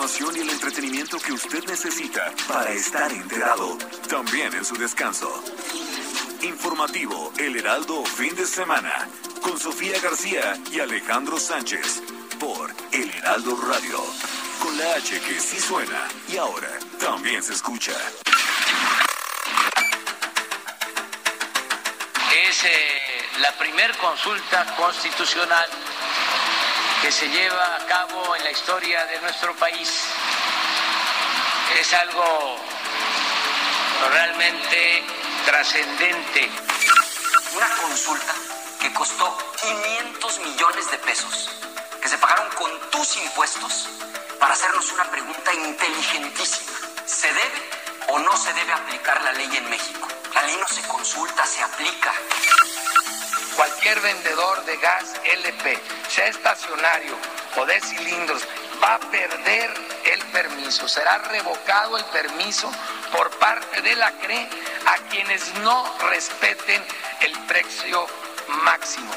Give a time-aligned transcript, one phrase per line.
[0.00, 3.76] Información y el entretenimiento que usted necesita para estar enterado,
[4.08, 5.28] también en su descanso.
[6.40, 9.06] Informativo El Heraldo Fin de Semana
[9.42, 12.02] con Sofía García y Alejandro Sánchez
[12.38, 14.02] por El Heraldo Radio.
[14.62, 17.92] Con la H que sí suena y ahora también se escucha.
[22.48, 25.68] Es eh, la primer consulta constitucional
[27.00, 29.90] que se lleva a cabo en la historia de nuestro país.
[31.78, 32.58] Es algo
[34.10, 35.04] realmente
[35.46, 36.50] trascendente.
[37.54, 38.34] Una consulta
[38.80, 41.48] que costó 500 millones de pesos,
[42.02, 43.88] que se pagaron con tus impuestos
[44.38, 46.72] para hacernos una pregunta inteligentísima.
[47.06, 47.70] ¿Se debe
[48.08, 50.06] o no se debe aplicar la ley en México?
[50.34, 52.12] La ley no se consulta, se aplica.
[53.56, 57.16] Cualquier vendedor de gas LP, sea estacionario
[57.56, 58.46] o de cilindros,
[58.82, 59.70] va a perder
[60.12, 60.88] el permiso.
[60.88, 62.70] Será revocado el permiso
[63.12, 64.48] por parte de la CRE
[64.86, 66.82] a quienes no respeten
[67.20, 68.06] el precio
[68.64, 69.10] máximo.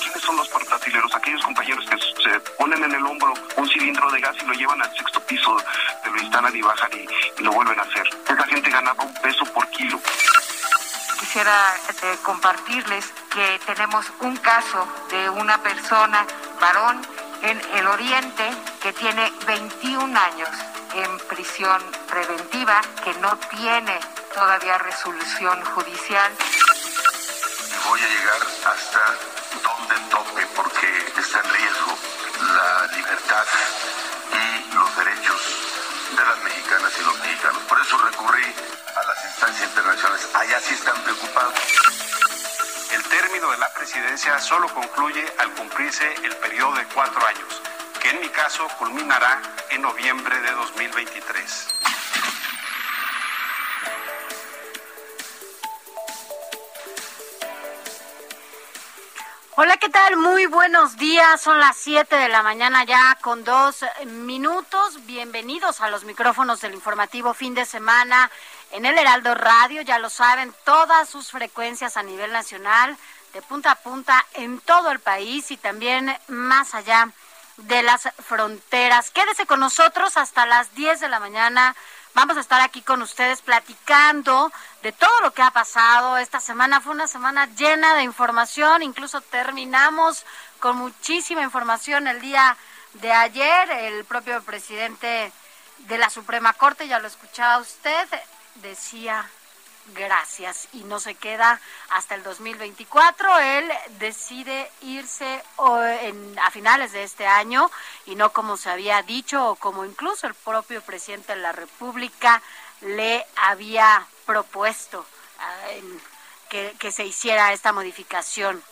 [0.00, 1.14] ¿Quiénes son los portatileros?
[1.14, 4.82] Aquellos compañeros que se ponen en el hombro un cilindro de gas y lo llevan
[4.82, 5.56] al sexto piso,
[6.02, 8.08] te lo instalan y bajan y lo vuelven a hacer.
[8.28, 10.00] Esa gente ganaba un peso por kilo.
[11.32, 16.26] Quisiera eh, compartirles que tenemos un caso de una persona,
[16.60, 17.00] varón,
[17.40, 18.50] en el oriente,
[18.82, 20.50] que tiene 21 años
[20.92, 21.80] en prisión
[22.10, 23.98] preventiva, que no tiene
[24.34, 26.30] todavía resolución judicial.
[27.88, 29.00] Voy a llegar hasta
[29.64, 31.96] donde tope porque está en riesgo
[32.40, 33.46] la libertad
[39.42, 40.28] instancias internacionales.
[40.34, 41.54] Allá sí están preocupados.
[42.94, 47.60] El término de la presidencia solo concluye al cumplirse el periodo de cuatro años,
[48.00, 51.68] que en mi caso culminará en noviembre de 2023.
[59.56, 60.16] Hola, ¿qué tal?
[60.16, 61.40] Muy buenos días.
[61.40, 65.04] Son las 7 de la mañana ya con dos minutos.
[65.04, 68.30] Bienvenidos a los micrófonos del informativo fin de semana
[68.72, 69.82] en el Heraldo Radio.
[69.82, 72.96] Ya lo saben, todas sus frecuencias a nivel nacional,
[73.32, 77.10] de punta a punta en todo el país y también más allá
[77.56, 79.10] de las fronteras.
[79.10, 81.74] Quédese con nosotros hasta las 10 de la mañana.
[82.14, 84.52] Vamos a estar aquí con ustedes platicando
[84.82, 86.18] de todo lo que ha pasado.
[86.18, 90.24] Esta semana fue una semana llena de información, incluso terminamos
[90.60, 92.56] con muchísima información el día
[92.94, 93.70] de ayer.
[93.70, 95.32] El propio presidente
[95.78, 98.08] de la Suprema Corte, ya lo escuchaba usted,
[98.56, 99.28] decía
[99.94, 103.38] gracias y no se queda hasta el 2024.
[103.38, 107.70] Él decide irse a finales de este año
[108.06, 112.42] y no como se había dicho o como incluso el propio presidente de la República
[112.80, 115.04] le había propuesto
[115.68, 115.82] eh,
[116.48, 118.62] que, que se hiciera esta modificación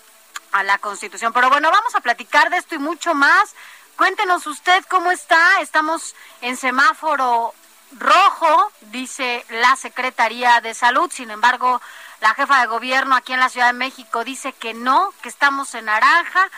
[0.53, 1.33] a la Constitución.
[1.33, 3.55] Pero bueno, vamos a platicar de esto y mucho más.
[3.97, 5.61] Cuéntenos usted cómo está.
[5.61, 7.55] Estamos en semáforo
[7.93, 11.11] rojo, dice la Secretaría de Salud.
[11.13, 11.81] Sin embargo,
[12.21, 15.75] la jefa de gobierno aquí en la Ciudad de México dice que no, que estamos
[15.75, 16.51] en naranja.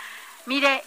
[0.46, 0.84] Mire,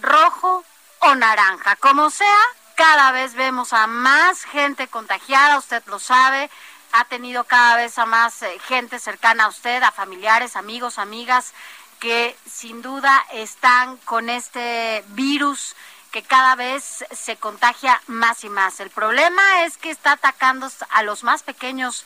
[0.00, 0.64] rojo
[1.00, 2.38] o naranja, como sea,
[2.74, 6.50] cada vez vemos a más gente contagiada, usted lo sabe,
[6.92, 11.52] ha tenido cada vez a más eh, gente cercana a usted, a familiares, amigos, amigas,
[12.00, 15.74] que sin duda están con este virus
[16.10, 18.80] que cada vez se contagia más y más.
[18.80, 22.04] El problema es que está atacando a los más pequeños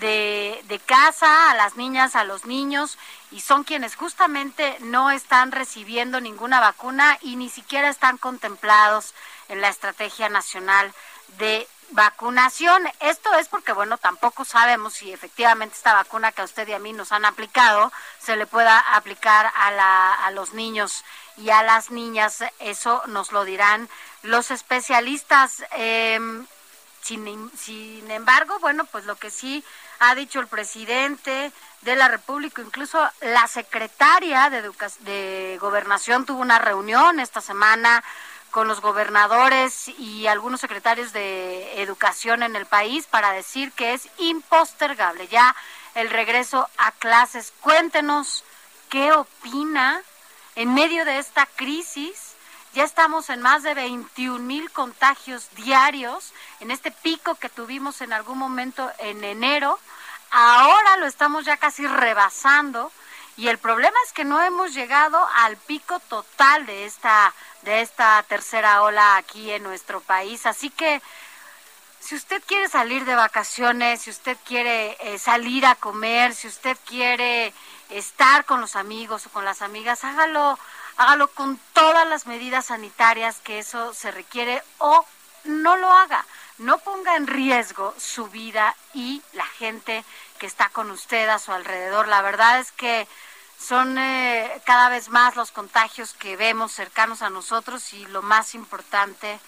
[0.00, 2.98] de, casa, a las niñas, a los niños,
[3.30, 9.14] y son quienes justamente no están recibiendo ninguna vacuna y ni siquiera están contemplados
[9.48, 10.92] en la Estrategia Nacional
[11.38, 12.82] de Vacunación.
[13.00, 16.78] Esto es porque, bueno, tampoco sabemos si efectivamente esta vacuna que a usted y a
[16.78, 21.04] mí nos han aplicado se le pueda aplicar a, la, a los niños
[21.36, 22.44] y a las niñas.
[22.58, 23.88] Eso nos lo dirán
[24.22, 25.64] los especialistas.
[25.76, 26.18] Eh,
[27.02, 29.64] sin, sin embargo, bueno, pues lo que sí
[29.98, 31.52] ha dicho el presidente
[31.82, 34.70] de la República, incluso la secretaria de,
[35.00, 38.02] de Gobernación tuvo una reunión esta semana
[38.52, 44.08] con los gobernadores y algunos secretarios de educación en el país para decir que es
[44.18, 45.56] impostergable ya
[45.94, 47.52] el regreso a clases.
[47.60, 48.44] Cuéntenos
[48.90, 50.02] qué opina
[50.56, 52.34] en medio de esta crisis.
[52.74, 58.12] Ya estamos en más de 21 mil contagios diarios, en este pico que tuvimos en
[58.12, 59.78] algún momento en enero.
[60.30, 62.90] Ahora lo estamos ya casi rebasando
[63.36, 68.22] y el problema es que no hemos llegado al pico total de esta de esta
[68.24, 70.46] tercera ola aquí en nuestro país.
[70.46, 71.00] Así que
[72.00, 76.76] si usted quiere salir de vacaciones, si usted quiere eh, salir a comer, si usted
[76.84, 77.52] quiere
[77.92, 80.58] estar con los amigos o con las amigas, hágalo,
[80.96, 85.04] hágalo con todas las medidas sanitarias que eso se requiere o
[85.44, 86.24] no lo haga.
[86.58, 90.04] No ponga en riesgo su vida y la gente
[90.38, 92.08] que está con usted a su alrededor.
[92.08, 93.08] La verdad es que
[93.58, 98.54] son eh, cada vez más los contagios que vemos cercanos a nosotros y lo más
[98.54, 99.38] importante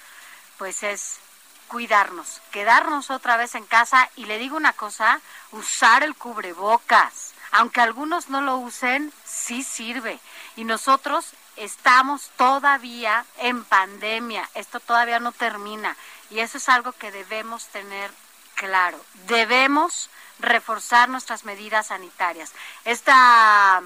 [0.57, 1.19] pues es
[1.67, 5.21] cuidarnos, quedarnos otra vez en casa y le digo una cosa,
[5.51, 10.19] usar el cubrebocas, aunque algunos no lo usen, sí sirve.
[10.57, 15.97] Y nosotros estamos todavía en pandemia, esto todavía no termina.
[16.31, 18.11] Y eso es algo que debemos tener
[18.57, 20.11] claro, debemos
[20.41, 22.53] reforzar nuestras medidas sanitarias.
[22.85, 23.81] Esta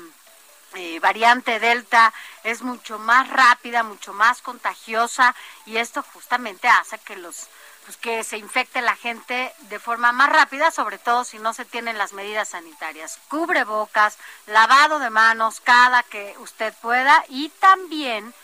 [0.75, 2.15] eh, variante Delta
[2.45, 5.35] es mucho más rápida, mucho más contagiosa
[5.67, 7.49] y esto justamente hace que los
[7.89, 11.65] pues, que se infecte la gente de forma más rápida, sobre todo si no se
[11.65, 13.19] tienen las medidas sanitarias.
[13.29, 18.35] Cubre bocas, lavado de manos cada que usted pueda y también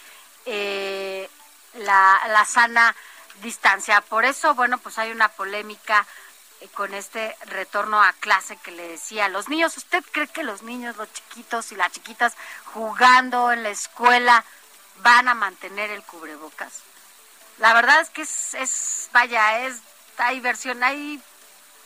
[0.46, 1.28] eh,
[1.74, 2.96] la, la sana
[3.42, 4.00] distancia.
[4.00, 6.06] Por eso, bueno, pues hay una polémica
[6.62, 9.76] eh, con este retorno a clase que le decía los niños.
[9.76, 12.32] ¿Usted cree que los niños, los chiquitos y las chiquitas
[12.72, 14.42] jugando en la escuela
[15.02, 16.93] van a mantener el cubrebocas?
[17.58, 19.80] La verdad es que es, es vaya, es
[20.18, 21.20] hay versión, hay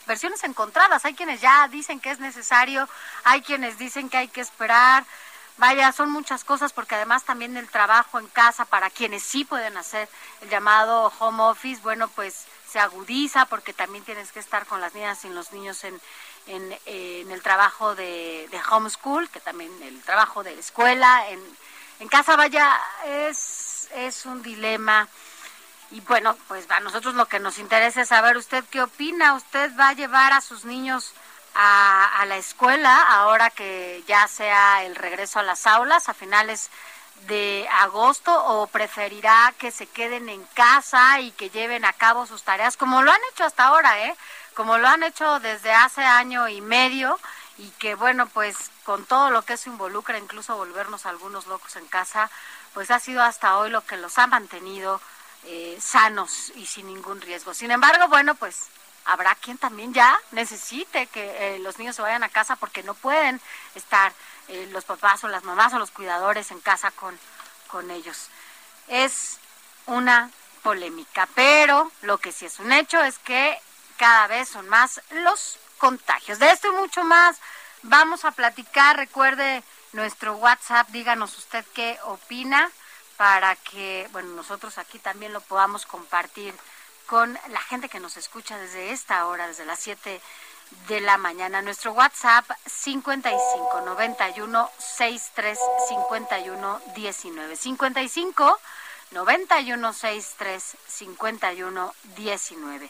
[0.09, 1.05] versiones encontradas.
[1.05, 2.89] Hay quienes ya dicen que es necesario,
[3.23, 5.05] hay quienes dicen que hay que esperar.
[5.57, 9.75] Vaya, son muchas cosas porque además también el trabajo en casa para quienes sí pueden
[9.77, 10.07] hacer
[10.41, 14.93] el llamado home office, bueno, pues se agudiza porque también tienes que estar con las
[14.93, 15.99] niñas y los niños en,
[16.47, 21.41] en, el trabajo de, de, homeschool, que también el trabajo de la escuela, en,
[21.99, 25.09] en casa vaya, es, es un dilema.
[25.91, 29.33] Y bueno, pues a nosotros lo que nos interesa es saber usted qué opina.
[29.33, 31.13] ¿Usted va a llevar a sus niños
[31.55, 36.69] a, la escuela ahora que ya sea el regreso a las aulas a finales
[37.27, 42.43] de agosto o preferirá que se queden en casa y que lleven a cabo sus
[42.43, 44.15] tareas como lo han hecho hasta ahora, ¿eh?
[44.53, 47.19] Como lo han hecho desde hace año y medio
[47.57, 51.87] y que bueno, pues con todo lo que eso involucra, incluso volvernos algunos locos en
[51.87, 52.29] casa,
[52.73, 55.01] pues ha sido hasta hoy lo que los ha mantenido
[55.45, 57.53] eh, sanos y sin ningún riesgo.
[57.53, 58.67] Sin embargo, bueno, pues
[59.05, 62.93] habrá quien también ya necesite que eh, los niños se vayan a casa porque no
[62.93, 63.39] pueden
[63.75, 64.13] estar
[64.47, 67.17] eh, los papás o las mamás o los cuidadores en casa con,
[67.67, 68.27] con ellos.
[68.87, 69.37] Es
[69.85, 70.29] una
[70.61, 73.59] polémica, pero lo que sí es un hecho es que
[73.97, 76.39] cada vez son más los contagios.
[76.39, 77.37] De esto y mucho más
[77.83, 78.97] vamos a platicar.
[78.97, 79.63] Recuerde
[79.93, 82.69] nuestro WhatsApp, díganos usted qué opina
[83.19, 86.55] para que, bueno, nosotros aquí también lo podamos compartir
[87.05, 90.21] con la gente que nos escucha desde esta hora, desde las 7
[90.87, 91.61] de la mañana.
[91.61, 95.59] Nuestro WhatsApp 55 91 63
[95.89, 97.55] 51 19.
[97.57, 98.59] 55
[99.11, 102.89] 91 63 51 19.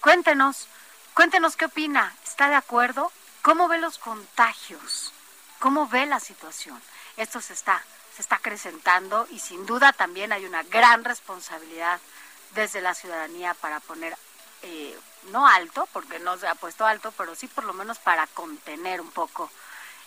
[0.00, 0.66] Cuéntenos,
[1.14, 2.16] cuéntenos qué opina.
[2.26, 3.12] ¿Está de acuerdo?
[3.42, 5.12] ¿Cómo ve los contagios?
[5.60, 6.82] ¿Cómo ve la situación?
[7.16, 7.84] Esto se está,
[8.18, 12.00] se está acrecentando y sin duda también hay una gran responsabilidad
[12.50, 14.16] desde la ciudadanía para poner
[14.62, 14.98] eh,
[15.30, 19.00] no alto, porque no se ha puesto alto, pero sí por lo menos para contener
[19.00, 19.48] un poco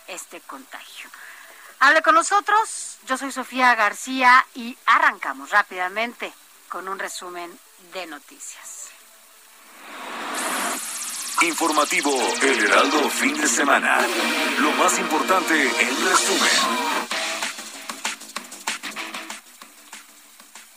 [0.07, 1.09] este contagio.
[1.79, 6.33] Hable con nosotros, yo soy Sofía García y arrancamos rápidamente
[6.67, 7.57] con un resumen
[7.93, 8.89] de noticias.
[11.43, 14.05] Informativo El Heraldo Fin de Semana.
[14.59, 17.10] Lo más importante en resumen.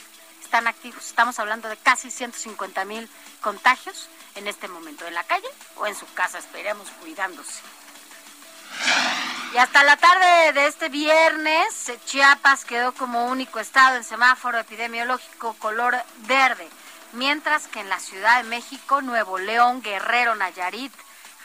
[0.47, 1.05] están activos.
[1.05, 3.09] Estamos hablando de casi 150 mil
[3.41, 7.63] contagios en este momento, en la calle o en su casa, esperemos cuidándose.
[9.53, 15.55] Y hasta la tarde de este viernes, Chiapas quedó como único estado en semáforo epidemiológico
[15.55, 15.97] color
[16.29, 16.69] verde,
[17.13, 20.93] mientras que en la Ciudad de México, Nuevo León, Guerrero, Nayarit,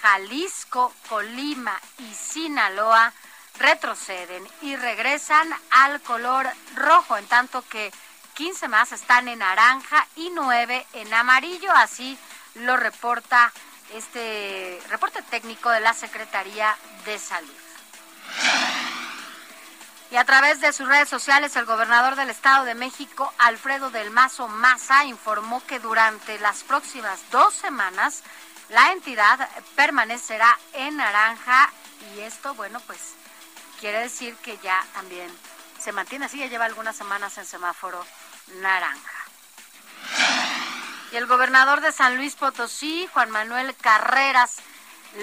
[0.04, 3.14] Jalisco, Colima y Sinaloa
[3.58, 7.92] retroceden y regresan al color rojo, en tanto que
[8.34, 12.18] 15 más están en naranja y 9 en amarillo, así
[12.56, 13.52] lo reporta
[13.94, 17.50] este reporte técnico de la Secretaría de Salud.
[20.12, 24.12] Y a través de sus redes sociales, el gobernador del Estado de México, Alfredo del
[24.12, 28.24] Mazo Maza, informó que durante las próximas dos semanas
[28.70, 31.72] la entidad permanecerá en naranja
[32.14, 33.00] y esto, bueno, pues
[33.80, 35.32] quiere decir que ya también
[35.80, 38.06] se mantiene así, ya lleva algunas semanas en semáforo
[38.56, 39.26] naranja.
[41.12, 44.58] Y el gobernador de San Luis Potosí, Juan Manuel Carreras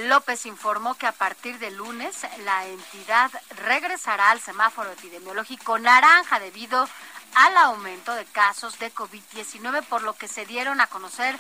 [0.07, 3.31] López, informó que a partir de lunes la entidad
[3.65, 6.87] regresará al semáforo epidemiológico naranja debido
[7.35, 11.39] al aumento de casos de COVID-19, por lo que se dieron a conocer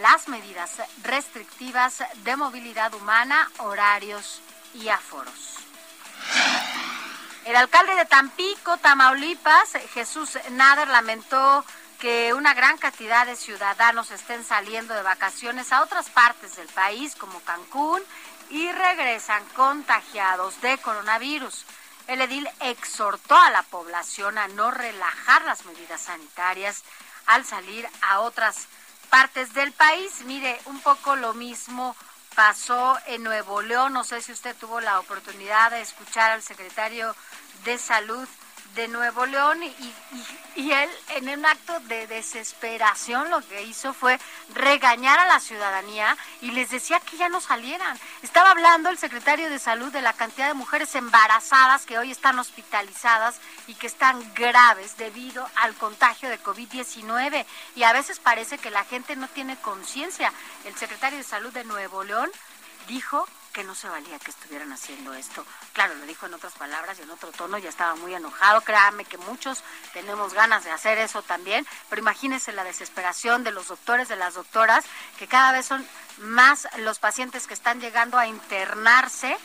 [0.00, 4.40] las medidas restrictivas de movilidad humana, horarios
[4.74, 5.58] y aforos.
[7.44, 11.64] El alcalde de Tampico, Tamaulipas, Jesús Nader, lamentó
[11.98, 17.16] que una gran cantidad de ciudadanos estén saliendo de vacaciones a otras partes del país,
[17.16, 18.00] como Cancún,
[18.50, 21.64] y regresan contagiados de coronavirus.
[22.06, 26.84] El edil exhortó a la población a no relajar las medidas sanitarias
[27.26, 28.66] al salir a otras
[29.10, 30.24] partes del país.
[30.26, 31.96] Mire, un poco lo mismo
[32.34, 33.92] pasó en Nuevo León.
[33.92, 37.14] No sé si usted tuvo la oportunidad de escuchar al secretario
[37.64, 38.28] de Salud
[38.74, 39.94] de Nuevo León y,
[40.56, 44.18] y, él en un acto de desesperación lo que hizo fue
[44.54, 47.98] regañar a la ciudadanía y les decía que ya no salieran.
[48.22, 52.38] Estaba hablando el secretario de salud de la cantidad de mujeres embarazadas que hoy están
[52.38, 57.44] hospitalizadas y que están graves debido al contagio de COVID-19
[57.76, 60.32] y a veces parece que la gente no tiene conciencia.
[60.64, 62.30] El secretario de salud de Nuevo León
[62.88, 65.44] dijo que no se valía que estuvieran haciendo esto.
[65.72, 68.62] Claro, lo dijo en otras palabras y en otro tono, ya estaba muy enojado.
[68.62, 73.68] Créame que muchos tenemos ganas de hacer eso también, pero imagínense la desesperación de los
[73.68, 74.84] doctores, de las doctoras,
[75.18, 75.86] que cada vez son
[76.18, 79.36] más los pacientes que están llegando a internarse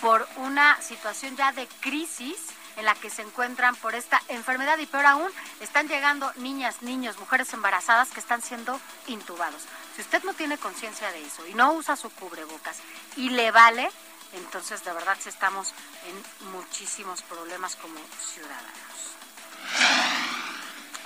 [0.00, 2.36] por una situación ya de crisis
[2.76, 5.30] en la que se encuentran por esta enfermedad y peor aún,
[5.60, 9.62] están llegando niñas, niños, mujeres embarazadas que están siendo intubados.
[9.96, 12.76] Si usted no tiene conciencia de eso y no usa su cubrebocas
[13.16, 13.90] y le vale,
[14.34, 15.72] entonces de verdad estamos
[16.06, 18.76] en muchísimos problemas como ciudadanos.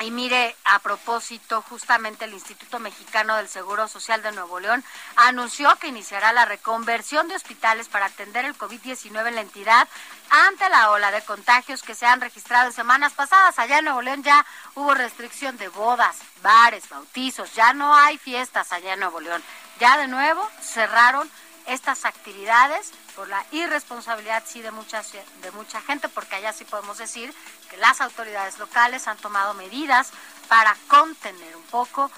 [0.01, 4.83] Y mire, a propósito, justamente el Instituto Mexicano del Seguro Social de Nuevo León
[5.15, 9.87] anunció que iniciará la reconversión de hospitales para atender el COVID-19 en la entidad
[10.31, 13.59] ante la ola de contagios que se han registrado en semanas pasadas.
[13.59, 18.73] Allá en Nuevo León ya hubo restricción de bodas, bares, bautizos, ya no hay fiestas
[18.73, 19.43] allá en Nuevo León.
[19.79, 21.31] Ya de nuevo cerraron
[21.67, 26.99] estas actividades por la irresponsabilidad sí de mucha, de mucha gente, porque allá sí podemos
[26.99, 27.35] decir
[27.69, 30.11] que las autoridades locales han tomado medidas
[30.49, 32.11] para contener un poco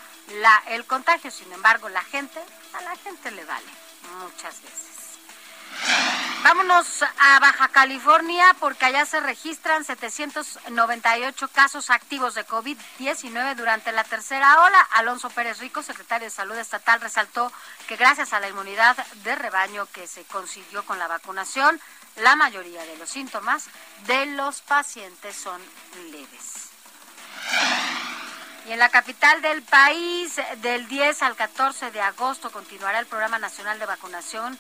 [0.69, 1.31] el contagio.
[1.31, 2.41] Sin embargo, la gente,
[2.75, 3.67] a la gente le vale
[4.21, 4.92] muchas veces.
[6.43, 14.03] Vámonos a Baja California porque allá se registran 798 casos activos de COVID-19 durante la
[14.03, 14.81] tercera ola.
[14.93, 17.53] Alonso Pérez Rico, secretario de Salud Estatal, resaltó
[17.87, 21.81] que gracias a la inmunidad de rebaño que se consiguió con la vacunación,
[22.17, 23.69] la mayoría de los síntomas
[24.07, 25.63] de los pacientes son
[26.11, 26.71] leves.
[28.67, 33.39] Y en la capital del país, del 10 al 14 de agosto, continuará el Programa
[33.39, 34.59] Nacional de Vacunación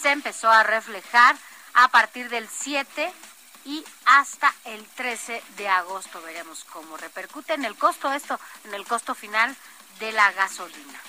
[0.00, 1.36] se empezó a reflejar
[1.74, 3.12] a partir del 7
[3.64, 6.20] y hasta el 13 de agosto.
[6.22, 9.56] Veremos cómo repercute en el costo esto, en el costo final
[10.00, 11.00] de la gasolina.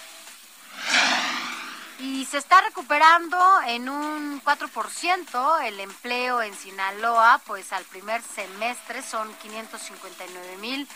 [1.99, 3.37] Y se está recuperando
[3.67, 10.87] en un 4% el empleo en Sinaloa, pues al primer semestre son 559 mil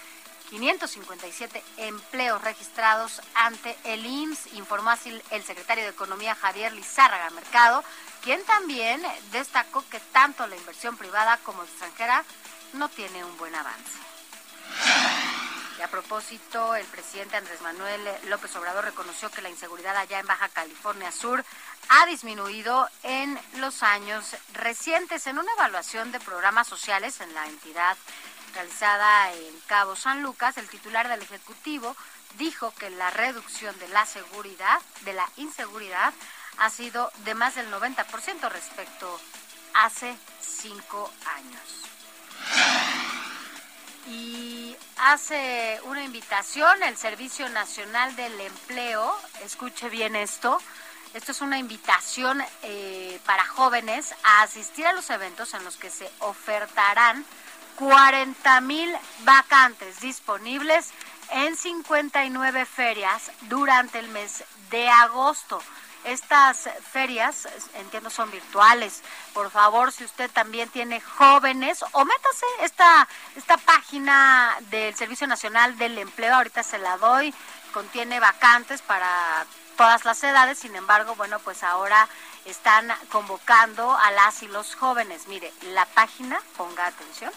[0.54, 7.84] 557 empleos registrados ante el IMSS, informó así el secretario de Economía Javier Lizárraga Mercado,
[8.24, 9.02] quien también
[9.32, 12.24] destacó que tanto la inversión privada como extranjera
[12.74, 14.00] no tiene un buen avance.
[15.78, 20.28] Y a propósito, el presidente Andrés Manuel López Obrador reconoció que la inseguridad allá en
[20.28, 21.44] Baja California Sur
[21.90, 27.98] ha disminuido en los años recientes en una evaluación de programas sociales en la entidad
[28.54, 31.96] realizada en Cabo San Lucas, el titular del Ejecutivo
[32.38, 36.14] dijo que la reducción de la seguridad, de la inseguridad,
[36.58, 39.20] ha sido de más del 90% respecto
[39.74, 41.84] hace cinco años.
[44.08, 50.60] Y hace una invitación el Servicio Nacional del Empleo, escuche bien esto,
[51.14, 55.90] esto es una invitación eh, para jóvenes a asistir a los eventos en los que
[55.90, 57.24] se ofertarán
[57.78, 58.92] 40 mil
[59.24, 60.92] vacantes disponibles
[61.32, 65.62] en 59 ferias durante el mes de agosto.
[66.06, 69.02] Estas ferias, entiendo, son virtuales.
[69.34, 75.78] Por favor, si usted también tiene jóvenes, o métase esta, esta página del Servicio Nacional
[75.78, 77.34] del Empleo, ahorita se la doy,
[77.74, 79.46] contiene vacantes para
[79.78, 82.08] todas las edades, sin embargo, bueno, pues ahora
[82.46, 85.28] están convocando a las y los jóvenes.
[85.28, 87.32] Mire, la página, ponga atención,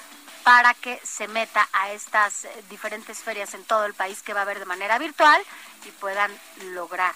[0.43, 4.43] para que se meta a estas diferentes ferias en todo el país que va a
[4.43, 5.41] haber de manera virtual
[5.85, 6.31] y puedan
[6.73, 7.15] lograr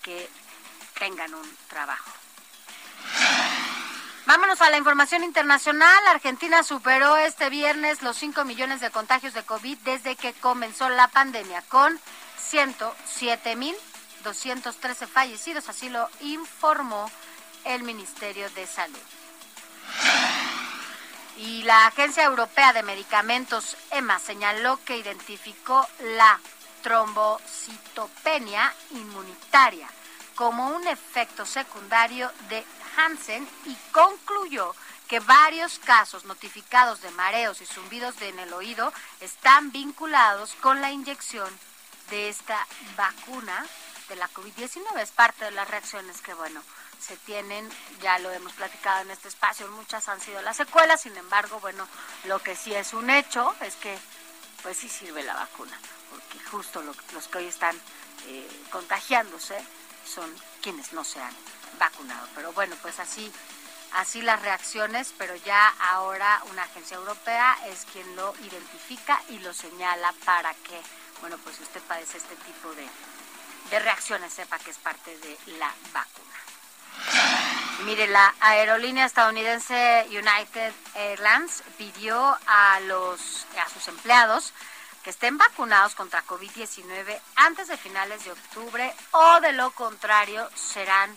[0.00, 0.30] que
[0.98, 2.10] tengan un trabajo.
[4.26, 6.06] Vámonos a la información internacional.
[6.06, 11.08] Argentina superó este viernes los 5 millones de contagios de COVID desde que comenzó la
[11.08, 11.98] pandemia, con
[12.50, 17.10] 107.213 fallecidos, así lo informó
[17.64, 18.98] el Ministerio de Salud.
[21.36, 26.40] Y la Agencia Europea de Medicamentos, EMA, señaló que identificó la
[26.82, 29.88] trombocitopenia inmunitaria
[30.34, 32.64] como un efecto secundario de
[32.96, 34.74] Hansen y concluyó
[35.08, 40.92] que varios casos notificados de mareos y zumbidos en el oído están vinculados con la
[40.92, 41.48] inyección
[42.10, 42.66] de esta
[42.96, 43.66] vacuna
[44.08, 45.00] de la COVID-19.
[45.00, 46.62] Es parte de las reacciones que, bueno,
[47.00, 47.68] se tienen,
[48.00, 51.86] ya lo hemos platicado en este espacio, muchas han sido las secuelas, sin embargo, bueno,
[52.24, 53.96] lo que sí es un hecho es que,
[54.62, 55.78] pues sí sirve la vacuna,
[56.10, 57.76] porque justo los que hoy están
[58.26, 59.56] eh, contagiándose
[60.04, 60.30] son
[60.62, 61.34] quienes no se han
[61.78, 62.26] vacunado.
[62.34, 63.32] Pero bueno, pues así,
[63.92, 69.54] así las reacciones, pero ya ahora una agencia europea es quien lo identifica y lo
[69.54, 70.80] señala para que,
[71.20, 72.88] bueno, pues usted padece este tipo de,
[73.70, 76.47] de reacciones, sepa que es parte de la vacuna.
[77.84, 84.52] Mire, la aerolínea estadounidense United Airlines pidió a los a sus empleados
[85.04, 91.14] que estén vacunados contra COVID-19 antes de finales de octubre o de lo contrario serán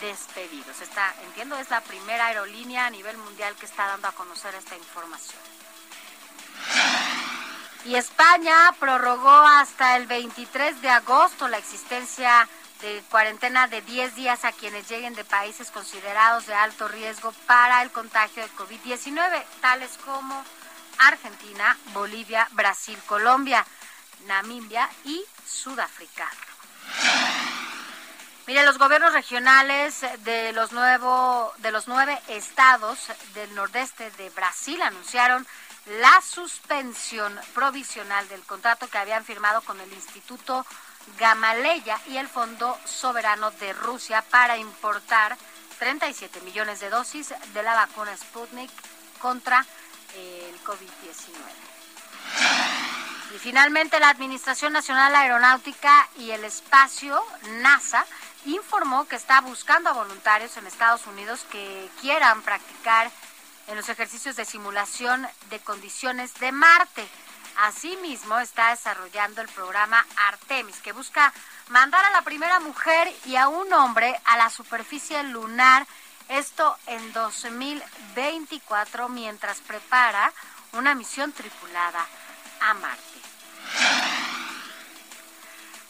[0.00, 0.80] despedidos.
[0.82, 4.76] Esta, entiendo, es la primera aerolínea a nivel mundial que está dando a conocer esta
[4.76, 5.40] información.
[7.86, 12.48] Y España prorrogó hasta el 23 de agosto la existencia
[13.10, 17.90] cuarentena de 10 días a quienes lleguen de países considerados de alto riesgo para el
[17.90, 20.44] contagio de COVID-19, tales como
[20.98, 23.64] Argentina, Bolivia, Brasil, Colombia,
[24.26, 26.30] Namibia y Sudáfrica.
[28.46, 32.98] Mire, los gobiernos regionales de los, nuevo, de los nueve estados
[33.34, 35.44] del nordeste de Brasil anunciaron
[36.00, 40.64] la suspensión provisional del contrato que habían firmado con el Instituto
[41.18, 45.36] Gamaleya y el Fondo Soberano de Rusia para importar
[45.78, 48.70] 37 millones de dosis de la vacuna Sputnik
[49.20, 49.64] contra
[50.14, 51.66] el COVID-19.
[53.34, 57.22] Y finalmente la Administración Nacional Aeronáutica y el Espacio,
[57.60, 58.06] NASA,
[58.46, 63.10] informó que está buscando a voluntarios en Estados Unidos que quieran practicar
[63.66, 67.06] en los ejercicios de simulación de condiciones de Marte.
[67.58, 71.32] Asimismo, está desarrollando el programa Artemis, que busca
[71.68, 75.86] mandar a la primera mujer y a un hombre a la superficie lunar,
[76.28, 80.32] esto en 2024, mientras prepara
[80.72, 82.04] una misión tripulada
[82.60, 83.02] a Marte.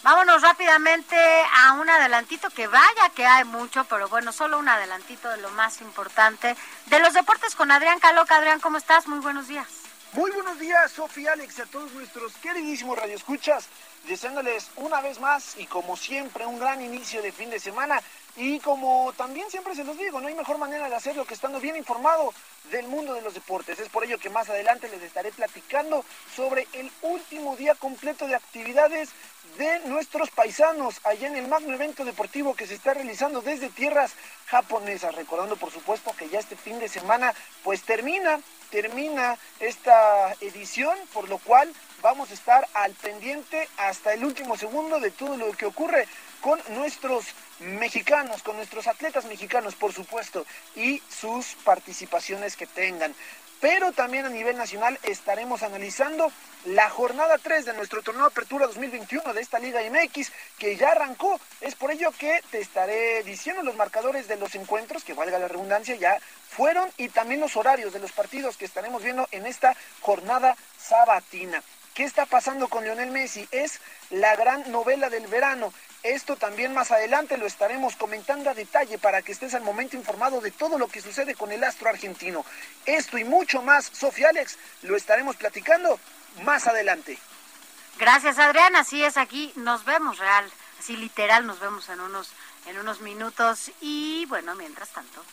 [0.03, 1.17] Vámonos rápidamente
[1.53, 5.51] a un adelantito que vaya que hay mucho, pero bueno, solo un adelantito de lo
[5.51, 8.37] más importante de los deportes con Adrián Caloca.
[8.37, 9.09] Adrián, ¿cómo estás?
[9.09, 9.86] Muy buenos días.
[10.13, 13.67] Muy buenos días, Sofía, Alex, a todos nuestros queridísimos radioescuchas,
[14.07, 18.01] deseándoles una vez más y como siempre un gran inicio de fin de semana
[18.37, 21.61] y como también siempre se los digo, no hay mejor manera de hacerlo que estando
[21.61, 22.33] bien informado
[22.71, 23.79] del mundo de los deportes.
[23.79, 28.37] Es por ello que más adelante les estaré platicando sobre el último día completo de
[28.37, 29.11] actividades
[29.59, 34.13] de nuestros paisanos allá en el magno evento deportivo que se está realizando desde tierras
[34.47, 35.15] japonesas.
[35.15, 41.29] Recordando por supuesto que ya este fin de semana pues termina, termina esta edición, por
[41.29, 45.67] lo cual vamos a estar al pendiente hasta el último segundo de todo lo que
[45.67, 46.07] ocurre
[46.41, 47.27] con nuestros
[47.61, 53.15] mexicanos, con nuestros atletas mexicanos, por supuesto, y sus participaciones que tengan.
[53.61, 56.31] Pero también a nivel nacional estaremos analizando
[56.67, 61.41] la jornada 3 de nuestro torneo Apertura 2021 de esta Liga MX, que ya arrancó.
[61.61, 65.49] Es por ello que te estaré diciendo los marcadores de los encuentros, que valga la
[65.49, 66.19] redundancia, ya
[66.51, 71.63] fueron, y también los horarios de los partidos que estaremos viendo en esta jornada sabatina.
[71.95, 73.49] ¿Qué está pasando con Lionel Messi?
[73.53, 75.73] Es la gran novela del verano.
[76.07, 80.41] Esto también más adelante lo estaremos comentando a detalle para que estés al momento informado
[80.41, 82.45] de todo lo que sucede con el astro argentino.
[82.85, 85.99] Esto y mucho más, Sofía Alex, lo estaremos platicando
[86.45, 87.19] más adelante.
[87.99, 88.77] Gracias, Adrián.
[88.77, 92.31] Así es, aquí nos vemos real, así literal, nos vemos en unos,
[92.67, 93.73] en unos minutos.
[93.81, 95.25] Y bueno, mientras tanto.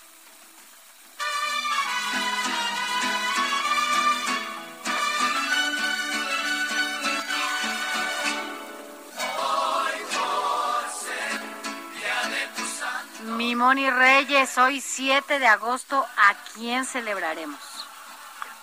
[13.38, 17.60] Mi Moni Reyes, hoy 7 de agosto, ¿a quién celebraremos?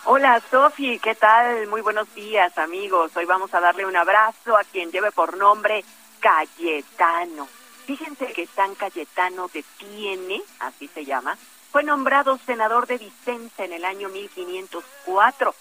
[0.04, 1.66] Hola Sofi, ¿qué tal?
[1.66, 3.10] Muy buenos días amigos.
[3.16, 5.84] Hoy vamos a darle un abrazo a quien lleve por nombre
[6.20, 7.48] Cayetano.
[7.86, 11.36] Fíjense que San Cayetano de Tiene, así se llama,
[11.72, 15.54] fue nombrado senador de Vicente en el año 1504.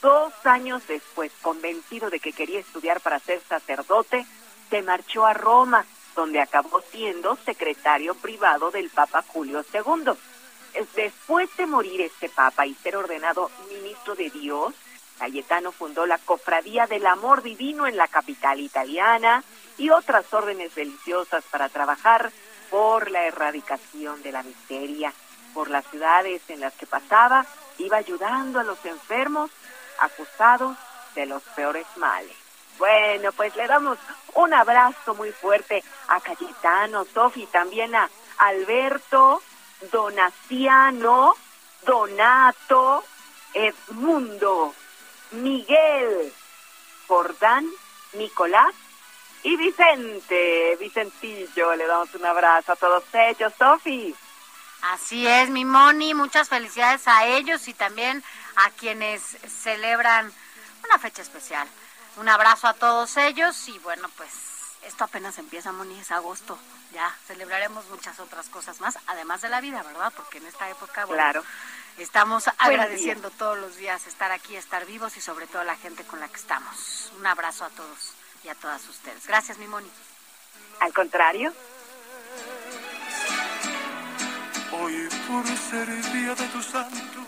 [0.00, 4.24] Dos años después, convencido de que quería estudiar para ser sacerdote,
[4.70, 10.12] se marchó a Roma donde acabó siendo secretario privado del Papa Julio II.
[10.94, 14.74] Después de morir este Papa y ser ordenado ministro de Dios,
[15.18, 19.44] Cayetano fundó la Cofradía del Amor Divino en la capital italiana
[19.78, 22.32] y otras órdenes religiosas para trabajar
[22.70, 25.12] por la erradicación de la miseria.
[25.54, 27.44] Por las ciudades en las que pasaba,
[27.78, 29.50] iba ayudando a los enfermos
[30.00, 30.76] acusados
[31.14, 32.41] de los peores males.
[32.82, 33.96] Bueno, pues le damos
[34.34, 39.40] un abrazo muy fuerte a Cayetano, Sofi, también a Alberto,
[39.92, 41.36] Donaciano,
[41.86, 43.04] Donato,
[43.54, 44.74] Edmundo,
[45.30, 46.32] Miguel,
[47.06, 47.70] Jordán,
[48.14, 48.74] Nicolás
[49.44, 51.76] y Vicente, Vicentillo.
[51.76, 54.12] Le damos un abrazo a todos ellos, Sofi.
[54.90, 58.24] Así es, mi Moni, muchas felicidades a ellos y también
[58.56, 60.32] a quienes celebran
[60.84, 61.68] una fecha especial.
[62.16, 64.30] Un abrazo a todos ellos y bueno, pues
[64.82, 66.58] esto apenas empieza, Moni, es agosto.
[66.92, 70.12] Ya celebraremos muchas otras cosas más, además de la vida, ¿verdad?
[70.14, 71.44] Porque en esta época, bueno, claro.
[71.96, 76.04] estamos agradeciendo todos los días estar aquí, estar vivos y sobre todo a la gente
[76.04, 77.10] con la que estamos.
[77.16, 78.12] Un abrazo a todos
[78.44, 79.26] y a todas ustedes.
[79.26, 79.90] Gracias, mi Moni.
[80.80, 81.52] Al contrario.
[84.72, 87.21] Hoy por ser el día de tu santo,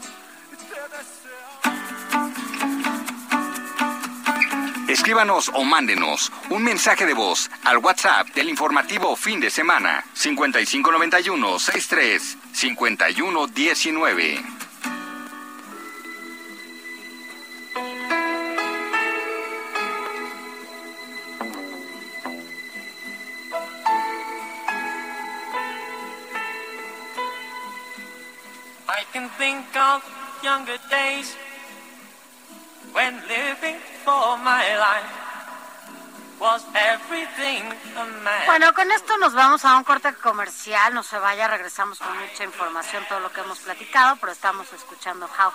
[4.88, 11.58] Escríbanos o mándenos un mensaje de voz al WhatsApp del informativo fin de semana 5591
[11.58, 14.44] 63 5119.
[28.86, 30.02] I can think of
[30.42, 31.34] younger days
[32.94, 35.24] when living for my life.
[38.46, 40.92] Bueno, con esto nos vamos a un corte comercial.
[40.92, 45.26] No se vaya, regresamos con mucha información, todo lo que hemos platicado, pero estamos escuchando
[45.26, 45.52] How,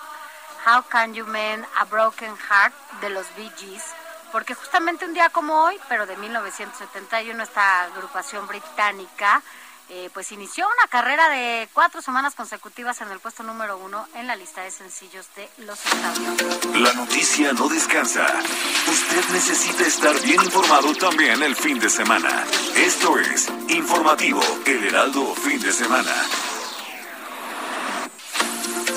[0.65, 3.83] How Can You Mend a Broken Heart de los Bee Gees.
[4.31, 9.41] Porque justamente un día como hoy, pero de 1971, esta agrupación británica
[9.89, 14.27] eh, pues inició una carrera de cuatro semanas consecutivas en el puesto número uno en
[14.27, 16.65] la lista de sencillos de los Estados.
[16.75, 18.25] La noticia no descansa.
[18.87, 22.45] Usted necesita estar bien informado también el fin de semana.
[22.75, 26.13] Esto es Informativo El Heraldo Fin de Semana.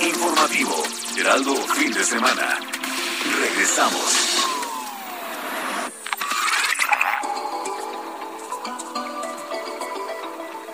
[0.01, 0.83] Informativo
[1.17, 2.59] Heraldo Fin de Semana.
[3.41, 4.32] Regresamos.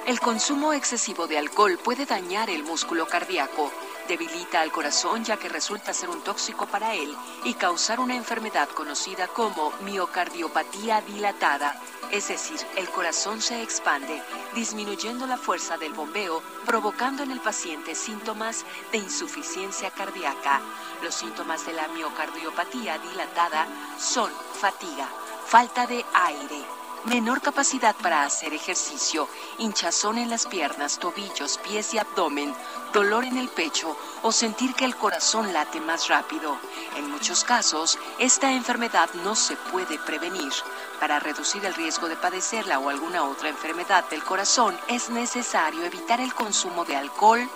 [0.08, 3.70] El consumo excesivo de alcohol puede dañar el músculo cardíaco,
[4.08, 8.70] debilita al corazón ya que resulta ser un tóxico para él y causar una enfermedad
[8.70, 11.78] conocida como miocardiopatía dilatada,
[12.10, 14.22] es decir, el corazón se expande,
[14.54, 20.62] disminuyendo la fuerza del bombeo, provocando en el paciente síntomas de insuficiencia cardíaca.
[21.02, 23.66] Los síntomas de la miocardiopatía dilatada
[23.98, 25.06] son fatiga,
[25.44, 31.98] falta de aire, menor capacidad para hacer ejercicio, hinchazón en las piernas, tobillos, pies y
[31.98, 32.54] abdomen,
[32.92, 36.56] dolor en el pecho o sentir que el corazón late más rápido.
[36.96, 40.52] En muchos casos, esta enfermedad no se puede prevenir.
[41.00, 46.20] Para reducir el riesgo de padecerla o alguna otra enfermedad del corazón, es necesario evitar
[46.20, 47.48] el consumo de alcohol,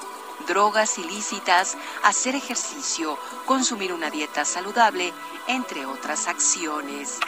[0.47, 5.13] drogas ilícitas, hacer ejercicio, consumir una dieta saludable,
[5.47, 7.19] entre otras acciones.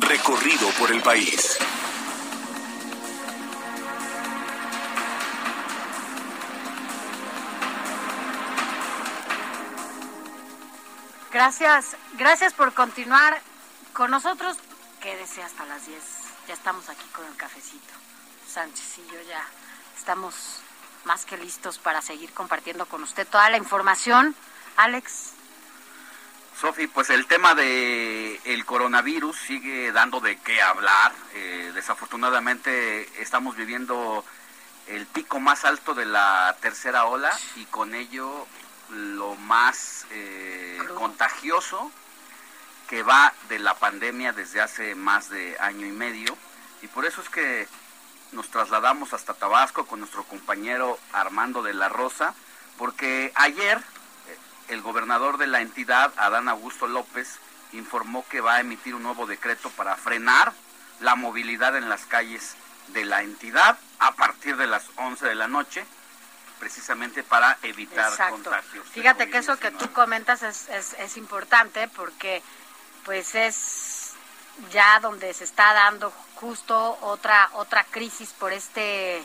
[0.00, 1.58] Recorrido por el país.
[11.32, 13.40] Gracias, gracias por continuar
[13.92, 14.56] con nosotros.
[15.00, 16.02] Quédese hasta las 10.
[16.48, 17.94] Ya estamos aquí con el cafecito.
[18.46, 19.44] Sánchez y yo ya
[19.96, 20.60] estamos
[21.04, 24.34] más que listos para seguir compartiendo con usted toda la información.
[24.76, 25.37] Alex.
[26.60, 31.12] Sofi, pues el tema de el coronavirus sigue dando de qué hablar.
[31.34, 34.24] Eh, desafortunadamente estamos viviendo
[34.88, 38.44] el pico más alto de la tercera ola y con ello
[38.90, 41.92] lo más eh, contagioso
[42.88, 46.36] que va de la pandemia desde hace más de año y medio.
[46.82, 47.68] Y por eso es que
[48.32, 52.34] nos trasladamos hasta Tabasco con nuestro compañero Armando de la Rosa,
[52.76, 53.80] porque ayer
[54.68, 57.38] el gobernador de la entidad, Adán Augusto López,
[57.72, 60.52] informó que va a emitir un nuevo decreto para frenar
[61.00, 62.56] la movilidad en las calles
[62.88, 65.84] de la entidad a partir de las 11 de la noche,
[66.58, 68.86] precisamente para evitar contagios.
[68.88, 72.42] Fíjate que eso que tú comentas es, es, es importante porque
[73.04, 74.14] pues es
[74.72, 79.24] ya donde se está dando justo otra otra crisis por este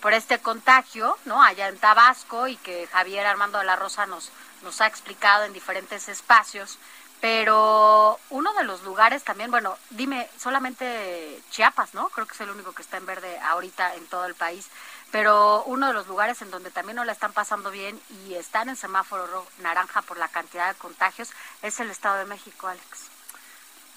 [0.00, 1.42] por este contagio, ¿no?
[1.42, 4.30] Allá en Tabasco y que Javier Armando de la Rosa nos
[4.66, 6.76] nos ha explicado en diferentes espacios,
[7.20, 12.08] pero uno de los lugares también, bueno, dime, solamente Chiapas, ¿no?
[12.10, 14.66] Creo que es el único que está en verde ahorita en todo el país,
[15.12, 18.68] pero uno de los lugares en donde también no la están pasando bien y están
[18.68, 21.30] en semáforo naranja por la cantidad de contagios
[21.62, 23.08] es el Estado de México, Alex.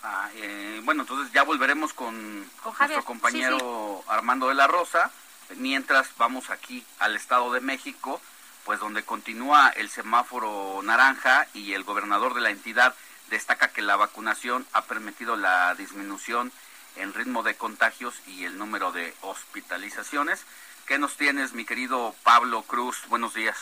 [0.04, 5.12] Ah, eh, bueno, entonces ya volveremos con, nuestro compañero Armando de la Rosa,
[5.58, 8.22] mientras vamos aquí al Estado de México
[8.70, 12.94] pues donde continúa el semáforo naranja y el gobernador de la entidad
[13.32, 16.52] destaca que la vacunación ha permitido la disminución
[16.96, 20.46] en ritmo de contagios y el número de hospitalizaciones.
[20.86, 23.02] ¿Qué nos tienes, mi querido Pablo Cruz?
[23.08, 23.58] Buenos días.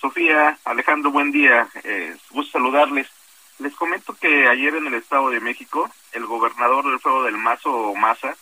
[0.00, 1.68] Sofía, Alejandro, buen día.
[1.84, 3.06] Eh, gusto saludarles.
[3.60, 7.94] Les comento que ayer en el Estado de México, el gobernador del Fuego del Mazo,
[7.94, 8.34] Maza,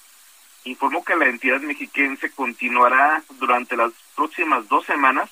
[0.65, 5.31] informó que la entidad mexiquense continuará durante las próximas dos semanas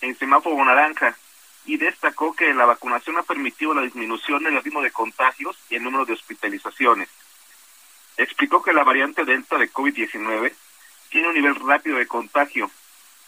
[0.00, 1.16] en semáforo naranja
[1.64, 5.76] y destacó que la vacunación ha permitido la disminución en el ritmo de contagios y
[5.76, 7.08] el número de hospitalizaciones.
[8.16, 10.52] Explicó que la variante Delta de COVID-19
[11.10, 12.70] tiene un nivel rápido de contagio,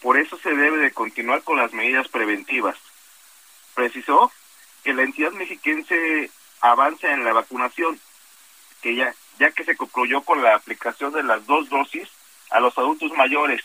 [0.01, 2.77] por eso se debe de continuar con las medidas preventivas.
[3.73, 4.31] Precisó
[4.83, 6.29] que la entidad mexiquense
[6.61, 7.99] avanza en la vacunación,
[8.81, 12.07] que ya ya que se concluyó con la aplicación de las dos dosis
[12.51, 13.63] a los adultos mayores,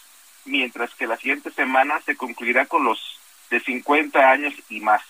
[0.48, 5.02] mientras que la siguiente semana se concluirá con los de 50 años y más.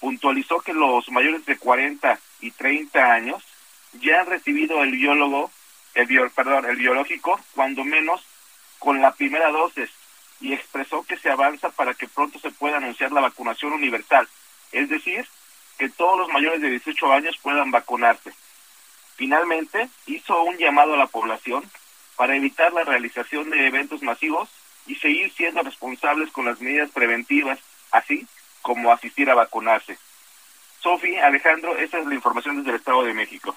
[0.00, 3.42] Puntualizó que los mayores de 40 y 30 años
[4.00, 5.50] ya han recibido el biólogo,
[5.94, 8.24] el bio, perdón, el biológico, cuando menos
[8.78, 9.90] con la primera dosis,
[10.40, 14.28] y expresó que se avanza para que pronto se pueda anunciar la vacunación universal,
[14.72, 15.26] es decir,
[15.78, 18.32] que todos los mayores de 18 años puedan vacunarse.
[19.16, 21.62] Finalmente, hizo un llamado a la población
[22.16, 24.48] para evitar la realización de eventos masivos
[24.86, 27.58] y seguir siendo responsables con las medidas preventivas,
[27.90, 28.26] así
[28.62, 29.98] como asistir a vacunarse.
[30.80, 33.56] Sofi, Alejandro, esa es la información desde el Estado de México.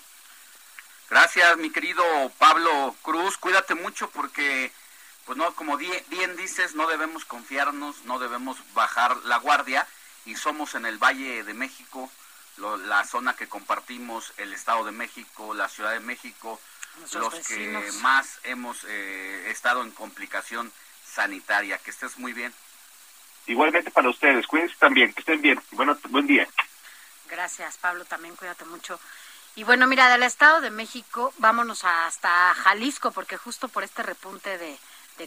[1.10, 2.04] Gracias, mi querido
[2.38, 3.38] Pablo Cruz.
[3.38, 4.72] Cuídate mucho porque,
[5.26, 9.88] pues no, como bien dices, no debemos confiarnos, no debemos bajar la guardia
[10.26, 12.12] y somos en el Valle de México,
[12.58, 16.60] la zona que compartimos el Estado de México, la Ciudad de México,
[17.13, 20.71] los que más hemos eh, estado en complicación
[21.05, 21.77] sanitaria.
[21.77, 22.53] Que estés muy bien.
[23.47, 25.62] Igualmente para ustedes, cuídense también, que estén bien.
[25.71, 26.47] Bueno, buen día.
[27.29, 28.99] Gracias, Pablo, también cuídate mucho.
[29.55, 34.58] Y bueno, mira, del Estado de México, vámonos hasta Jalisco, porque justo por este repunte
[34.58, 34.77] de,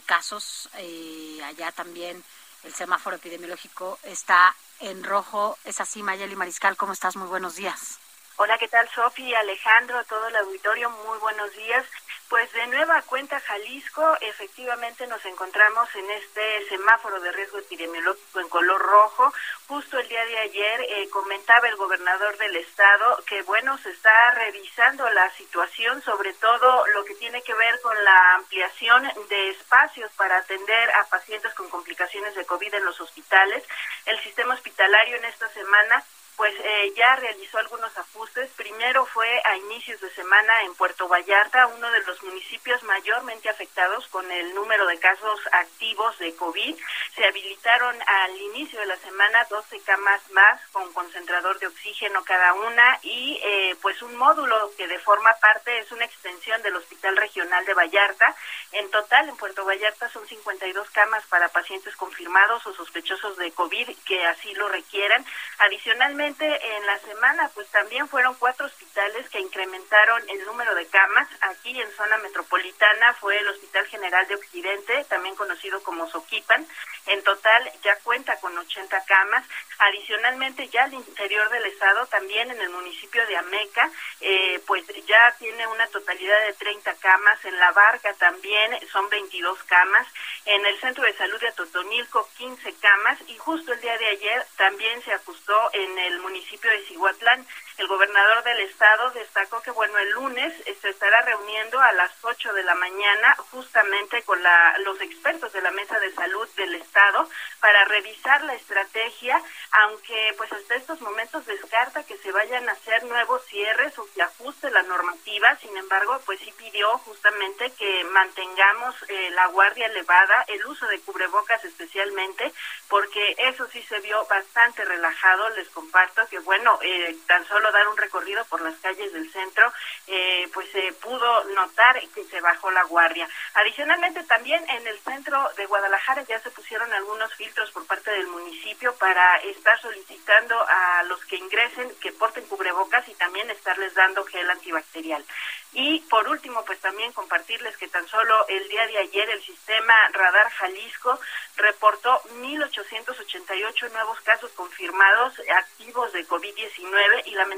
[0.04, 2.22] casos, eh, allá también
[2.62, 5.59] el semáforo epidemiológico está en rojo.
[5.64, 7.16] Es así, Mayeli Mariscal, ¿cómo estás?
[7.16, 7.98] Muy buenos días.
[8.40, 10.88] Hola, ¿qué tal, Sofi, Alejandro, todo el auditorio?
[10.90, 11.85] Muy buenos días.
[12.29, 18.48] Pues de nueva cuenta Jalisco, efectivamente nos encontramos en este semáforo de riesgo epidemiológico en
[18.48, 19.33] color rojo.
[19.66, 24.31] Justo el día de ayer eh, comentaba el gobernador del estado que, bueno, se está
[24.31, 30.12] revisando la situación, sobre todo lo que tiene que ver con la ampliación de espacios
[30.12, 33.64] para atender a pacientes con complicaciones de COVID en los hospitales.
[34.07, 36.05] El sistema hospitalario en esta semana
[36.38, 38.48] pues eh, ya realizó algunos ajustes.
[38.57, 44.07] Primero fue a inicios de semana en Puerto Vallarta, uno de los municipios mayormente afectados
[44.07, 46.77] con el número de casos activos de COVID.
[47.16, 52.55] Se habilitaron al inicio de la semana 12 camas más con concentrador de oxígeno cada
[52.55, 57.16] una y eh, pues un módulo que de forma parte es una extensión del Hospital
[57.16, 58.37] Regional de Vallarta.
[58.70, 63.88] En total en Puerto Vallarta son 52 camas para pacientes confirmados o sospechosos de COVID
[64.07, 65.24] que así lo requieran.
[65.59, 71.27] Adicionalmente, en la semana, pues también fueron cuatro hospitales que incrementaron el número de camas.
[71.41, 76.67] Aquí en zona metropolitana fue el Hospital General de Occidente, también conocido como Soquipan.
[77.07, 79.47] En total ya cuenta con 80 camas.
[79.79, 85.35] Adicionalmente, ya al interior del estado, también en el municipio de Ameca, eh, pues ya
[85.38, 87.43] tiene una totalidad de 30 camas.
[87.47, 90.07] En La Barca también son 22 camas.
[90.45, 93.19] En el centro de salud de Totonilco, 15 camas.
[93.29, 97.46] Y justo el día de ayer también se ajustó en el municipio de Cihuatlán.
[97.79, 102.53] El gobernador del estado destacó que, bueno, el lunes se estará reuniendo a las 8
[102.53, 107.29] de la mañana justamente con la, los expertos de la Mesa de Salud del estado
[107.61, 113.05] para revisar la estrategia, aunque pues hasta estos momentos descarta que se vayan a hacer
[113.05, 115.57] nuevos cierres o que ajuste la normativa.
[115.61, 121.01] Sin embargo, pues sí pidió justamente que mantengamos eh, la guardia elevada, el uso de
[121.03, 122.53] cubrebocas especialmente,
[122.88, 125.49] porque eso sí se vio bastante relajado.
[125.51, 129.72] Les comparto que, bueno, eh, tan solo dar un recorrido por las calles del centro,
[130.07, 133.28] eh, pues se pudo notar que se bajó la guardia.
[133.54, 138.26] Adicionalmente, también en el centro de Guadalajara ya se pusieron algunos filtros por parte del
[138.28, 144.24] municipio para estar solicitando a los que ingresen que porten cubrebocas y también estarles dando
[144.24, 145.24] gel antibacterial.
[145.72, 149.94] Y por último, pues también compartirles que tan solo el día de ayer el sistema
[150.12, 151.18] Radar Jalisco
[151.57, 157.58] reportó 1.888 nuevos casos confirmados activos de COVID-19 y lamentablemente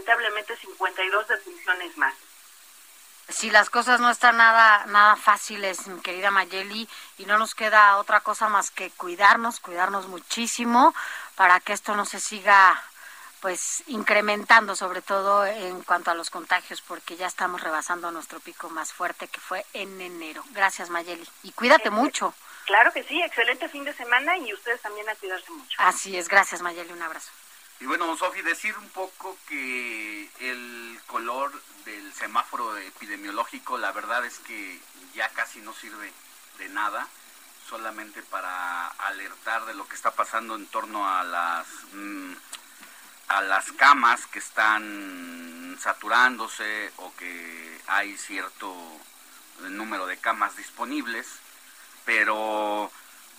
[0.56, 2.14] 52 defunciones más.
[3.28, 7.96] Sí, las cosas no están nada nada fáciles, mi querida Mayeli, y no nos queda
[7.98, 10.94] otra cosa más que cuidarnos, cuidarnos muchísimo
[11.36, 12.82] para que esto no se siga
[13.40, 18.68] pues incrementando sobre todo en cuanto a los contagios porque ya estamos rebasando nuestro pico
[18.68, 20.44] más fuerte que fue en enero.
[20.50, 22.34] Gracias Mayeli y cuídate mucho.
[22.66, 25.76] Claro que sí, excelente fin de semana y ustedes también a cuidarse mucho.
[25.78, 27.30] Así es, gracias Mayeli, un abrazo.
[27.80, 31.50] Y bueno, Sofi, decir un poco que el color
[31.84, 34.78] del semáforo epidemiológico, la verdad es que
[35.14, 36.12] ya casi no sirve
[36.58, 37.08] de nada,
[37.68, 42.32] solamente para alertar de lo que está pasando en torno a las mm,
[43.28, 48.74] a las camas que están saturándose o que hay cierto
[49.60, 51.28] número de camas disponibles,
[52.04, 52.90] pero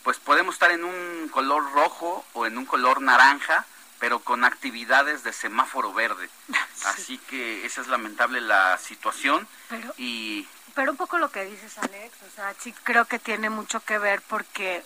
[0.03, 3.65] pues podemos estar en un color rojo o en un color naranja,
[4.01, 6.27] pero con actividades de semáforo verde.
[6.85, 11.77] Así que esa es lamentable la situación pero, y pero un poco lo que dices
[11.77, 14.83] Alex, o sea, sí creo que tiene mucho que ver porque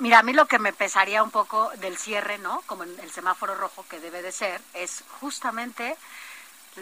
[0.00, 2.62] Mira, a mí lo que me pesaría un poco del cierre, ¿no?
[2.62, 5.96] Como en el semáforo rojo que debe de ser, es justamente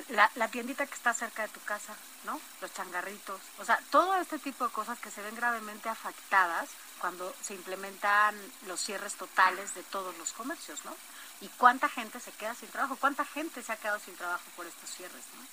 [0.09, 1.95] la, la tiendita que está cerca de tu casa,
[2.25, 2.41] ¿no?
[2.62, 6.70] Los changarritos, o sea, todo este tipo de cosas que se ven gravemente afectadas
[7.01, 8.35] cuando se implementan
[8.66, 10.97] los cierres totales de todos los comercios, ¿no?
[11.43, 14.64] Y cuánta gente se queda sin trabajo, cuánta gente se ha quedado sin trabajo por
[14.64, 15.45] estos cierres, ¿no?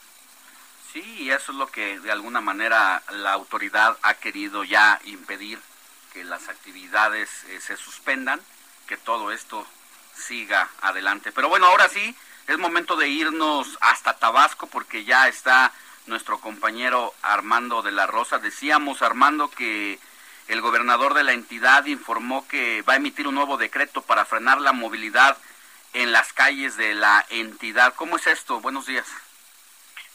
[0.93, 5.59] Sí, eso es lo que de alguna manera la autoridad ha querido ya impedir
[6.13, 8.39] que las actividades eh, se suspendan,
[8.87, 9.67] que todo esto
[10.15, 11.31] siga adelante.
[11.31, 12.15] Pero bueno, ahora sí,
[12.47, 15.71] es momento de irnos hasta Tabasco porque ya está
[16.07, 18.39] nuestro compañero Armando de la Rosa.
[18.39, 19.99] Decíamos, Armando, que
[20.47, 24.59] el gobernador de la entidad informó que va a emitir un nuevo decreto para frenar
[24.59, 25.37] la movilidad
[25.93, 27.93] en las calles de la entidad.
[27.95, 28.59] ¿Cómo es esto?
[28.59, 29.07] Buenos días.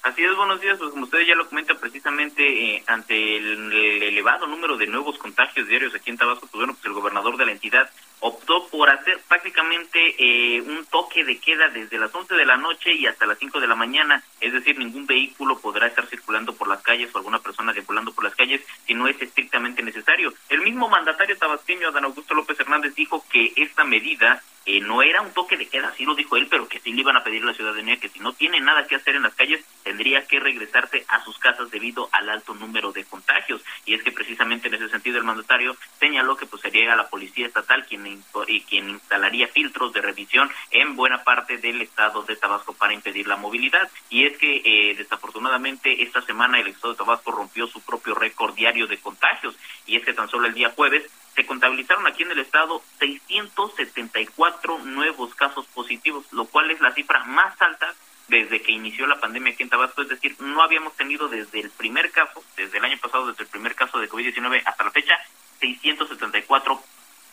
[0.05, 0.77] Así es, buenos días.
[0.77, 3.73] Pues como ustedes ya lo comentan, precisamente eh, ante el,
[4.03, 7.47] elevado número de nuevos contagios diarios aquí en Tabasco, pues bueno, pues el gobernador de
[7.47, 12.45] la entidad optó por hacer prácticamente eh, un toque de queda desde las 11 de
[12.45, 14.23] la noche y hasta las 5 de la mañana.
[14.43, 18.25] Es decir, ningún vehículo podrá estar circulando por las calles o alguna persona circulando por
[18.25, 20.35] las calles si no es estrictamente necesario.
[20.51, 25.21] El mismo mandatario tabasqueño, Adán Augusto López Hernández, dijo que esta medida eh, no era
[25.21, 27.43] un toque de queda, así lo dijo él, pero que sí le iban a pedir
[27.43, 30.41] a la ciudadanía que si no tiene nada que hacer en las calles, tendría que
[30.41, 33.63] regresarse a sus casas debido al alto número de contagios.
[33.85, 37.47] Y es que precisamente en ese sentido el mandatario señaló que pues sería la policía
[37.47, 42.73] estatal quien, y quien instalaría filtros de revisión en buena parte del estado de Tabasco
[42.75, 43.91] para impedir la movilidad.
[44.09, 48.55] Y es que eh, desafortunadamente esta semana el estado de Tabasco rompió su propio récord
[48.55, 49.57] diario de contagios.
[49.87, 51.05] Y es que tan solo el día jueves
[51.35, 57.25] se contabilizaron aquí en el estado 674 nuevos casos positivos, lo cual es la cifra
[57.25, 57.95] más alta
[58.29, 61.71] desde que inició la pandemia aquí en Tabasco, es decir, no habíamos tenido desde el
[61.71, 65.15] primer caso, desde el año pasado, desde el primer caso de COVID-19 hasta la fecha,
[65.61, 66.83] 674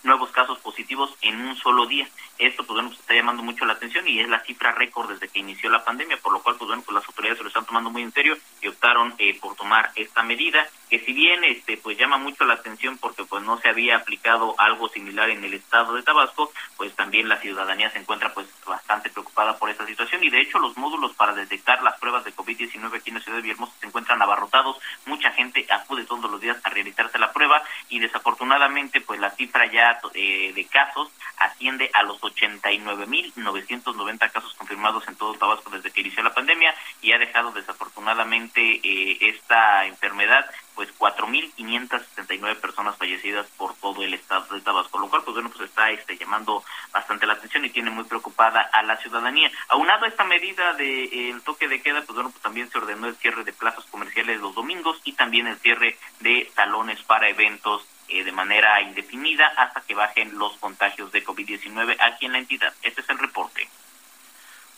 [0.03, 2.07] nuevos casos positivos en un solo día.
[2.37, 5.29] Esto, pues bueno, pues está llamando mucho la atención y es la cifra récord desde
[5.29, 7.65] que inició la pandemia, por lo cual, pues bueno, pues las autoridades se lo están
[7.65, 11.77] tomando muy en serio y optaron eh, por tomar esta medida, que si bien, este,
[11.77, 15.53] pues llama mucho la atención porque pues no se había aplicado algo similar en el
[15.53, 20.21] estado de Tabasco, pues también la ciudadanía se encuentra pues bastante preocupada por esta situación.
[20.21, 23.37] Y de hecho los módulos para detectar las pruebas de COVID-19 aquí en la ciudad
[23.37, 27.63] de Villahermosa se encuentran abarrotados, mucha gente acude todos los días a realizarse la prueba
[27.87, 35.07] y desafortunadamente pues la cifra ya eh, de casos asciende a los 89.990 casos confirmados
[35.07, 40.45] en todo Tabasco desde que inició la pandemia y ha dejado desafortunadamente eh, esta enfermedad
[40.75, 45.69] pues 4.579 personas fallecidas por todo el estado de Tabasco, lo cual pues bueno pues
[45.69, 49.51] está este llamando bastante la atención y tiene muy preocupada a la ciudadanía.
[49.69, 53.07] Aunado a esta medida del de, toque de queda, pues bueno pues también se ordenó
[53.07, 57.85] el cierre de plazas comerciales los domingos y también el cierre de salones para eventos
[58.07, 62.73] eh, de manera indefinida hasta que bajen los contagios de COVID-19 aquí en la entidad.
[62.81, 63.69] Este es el reporte.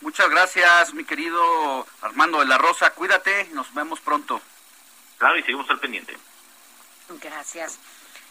[0.02, 2.92] Muchas gracias, mi querido Armando de la Rosa.
[2.92, 4.42] Cuídate, nos vemos pronto.
[5.24, 6.18] Claro, y seguimos al pendiente.
[7.08, 7.80] Gracias.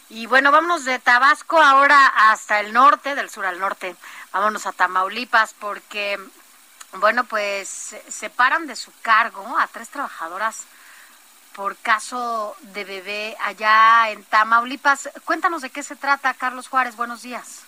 [0.09, 3.95] Y bueno, vámonos de Tabasco ahora hasta el norte, del sur al norte.
[4.31, 6.19] Vámonos a Tamaulipas porque,
[6.99, 10.65] bueno, pues separan de su cargo a tres trabajadoras
[11.55, 15.09] por caso de bebé allá en Tamaulipas.
[15.25, 16.95] Cuéntanos de qué se trata, Carlos Juárez.
[16.95, 17.63] Buenos días.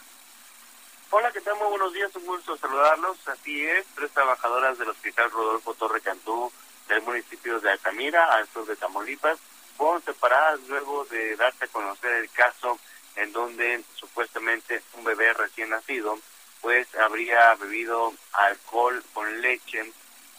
[1.09, 1.55] Hola, ¿qué tal?
[1.55, 3.27] Muy buenos días, un gusto saludarlos.
[3.27, 6.51] Así es, tres trabajadoras del Hospital Rodolfo Torre Cantú
[6.87, 9.39] del municipio de Altamira, al sur de Tamaulipas,
[9.77, 12.79] fueron separadas luego de darse a conocer el caso
[13.15, 16.17] en donde supuestamente un bebé recién nacido
[16.61, 19.83] pues habría bebido alcohol con leche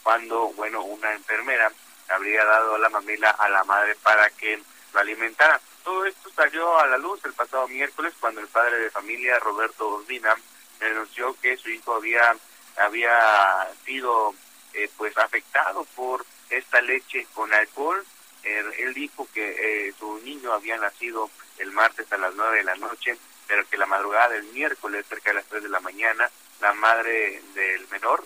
[0.03, 1.71] cuando, bueno, una enfermera
[2.09, 4.61] habría dado la mamila a la madre para que
[4.93, 5.61] lo alimentara.
[5.85, 9.89] Todo esto salió a la luz el pasado miércoles cuando el padre de familia, Roberto
[9.89, 10.35] Urbina,
[10.81, 12.37] denunció que su hijo había,
[12.77, 14.35] había sido
[14.73, 18.05] eh, pues afectado por esta leche con alcohol.
[18.43, 22.77] él dijo que eh, su niño había nacido el martes a las nueve de la
[22.77, 23.17] noche,
[23.47, 26.31] pero que la madrugada del miércoles, cerca de las tres de la mañana,
[26.61, 28.25] la madre del menor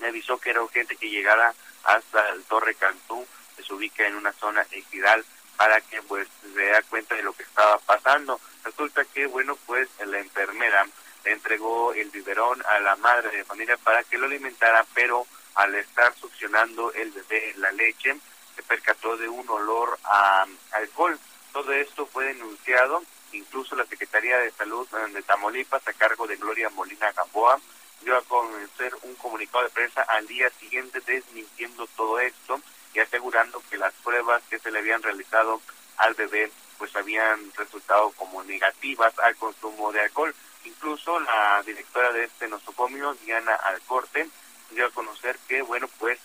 [0.00, 1.54] le avisó que era urgente que llegara
[1.84, 5.24] hasta el Torre Cantú, que se ubica en una zona ejidal,
[5.56, 8.40] para que pues se dé cuenta de lo que estaba pasando.
[8.64, 10.86] Resulta que, bueno, pues la enfermera
[11.24, 15.74] le entregó el biberón a la madre de familia para que lo alimentara, pero al
[15.74, 18.16] estar succionando el bebé la leche,
[18.54, 21.18] se percató de un olor a alcohol.
[21.52, 23.02] Todo esto fue denunciado,
[23.32, 27.60] incluso la Secretaría de Salud de Tamaulipas, a cargo de Gloria Molina Gamboa,
[28.02, 32.60] dio a conocer un comunicado de prensa al día siguiente desmintiendo todo esto
[32.92, 35.60] y asegurando que las pruebas que se le habían realizado
[35.96, 40.34] al bebé pues habían resultado como negativas al consumo de alcohol.
[40.64, 44.28] Incluso la directora de este nosocomio, Diana Alcorte,
[44.74, 46.18] dio a conocer que, bueno, pues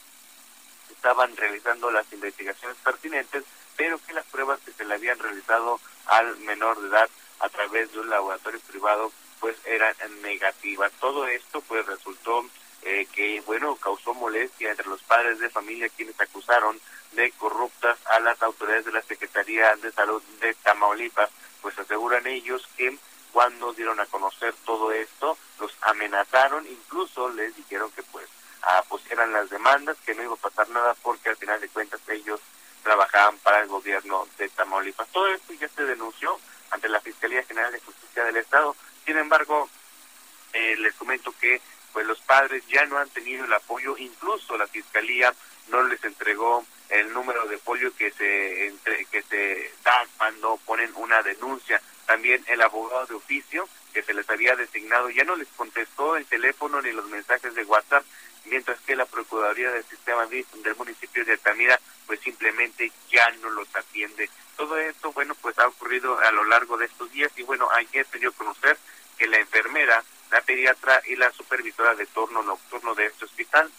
[0.91, 3.43] estaban realizando las investigaciones pertinentes,
[3.78, 7.91] pero que las pruebas que se le habían realizado al menor de edad a través
[7.93, 10.91] de un laboratorio privado pues eran negativas.
[11.00, 12.45] Todo esto pues resultó
[12.82, 16.80] eh, que bueno causó molestia entre los padres de familia quienes acusaron
[17.14, 21.30] de corruptas a las autoridades de la Secretaría de Salud de Tamaulipas,
[21.62, 22.97] pues aseguran ellos que
[23.32, 28.28] cuando dieron a conocer todo esto, los amenazaron, incluso les dijeron que pues
[28.64, 32.01] ah, pusieran las demandas, que no iba a pasar nada porque al final de cuentas
[32.10, 32.39] ellos
[32.84, 35.07] trabajaban para el gobierno de Tamaulipas.
[35.10, 36.39] Todo esto ya se denunció
[36.72, 38.76] ante la Fiscalía General de Justicia del Estado.
[39.05, 39.70] Sin embargo,
[40.53, 41.62] eh, les comento que
[41.93, 45.34] pues los padres ya no han tenido el apoyo, incluso la Fiscalía
[45.70, 50.91] no les entregó el número de folio que se entre, que se da cuando ponen
[50.95, 51.82] una denuncia.
[52.05, 53.68] También el abogado de oficio
[54.00, 57.66] que se les había designado ya no les contestó el teléfono ni los mensajes de
[57.66, 58.06] WhatsApp,
[58.45, 61.78] mientras que la Procuraduría del Sistema del municipio de Altamira
[62.08, 64.30] pues simplemente ya no los atiende.
[64.56, 68.06] Todo esto, bueno, pues ha ocurrido a lo largo de estos días y bueno, ayer
[68.10, 68.78] se dio a conocer
[69.18, 73.70] que la enfermera, la pediatra y la supervisora de turno nocturno de este hospital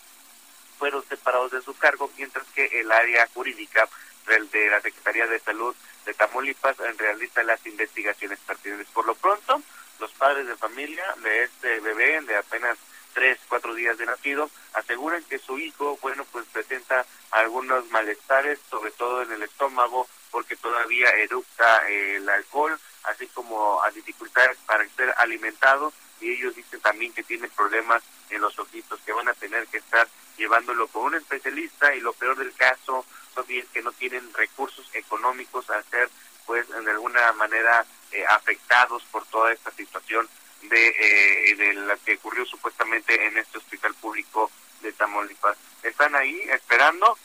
[0.78, 3.88] fueron separados de su cargo, mientras que el área jurídica
[4.26, 8.86] de la Secretaría de Salud de Tamaulipas realiza las investigaciones pertinentes.
[8.88, 9.62] Por lo pronto,
[10.00, 12.78] los padres de familia de este bebé de apenas
[13.12, 18.92] tres, cuatro días de nacido, aseguran que su hijo, bueno, pues presenta algunos malestares, sobre
[18.92, 25.12] todo en el estómago, porque todavía eructa el alcohol, así como a dificultades para ser
[25.18, 29.66] alimentado, y ellos dicen también que tienen problemas en los ojitos, que van a tener
[29.66, 33.92] que estar llevándolo con un especialista y lo peor del caso son es que no
[33.92, 36.08] tienen recursos económicos a ser
[36.46, 40.28] pues de alguna manera eh, afectados por toda esta situación
[40.62, 44.50] de, eh, de la que ocurrió supuestamente en este hospital público
[44.82, 45.56] de Tamaulipas.
[45.82, 47.16] Están ahí esperando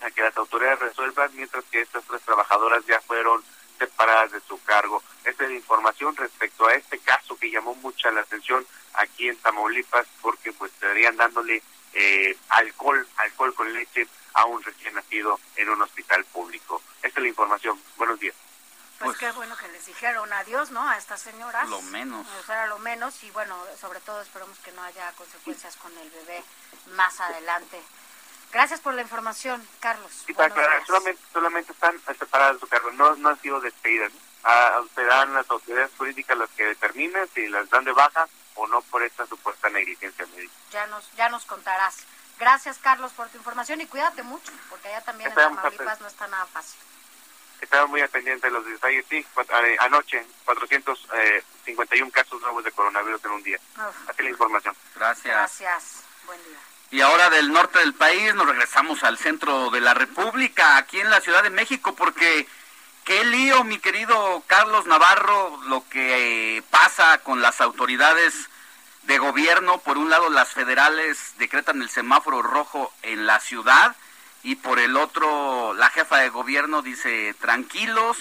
[0.00, 3.42] a que las autoridades resuelvan mientras que estas tres trabajadoras ya fueron
[3.78, 5.02] separadas de su cargo.
[5.24, 9.36] Esta es la información respecto a este caso que llamó mucha la atención aquí en
[9.36, 11.62] Tamaulipas porque pues estarían dándole
[11.94, 16.82] eh, alcohol, alcohol con leche a un recién nacido en un hospital público.
[17.02, 17.80] Esta es la información.
[17.96, 18.34] Buenos días.
[18.98, 20.88] Pues, qué bueno que les dijeron adiós, ¿no?
[20.88, 21.68] A estas señoras.
[21.68, 22.26] Lo menos.
[22.40, 23.22] O sea, lo menos.
[23.22, 26.42] Y bueno, sobre todo esperemos que no haya consecuencias con el bebé
[26.96, 27.80] más adelante.
[28.52, 30.10] Gracias por la información, Carlos.
[30.26, 34.10] Sí, para solamente, solamente están separadas cargo, no, no han sido despedidas.
[34.42, 38.80] Ah, serán las autoridades políticas las que determinen si las dan de baja o no
[38.82, 40.52] por esta supuesta negligencia médica.
[40.72, 41.98] Ya nos, ya nos contarás.
[42.38, 46.26] Gracias, Carlos, por tu información y cuídate mucho, porque allá también en Tamaulipas no está
[46.28, 46.80] nada fácil.
[47.60, 49.04] Estamos muy pendientes de los detalles.
[49.08, 53.58] Sí, eh, anoche 451 eh, casos nuevos de coronavirus en un día.
[54.06, 54.74] Así la información.
[54.94, 55.34] Gracias.
[55.34, 56.04] Gracias.
[56.26, 56.58] Buen día.
[56.90, 61.10] Y ahora del norte del país nos regresamos al centro de la República, aquí en
[61.10, 62.48] la Ciudad de México, porque
[63.04, 68.48] qué lío, mi querido Carlos Navarro, lo que pasa con las autoridades
[69.02, 69.78] de gobierno.
[69.78, 73.94] Por un lado, las federales decretan el semáforo rojo en la ciudad
[74.48, 78.16] y por el otro la jefa de gobierno dice tranquilos,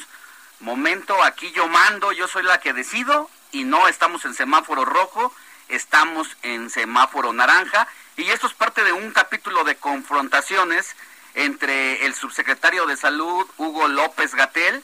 [0.59, 5.33] momento, aquí yo mando, yo soy la que decido y no estamos en semáforo rojo,
[5.69, 10.97] estamos en semáforo naranja y esto es parte de un capítulo de confrontaciones
[11.33, 14.83] entre el subsecretario de Salud, Hugo López Gatel,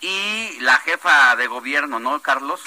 [0.00, 2.62] y la jefa de gobierno, ¿no, Carlos?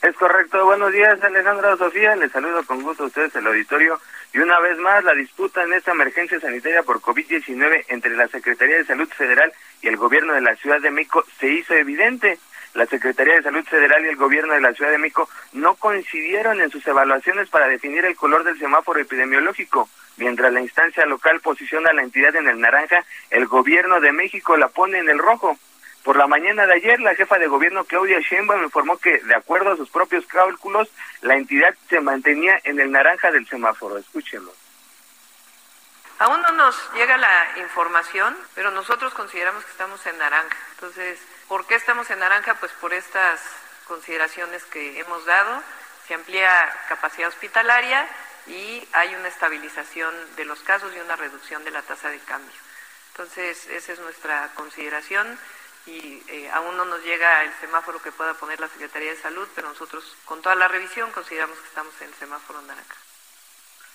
[0.00, 0.64] Es correcto.
[0.64, 2.16] Buenos días, Alejandra Sofía.
[2.16, 4.00] Les saludo con gusto a ustedes, el auditorio.
[4.32, 8.76] Y una vez más, la disputa en esta emergencia sanitaria por COVID-19 entre la Secretaría
[8.76, 12.38] de Salud Federal y el gobierno de la Ciudad de México se hizo evidente.
[12.74, 16.60] La Secretaría de Salud Federal y el gobierno de la Ciudad de México no coincidieron
[16.60, 19.88] en sus evaluaciones para definir el color del semáforo epidemiológico.
[20.18, 24.56] Mientras la instancia local posiciona a la entidad en el naranja, el gobierno de México
[24.56, 25.56] la pone en el rojo.
[26.08, 29.72] Por la mañana de ayer, la jefa de gobierno Claudia Sheinbaum informó que, de acuerdo
[29.72, 30.88] a sus propios cálculos,
[31.20, 33.98] la entidad se mantenía en el naranja del semáforo.
[33.98, 34.54] Escúchenlo.
[36.18, 40.56] Aún no nos llega la información, pero nosotros consideramos que estamos en naranja.
[40.76, 42.54] Entonces, ¿por qué estamos en naranja?
[42.54, 43.42] Pues por estas
[43.86, 45.62] consideraciones que hemos dado.
[46.06, 46.50] Se amplía
[46.88, 48.08] capacidad hospitalaria
[48.46, 52.56] y hay una estabilización de los casos y una reducción de la tasa de cambio.
[53.10, 55.38] Entonces, esa es nuestra consideración
[55.88, 59.48] y eh, aún no nos llega el semáforo que pueda poner la Secretaría de Salud,
[59.54, 62.94] pero nosotros con toda la revisión consideramos que estamos en el semáforo naranja.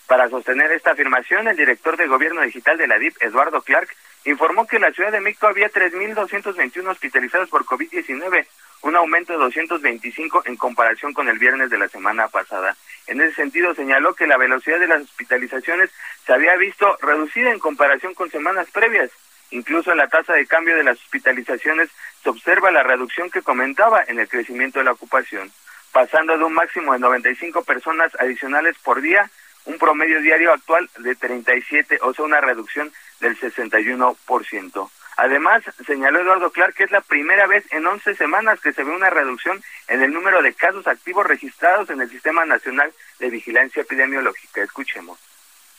[0.07, 3.89] Para sostener esta afirmación, el director de Gobierno Digital de la DIP, Eduardo Clark,
[4.25, 8.45] informó que en la Ciudad de México había 3.221 hospitalizados por COVID-19,
[8.81, 12.75] un aumento de 225 en comparación con el viernes de la semana pasada.
[13.07, 15.89] En ese sentido, señaló que la velocidad de las hospitalizaciones
[16.25, 19.09] se había visto reducida en comparación con semanas previas.
[19.53, 21.87] Incluso en la tasa de cambio de las hospitalizaciones
[22.23, 25.51] se observa la reducción que comentaba en el crecimiento de la ocupación,
[25.91, 29.29] pasando de un máximo de 95 personas adicionales por día,
[29.65, 34.89] un promedio diario actual de 37, o sea, una reducción del 61%.
[35.17, 38.89] Además, señaló Eduardo Clark que es la primera vez en 11 semanas que se ve
[38.89, 43.83] una reducción en el número de casos activos registrados en el Sistema Nacional de Vigilancia
[43.83, 44.63] Epidemiológica.
[44.63, 45.19] Escuchemos.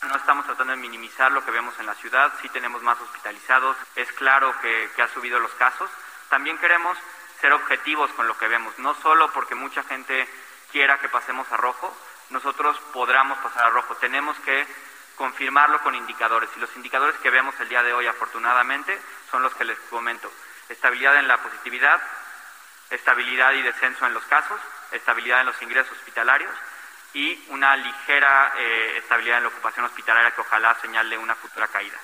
[0.09, 3.75] No estamos tratando de minimizar lo que vemos en la ciudad, sí tenemos más hospitalizados,
[3.95, 5.89] es claro que, que ha subido los casos.
[6.29, 6.97] También queremos
[7.41, 10.27] ser objetivos con lo que vemos, no solo porque mucha gente
[10.71, 11.95] quiera que pasemos a rojo,
[12.29, 14.67] nosotros podamos pasar a rojo, tenemos que
[15.15, 16.49] confirmarlo con indicadores.
[16.55, 18.99] Y los indicadores que vemos el día de hoy, afortunadamente,
[19.31, 20.31] son los que les comento.
[20.69, 22.01] Estabilidad en la positividad,
[22.89, 24.59] estabilidad y descenso en los casos,
[24.91, 26.51] estabilidad en los ingresos hospitalarios
[27.15, 31.97] y una ligera eh, estabilidad en la ocupación hospitalaria que ojalá señale una futura caída.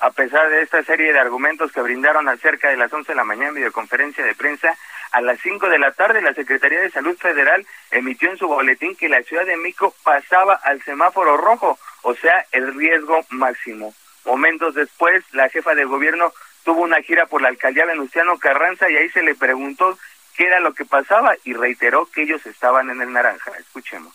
[0.00, 3.24] A pesar de esta serie de argumentos que brindaron acerca de las 11 de la
[3.24, 4.76] mañana en videoconferencia de prensa,
[5.12, 8.96] a las 5 de la tarde la Secretaría de Salud Federal emitió en su boletín
[8.96, 13.94] que la Ciudad de México pasaba al semáforo rojo, o sea, el riesgo máximo.
[14.24, 16.32] Momentos después, la jefa de gobierno
[16.64, 19.98] tuvo una gira por la alcaldía Venustiano Carranza y ahí se le preguntó
[20.36, 23.52] qué era lo que pasaba y reiteró que ellos estaban en el naranja.
[23.58, 24.12] Escuchemos.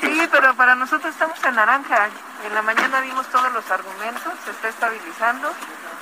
[0.00, 2.08] Sí, pero para nosotros estamos en naranja.
[2.44, 5.52] En la mañana vimos todos los argumentos, se está estabilizando,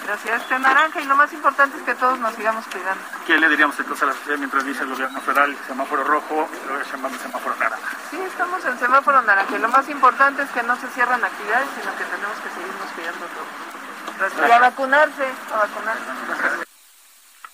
[0.06, 3.02] la ciudad está en naranja y lo más importante es que todos nos sigamos cuidando.
[3.26, 6.66] ¿Qué le diríamos entonces a la sociedad mientras dice el gobierno federal semáforo rojo y
[6.66, 7.96] luego llaman semáforo naranja?
[8.10, 11.68] Sí, estamos en semáforo naranja y lo más importante es que no se cierran actividades,
[11.78, 14.48] sino que tenemos que seguirnos cuidando todos.
[14.48, 16.04] Y a vacunarse, a vacunarse.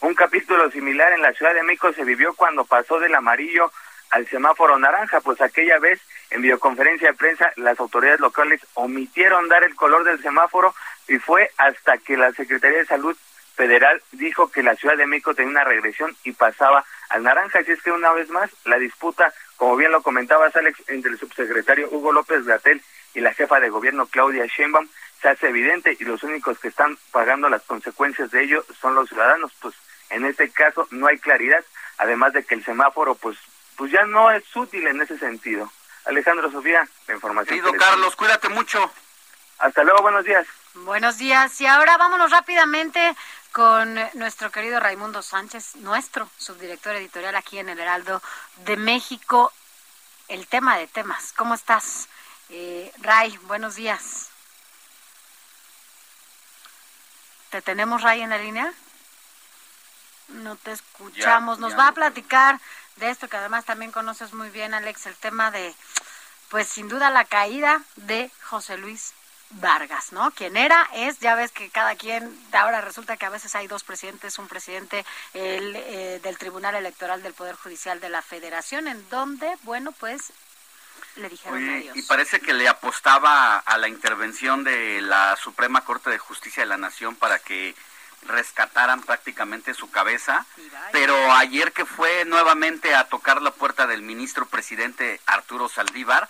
[0.07, 3.73] Un capítulo similar en la Ciudad de México se vivió cuando pasó del amarillo
[4.11, 6.01] al semáforo naranja, pues aquella vez
[6.31, 10.73] en videoconferencia de prensa las autoridades locales omitieron dar el color del semáforo
[11.09, 13.17] y fue hasta que la Secretaría de Salud
[13.57, 17.59] Federal dijo que la Ciudad de México tenía una regresión y pasaba al naranja.
[17.59, 21.19] Así es que una vez más la disputa, como bien lo comentabas Alex, entre el
[21.19, 22.81] subsecretario Hugo López Gatel
[23.15, 24.87] y la jefa de gobierno Claudia Sheinbaum
[25.21, 29.09] se hace evidente y los únicos que están pagando las consecuencias de ello son los
[29.09, 29.51] ciudadanos.
[29.61, 29.75] Pues
[30.11, 31.65] en este caso no hay claridad,
[31.99, 33.39] además de que el semáforo pues
[33.77, 35.71] pues ya no es útil en ese sentido.
[36.07, 37.61] Alejandro Sofía, la información.
[37.61, 38.91] Querido Carlos, cuídate mucho.
[39.59, 40.47] Hasta luego, buenos días.
[40.75, 41.61] Buenos días.
[41.61, 43.15] Y ahora vámonos rápidamente
[43.53, 48.23] con nuestro querido Raimundo Sánchez, nuestro subdirector editorial aquí en el Heraldo
[48.65, 49.53] de México.
[50.29, 51.33] El tema de temas.
[51.37, 52.09] ¿Cómo estás?
[52.51, 54.31] Eh, Ray, buenos días.
[57.51, 58.73] ¿Te tenemos, Ray, en la línea?
[60.29, 61.59] No te escuchamos.
[61.59, 62.61] Nos va a platicar
[62.97, 65.75] de esto que además también conoces muy bien, Alex, el tema de,
[66.49, 69.13] pues sin duda la caída de José Luis
[69.51, 70.31] Vargas, ¿no?
[70.33, 73.85] Quien era, es, ya ves que cada quien, ahora resulta que a veces hay dos
[73.85, 75.05] presidentes, un presidente
[75.35, 80.33] el, eh, del Tribunal Electoral del Poder Judicial de la Federación, en donde, bueno, pues
[81.17, 81.97] le dijeron adiós.
[81.97, 86.69] Y parece que le apostaba a la intervención de la Suprema Corte de Justicia de
[86.69, 87.75] la Nación para que
[88.23, 90.47] rescataran prácticamente su cabeza,
[90.93, 96.29] pero ayer que fue nuevamente a tocar la puerta del ministro presidente Arturo Saldívar,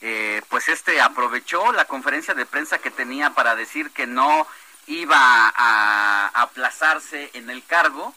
[0.00, 4.46] eh, pues este aprovechó la conferencia de prensa que tenía para decir que no
[4.86, 8.14] iba a aplazarse en el cargo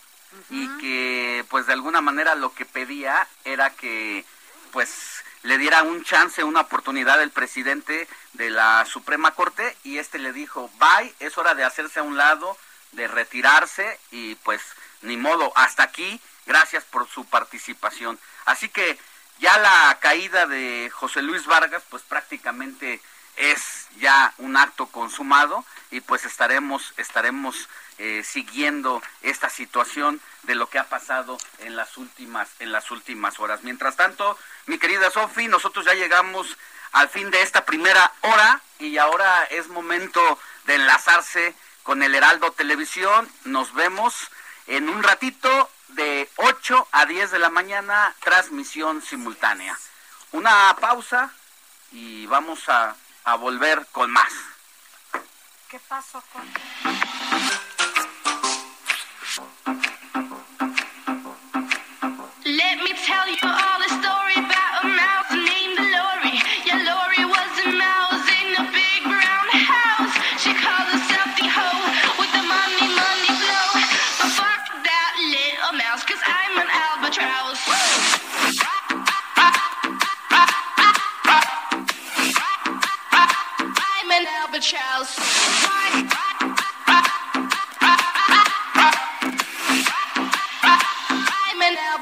[0.49, 4.25] y que pues de alguna manera lo que pedía era que
[4.71, 10.19] pues le diera un chance, una oportunidad el presidente de la Suprema Corte y este
[10.19, 12.57] le dijo, bye, es hora de hacerse a un lado,
[12.91, 14.61] de retirarse y pues
[15.01, 18.19] ni modo, hasta aquí, gracias por su participación.
[18.45, 18.97] Así que
[19.39, 23.01] ya la caída de José Luis Vargas pues prácticamente
[23.35, 27.69] es ya un acto consumado y pues estaremos estaremos
[27.99, 33.39] eh, siguiendo esta situación de lo que ha pasado en las últimas en las últimas
[33.39, 33.63] horas.
[33.63, 36.57] Mientras tanto, mi querida Sofi, nosotros ya llegamos
[36.91, 41.55] al fin de esta primera hora y ahora es momento de enlazarse
[41.87, 43.31] con el Heraldo Televisión.
[43.45, 44.13] Nos vemos
[44.67, 49.79] en un ratito de 8 a 10 de la mañana, transmisión simultánea.
[50.33, 51.31] Una pausa
[51.93, 54.33] y vamos a, a volver con más.
[55.69, 56.43] ¿Qué pasó con...
[62.43, 63.76] Let me tell you all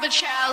[0.06, 0.22] albatross.
[0.22, 0.45] Yeah,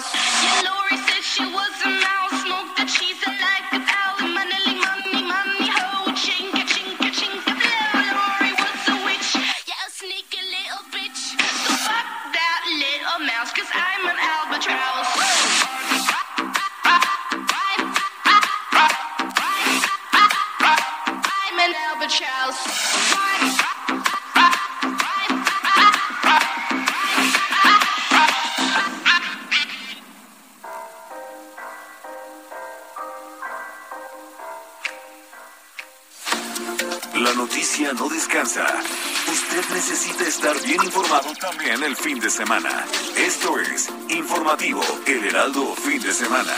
[42.04, 42.86] fin de semana.
[43.16, 46.54] Esto es Informativo El Heraldo Fin de Semana.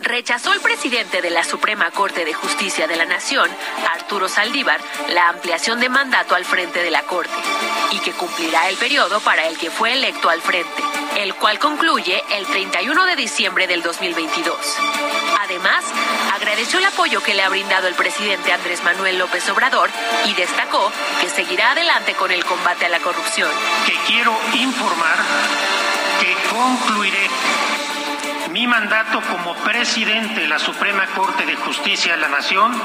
[0.00, 3.48] Rechazó el presidente de la Suprema Corte de Justicia de la Nación,
[3.94, 4.80] Arturo Saldívar,
[5.10, 7.30] la ampliación de mandato al frente de la Corte
[7.92, 10.82] y que cumplirá el periodo para el que fue electo al frente,
[11.16, 14.56] el cual concluye el 31 de diciembre del 2022.
[15.38, 15.84] Además,
[16.60, 19.88] agradeció el apoyo que le ha brindado el presidente Andrés Manuel López Obrador
[20.26, 23.48] y destacó que seguirá adelante con el combate a la corrupción.
[23.86, 25.16] que quiero informar
[26.20, 27.30] que concluiré
[28.50, 32.78] mi mandato como presidente de la Suprema Corte de Justicia de la Nación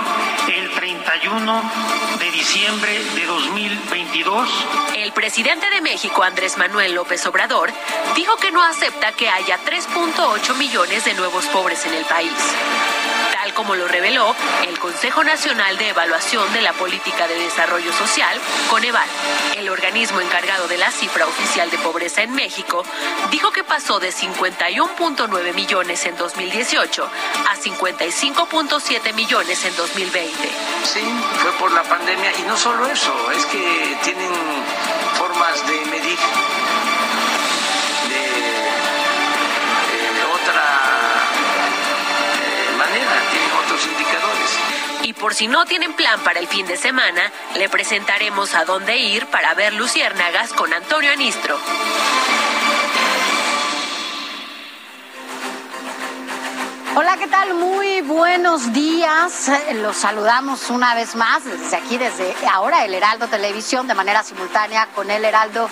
[0.48, 1.72] el 31
[2.18, 4.50] de diciembre de 2022.
[4.96, 7.74] El presidente de México, Andrés Manuel López Obrador,
[8.16, 12.32] dijo que no acepta que haya 3.8 millones de nuevos pobres en el país.
[13.56, 14.36] Como lo reveló
[14.68, 18.38] el Consejo Nacional de Evaluación de la Política de Desarrollo Social,
[18.70, 19.08] Coneval,
[19.56, 22.84] el organismo encargado de la cifra oficial de pobreza en México,
[23.32, 27.10] dijo que pasó de 51.9 millones en 2018
[27.50, 30.32] a 55.7 millones en 2020.
[30.84, 31.02] Sí,
[31.42, 34.34] fue por la pandemia y no solo eso, es que tienen
[35.18, 36.18] formas de medir
[45.06, 48.98] Y por si no tienen plan para el fin de semana, le presentaremos a dónde
[48.98, 51.60] ir para ver luciérnagas con Antonio Anistro.
[56.96, 57.54] Hola, ¿qué tal?
[57.54, 59.52] Muy buenos días.
[59.76, 64.88] Los saludamos una vez más desde aquí, desde ahora el Heraldo Televisión, de manera simultánea
[64.96, 65.70] con el Heraldo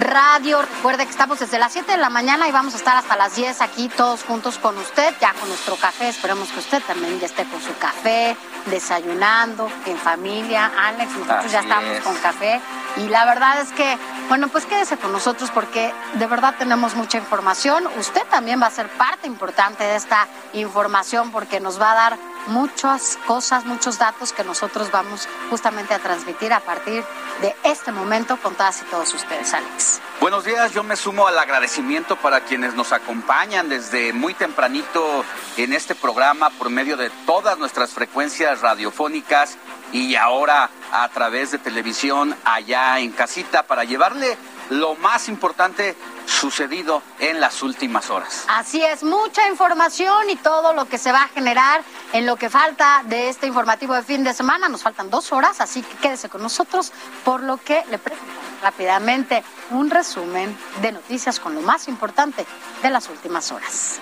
[0.00, 0.62] Radio.
[0.62, 3.36] Recuerde que estamos desde las 7 de la mañana y vamos a estar hasta las
[3.36, 6.08] 10 aquí todos juntos con usted, ya con nuestro café.
[6.08, 8.36] Esperemos que usted también ya esté con su café,
[8.66, 10.70] desayunando, en familia.
[10.78, 12.02] Alex, nosotros ya estamos es.
[12.02, 12.60] con café.
[12.96, 13.98] Y la verdad es que,
[14.28, 17.86] bueno, pues quédese con nosotros porque de verdad tenemos mucha información.
[17.98, 22.18] Usted también va a ser parte importante de esta información porque nos va a dar
[22.46, 27.04] muchas cosas, muchos datos que nosotros vamos justamente a transmitir a partir
[27.40, 30.00] de este momento con todas y todos ustedes, Alex.
[30.20, 35.24] Buenos días, yo me sumo al agradecimiento para quienes nos acompañan desde muy tempranito
[35.56, 39.56] en este programa por medio de todas nuestras frecuencias radiofónicas
[39.92, 44.36] y ahora a través de televisión allá en casita para llevarle
[44.70, 48.44] lo más importante sucedido en las últimas horas.
[48.48, 51.82] Así es, mucha información y todo lo que se va a generar
[52.12, 54.68] en lo que falta de este informativo de fin de semana.
[54.68, 56.92] Nos faltan dos horas, así que quédese con nosotros,
[57.24, 62.46] por lo que le presentamos rápidamente un resumen de noticias con lo más importante
[62.82, 64.00] de las últimas horas.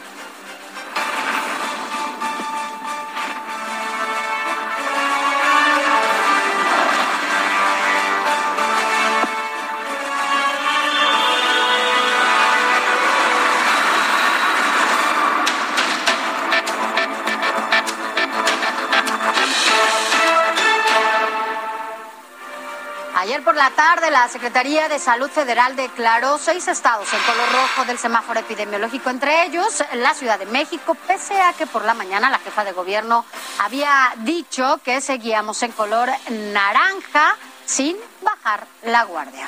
[23.30, 27.84] Ayer por la tarde, la Secretaría de Salud Federal declaró seis estados en color rojo
[27.84, 32.28] del semáforo epidemiológico, entre ellos la Ciudad de México, pese a que por la mañana
[32.28, 33.24] la jefa de gobierno
[33.60, 39.46] había dicho que seguíamos en color naranja sin bajar la guardia.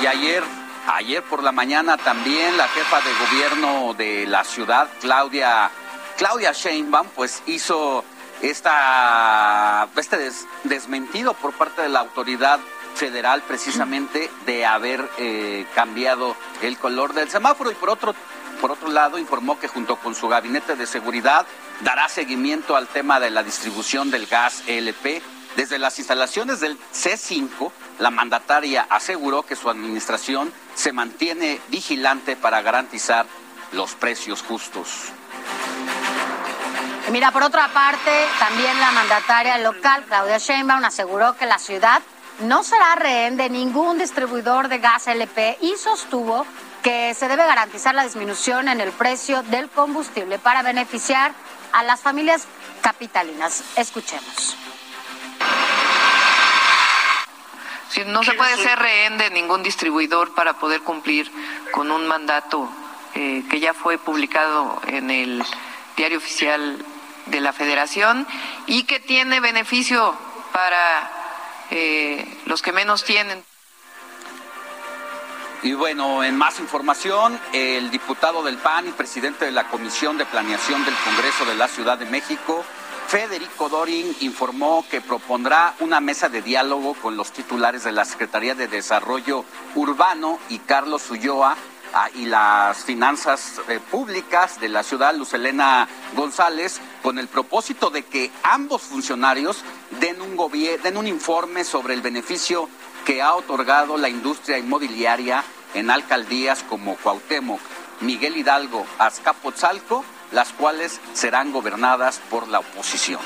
[0.00, 0.44] Y ayer,
[0.94, 5.72] ayer por la mañana también la jefa de gobierno de la ciudad, Claudia,
[6.16, 8.04] Claudia Sheinbaum, pues hizo
[8.42, 12.60] esta, este des- desmentido por parte de la autoridad
[12.94, 18.14] federal precisamente de haber eh, cambiado el color del semáforo y por otro
[18.60, 21.46] por otro lado informó que junto con su gabinete de seguridad
[21.80, 25.22] dará seguimiento al tema de la distribución del gas LP
[25.56, 27.70] desde las instalaciones del C5
[28.00, 33.24] la mandataria aseguró que su administración se mantiene vigilante para garantizar
[33.72, 34.88] los precios justos.
[37.10, 42.02] Mira, por otra parte, también la mandataria local, Claudia Sheinbaum, aseguró que la ciudad
[42.38, 46.46] no será rehén de ningún distribuidor de gas LP y sostuvo
[46.84, 51.32] que se debe garantizar la disminución en el precio del combustible para beneficiar
[51.72, 52.46] a las familias
[52.80, 53.64] capitalinas.
[53.76, 54.56] Escuchemos.
[57.88, 61.28] Sí, no se puede ser rehén de ningún distribuidor para poder cumplir
[61.72, 62.70] con un mandato
[63.16, 65.42] eh, que ya fue publicado en el
[65.96, 66.78] diario oficial
[67.26, 68.26] de la Federación
[68.66, 70.14] y que tiene beneficio
[70.52, 71.10] para
[71.70, 73.44] eh, los que menos tienen.
[75.62, 80.24] Y bueno, en más información, el diputado del PAN y presidente de la Comisión de
[80.24, 82.64] Planeación del Congreso de la Ciudad de México,
[83.08, 88.54] Federico Dorin, informó que propondrá una mesa de diálogo con los titulares de la Secretaría
[88.54, 89.44] de Desarrollo
[89.74, 91.56] Urbano y Carlos Ulloa
[92.14, 98.30] y las finanzas eh, públicas de la ciudad, Lucelena González, con el propósito de que
[98.42, 99.64] ambos funcionarios
[100.00, 100.38] den un,
[100.96, 102.68] un informe sobre el beneficio
[103.04, 105.42] que ha otorgado la industria inmobiliaria
[105.74, 107.60] en alcaldías como Cuauhtémoc,
[108.00, 113.20] Miguel Hidalgo, Azcapotzalco, las cuales serán gobernadas por la oposición.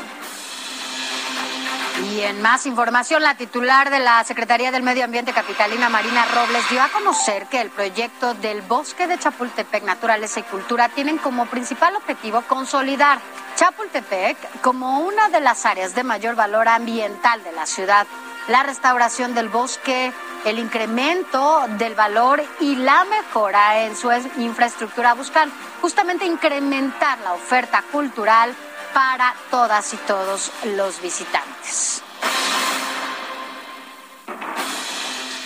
[2.03, 6.69] Y en más información, la titular de la Secretaría del Medio Ambiente Capitalina, Marina Robles,
[6.69, 11.47] dio a conocer que el proyecto del Bosque de Chapultepec, Naturaleza y Cultura tienen como
[11.47, 13.21] principal objetivo consolidar
[13.55, 18.09] Chapultepec como una de las áreas de mayor valor ambiental de la ciudad.
[18.49, 20.13] La restauración del bosque,
[20.45, 27.83] el incremento del valor y la mejora en su infraestructura buscan justamente incrementar la oferta
[27.93, 28.55] cultural
[28.95, 32.03] para todas y todos los visitantes.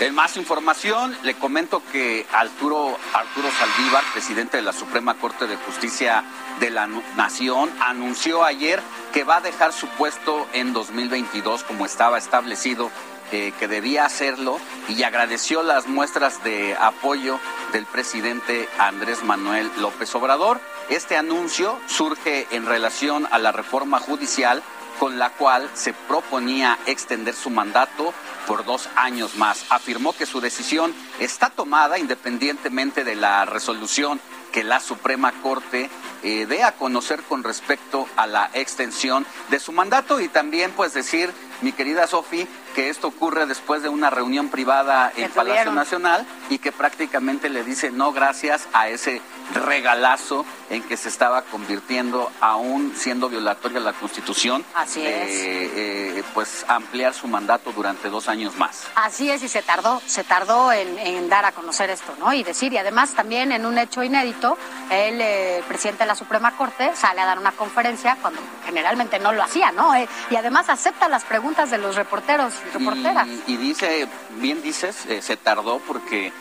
[0.01, 5.57] En más información, le comento que Arturo, Arturo Saldívar, presidente de la Suprema Corte de
[5.57, 6.23] Justicia
[6.61, 6.87] de la
[7.17, 8.81] Nación, anunció ayer
[9.13, 12.93] que va a dejar su puesto en 2022 como estaba establecido
[13.33, 17.41] eh, que debía hacerlo y agradeció las muestras de apoyo
[17.73, 20.61] del presidente Andrés Manuel López Obrador.
[20.91, 24.62] Este anuncio surge en relación a la reforma judicial
[24.99, 28.14] con la cual se proponía extender su mandato
[28.47, 29.66] por dos años más.
[29.68, 34.18] Afirmó que su decisión está tomada independientemente de la resolución
[34.51, 35.91] que la Suprema Corte
[36.22, 40.95] eh, dé a conocer con respecto a la extensión de su mandato y también pues
[40.95, 46.26] decir, mi querida Sofi, que esto ocurre después de una reunión privada en Palacio Nacional
[46.49, 49.20] y que prácticamente le dice no gracias a ese
[49.55, 55.29] regalazo en que se estaba convirtiendo, aún siendo violatoria la Constitución, Así es.
[55.31, 58.87] Eh, pues ampliar su mandato durante dos años más.
[58.95, 62.33] Así es, y se tardó, se tardó en, dar a conocer esto, ¿no?
[62.33, 64.57] Y decir, y además también en un hecho inédito,
[64.91, 69.33] el eh, presidente de la Suprema Corte sale a dar una conferencia cuando generalmente no
[69.33, 69.95] lo hacía, ¿no?
[69.95, 73.27] Eh, y además acepta las preguntas de los reporteros y reporteras.
[73.47, 76.33] Y, dice, bien dices, se tardó porque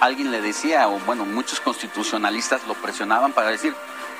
[0.00, 3.74] alguien le decía, o bueno, muchos constitucionalistas lo presionaban para decir,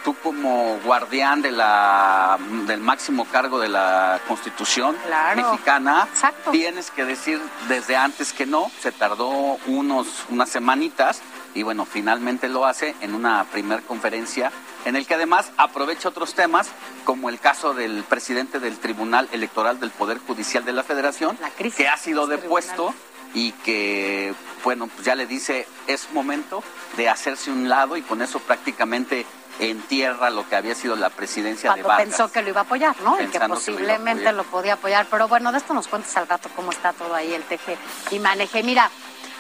[0.05, 4.97] tú como guardián de la, del máximo cargo de la Constitución
[5.35, 6.07] mexicana,
[6.51, 11.23] tienes que decir desde antes que no, se tardó unos, unas semanitas
[11.55, 14.53] y bueno, finalmente lo hace en una primer conferencia
[14.85, 16.69] en el que además aprovecha otros temas
[17.05, 21.39] como el caso del presidente del Tribunal Electoral del Poder Judicial de la Federación,
[21.77, 22.93] que ha sido depuesto
[23.35, 24.33] y que,
[24.63, 26.63] bueno, pues ya le dice, es momento
[26.97, 29.27] de hacerse un lado y con eso prácticamente
[29.59, 32.09] entierra lo que había sido la presidencia de Vargas.
[32.09, 33.21] pensó que lo iba a apoyar, ¿no?
[33.21, 35.07] Y que posiblemente lo, podía apoyar.
[35.11, 37.77] Pero bueno, de esto nos cuentas al rato cómo está todo ahí el teje
[38.11, 38.63] y maneje.
[38.63, 38.91] Mira,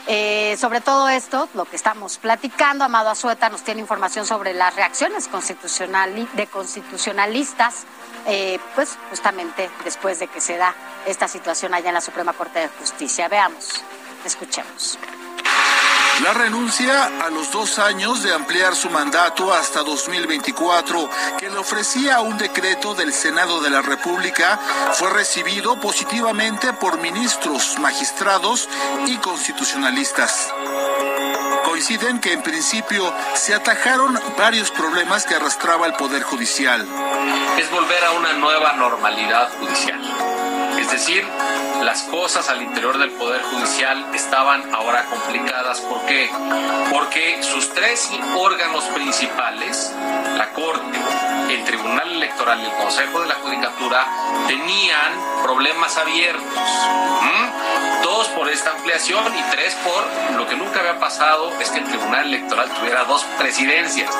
[0.06, 4.74] eh, sobre todo esto, lo que estamos platicando, Amado Azueta nos tiene información sobre las
[4.76, 7.84] reacciones constitucional, de constitucionalistas,
[8.26, 10.74] eh, pues justamente después de que se da
[11.06, 13.28] esta situación allá en la Suprema Corte de Justicia.
[13.28, 13.82] Veamos,
[14.24, 14.98] escuchemos.
[16.22, 22.20] La renuncia a los dos años de ampliar su mandato hasta 2024, que le ofrecía
[22.20, 24.58] un decreto del Senado de la República,
[24.92, 28.68] fue recibido positivamente por ministros, magistrados
[29.06, 30.52] y constitucionalistas
[31.74, 36.86] coinciden que en principio se atajaron varios problemas que arrastraba el Poder Judicial.
[37.58, 40.43] Es volver a una nueva normalidad judicial.
[40.84, 41.26] Es decir,
[41.82, 45.80] las cosas al interior del Poder Judicial estaban ahora complicadas.
[45.80, 46.30] ¿Por qué?
[46.92, 49.90] Porque sus tres órganos principales,
[50.36, 50.98] la Corte,
[51.48, 54.06] el Tribunal Electoral y el Consejo de la Judicatura
[54.46, 55.12] tenían
[55.42, 56.44] problemas abiertos.
[58.02, 61.86] Dos por esta ampliación y tres por lo que nunca había pasado es que el
[61.86, 64.10] Tribunal Electoral tuviera dos presidencias.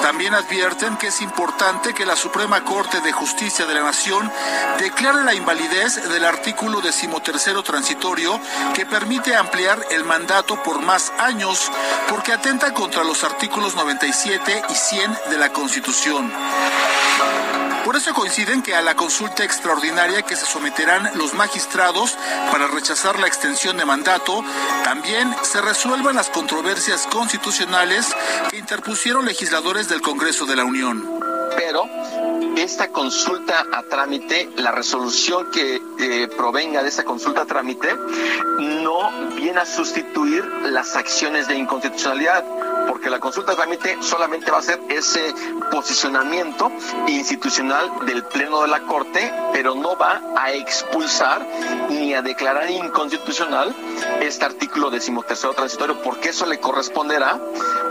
[0.00, 4.32] También advierten que es importante que la Suprema Corte de Justicia de la Nación
[4.78, 8.40] declare la invalidez del artículo decimotercero transitorio
[8.72, 11.72] que permite ampliar el mandato por más años
[12.08, 16.32] porque atenta contra los artículos 97 y 100 de la Constitución.
[17.84, 22.16] Por eso coinciden que a la consulta extraordinaria que se someterán los magistrados
[22.52, 24.44] para rechazar la extensión de mandato,
[24.84, 28.14] también se resuelvan las controversias constitucionales
[28.50, 31.04] que interpusieron legisladores del Congreso de la Unión.
[31.56, 31.88] Pero
[32.56, 35.80] esta consulta a trámite, la resolución que
[36.36, 37.88] provenga de esta consulta a trámite,
[38.58, 42.44] no viene a sustituir las acciones de inconstitucionalidad,
[42.88, 45.34] porque la consulta a trámite solamente va a ser ese
[45.70, 46.70] posicionamiento
[47.08, 51.46] institucional del Pleno de la Corte, pero no va a expulsar
[51.90, 53.74] ni a declarar inconstitucional
[54.20, 57.40] este artículo decimotercero transitorio, porque eso le corresponderá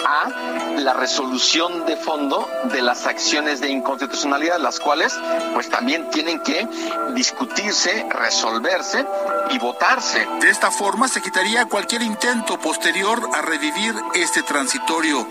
[0.06, 0.30] a
[0.78, 5.14] la resolución de fondo de las acciones de inconstitucionalidad, las cuales
[5.54, 6.68] pues también tienen que
[7.14, 9.06] discutirse, resolverse
[9.52, 10.28] y votarse.
[10.42, 15.28] De esta forma se quitaría cualquier intento posterior a revivir este transitorio.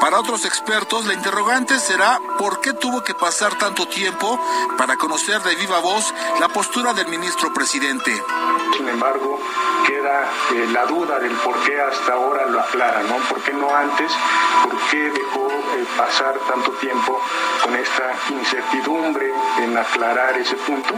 [0.00, 4.38] Para otros expertos, la interrogante será por qué tuvo que pasar tanto tiempo
[4.76, 8.12] para conocer de viva voz la postura del ministro presidente.
[8.76, 9.38] Sin embargo,
[9.86, 13.16] queda eh, la duda del por qué hasta ahora lo aclara, ¿no?
[13.28, 14.10] ¿Por qué no antes?
[14.64, 17.20] ¿Por qué dejó eh, pasar tanto tiempo
[17.62, 20.94] con esta incertidumbre en aclarar ese punto?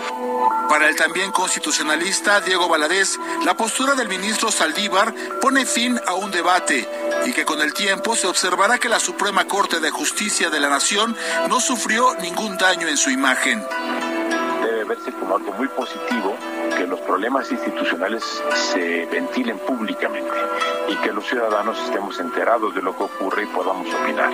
[0.69, 6.31] Para el también constitucionalista Diego Valadez, la postura del ministro Saldívar pone fin a un
[6.31, 6.89] debate
[7.27, 10.69] y que con el tiempo se observará que la Suprema Corte de Justicia de la
[10.69, 11.17] Nación
[11.49, 13.65] no sufrió ningún daño en su imagen.
[14.63, 16.37] Debe verse como algo muy positivo
[16.77, 18.25] que los problemas institucionales
[18.73, 20.33] se ventilen públicamente
[20.89, 24.33] y que los ciudadanos estemos enterados de lo que ocurre y podamos opinar.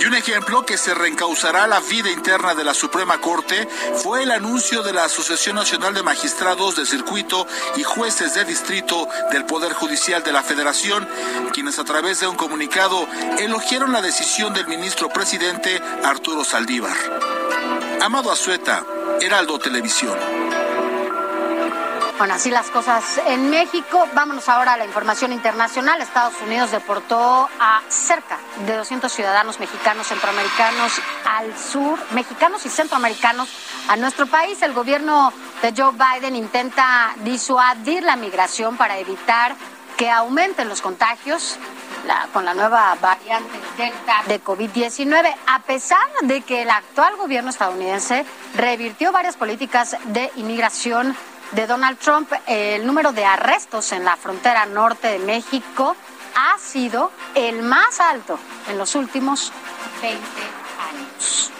[0.00, 3.68] Y un ejemplo que se reencauzará la vida interna de la Suprema Corte
[4.02, 9.08] fue el anuncio de la Asociación Nacional de Magistrados de Circuito y Jueces de Distrito
[9.30, 11.08] del Poder Judicial de la Federación,
[11.52, 13.06] quienes a través de un comunicado
[13.38, 16.96] elogiaron la decisión del ministro presidente Arturo Saldívar.
[18.02, 18.84] Amado Azueta,
[19.20, 20.18] Heraldo Televisión.
[22.16, 24.06] Bueno, así las cosas en México.
[24.14, 26.00] Vámonos ahora a la información internacional.
[26.00, 30.92] Estados Unidos deportó a cerca de 200 ciudadanos mexicanos, centroamericanos
[31.28, 33.48] al sur, mexicanos y centroamericanos
[33.88, 34.62] a nuestro país.
[34.62, 39.56] El gobierno de Joe Biden intenta disuadir la migración para evitar
[39.96, 41.58] que aumenten los contagios
[42.32, 48.24] con la nueva variante Delta de COVID-19, a pesar de que el actual gobierno estadounidense
[48.54, 51.16] revirtió varias políticas de inmigración
[51.54, 55.96] de Donald Trump, el número de arrestos en la frontera norte de México
[56.34, 58.38] ha sido el más alto
[58.68, 59.52] en los últimos
[60.02, 60.18] 20
[60.90, 61.50] años.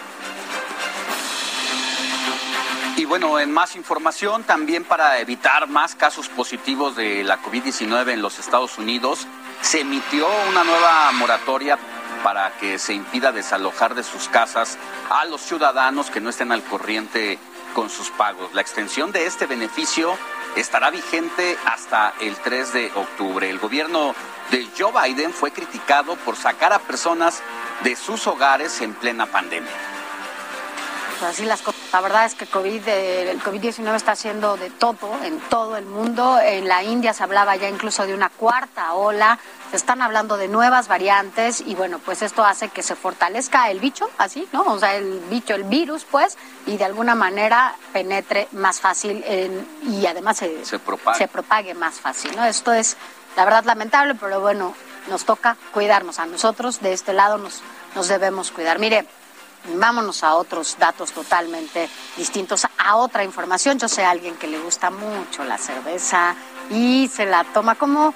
[2.97, 8.21] Y bueno, en más información, también para evitar más casos positivos de la COVID-19 en
[8.21, 9.27] los Estados Unidos,
[9.61, 11.77] se emitió una nueva moratoria
[12.21, 14.77] para que se impida desalojar de sus casas
[15.09, 17.39] a los ciudadanos que no estén al corriente
[17.75, 18.53] con sus pagos.
[18.53, 20.17] La extensión de este beneficio
[20.55, 23.47] estará vigente hasta el 3 de octubre.
[23.47, 24.15] El gobierno
[24.49, 27.43] de Joe Biden fue criticado por sacar a personas
[27.83, 29.94] de sus hogares en plena pandemia.
[31.19, 31.79] Pues así las cosas.
[31.93, 35.85] La verdad es que COVID, eh, el COVID-19 está haciendo de todo en todo el
[35.85, 36.39] mundo.
[36.39, 39.39] En la India se hablaba ya incluso de una cuarta ola.
[39.71, 43.79] Se están hablando de nuevas variantes y bueno, pues esto hace que se fortalezca el
[43.79, 44.63] bicho, así, ¿no?
[44.63, 49.65] O sea, el bicho, el virus, pues, y de alguna manera penetre más fácil en-
[49.83, 51.17] y además se, Se propaga.
[51.17, 52.43] se propague más fácil, ¿no?
[52.45, 52.97] Esto es,
[53.37, 54.75] la verdad, lamentable, pero bueno,
[55.07, 56.19] nos toca cuidarnos.
[56.19, 57.61] A nosotros de este lado nos,
[57.95, 58.79] nos debemos cuidar.
[58.79, 59.05] Mire,
[59.75, 63.77] vámonos a otros datos totalmente distintos, a otra información.
[63.79, 66.35] Yo sé a alguien que le gusta mucho la cerveza
[66.69, 68.13] y se la toma como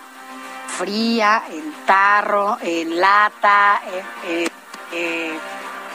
[0.78, 4.48] fría, en tarro, en lata, eh, eh,
[4.94, 5.40] eh,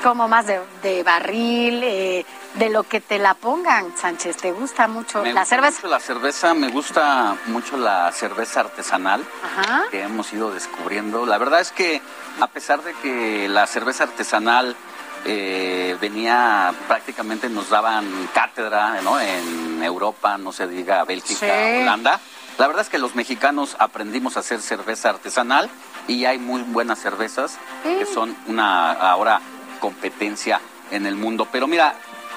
[0.02, 4.36] como más de, de barril, de lo que te la pongan, Sánchez.
[4.36, 5.76] ¿Te gusta mucho Me la gusta cerveza?
[5.78, 9.84] mucho la cerveza, me gusta mucho la cerveza artesanal Ajá.
[9.90, 11.24] que hemos ido descubriendo.
[11.24, 12.02] La verdad es que
[12.40, 14.76] a pesar de que la cerveza artesanal
[15.24, 19.18] eh, venía prácticamente nos daban cátedra ¿no?
[19.20, 21.82] en Europa, no se diga Bélgica, Sí.
[21.82, 22.20] Holanda.
[22.58, 25.68] La verdad es que los mexicanos aprendimos a hacer cerveza artesanal
[26.06, 29.40] y hay muy buenas cervezas que son una ahora
[29.80, 30.60] competencia
[30.92, 31.48] en el mundo.
[31.50, 31.94] Pero mira,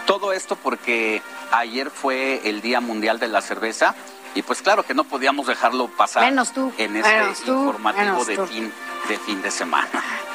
[0.08, 1.22] todo esto porque
[1.52, 3.94] ayer fue el Día Mundial de la Cerveza
[4.34, 8.06] y pues claro que no podíamos dejarlo pasar Menos tú, en este menos tú, informativo
[8.06, 8.48] menos de tú.
[8.48, 8.74] fin,
[9.10, 9.88] de fin de semana.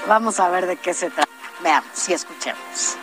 [0.07, 1.29] Vamos a ver de qué se trata.
[1.63, 2.97] Veamos y escuchemos.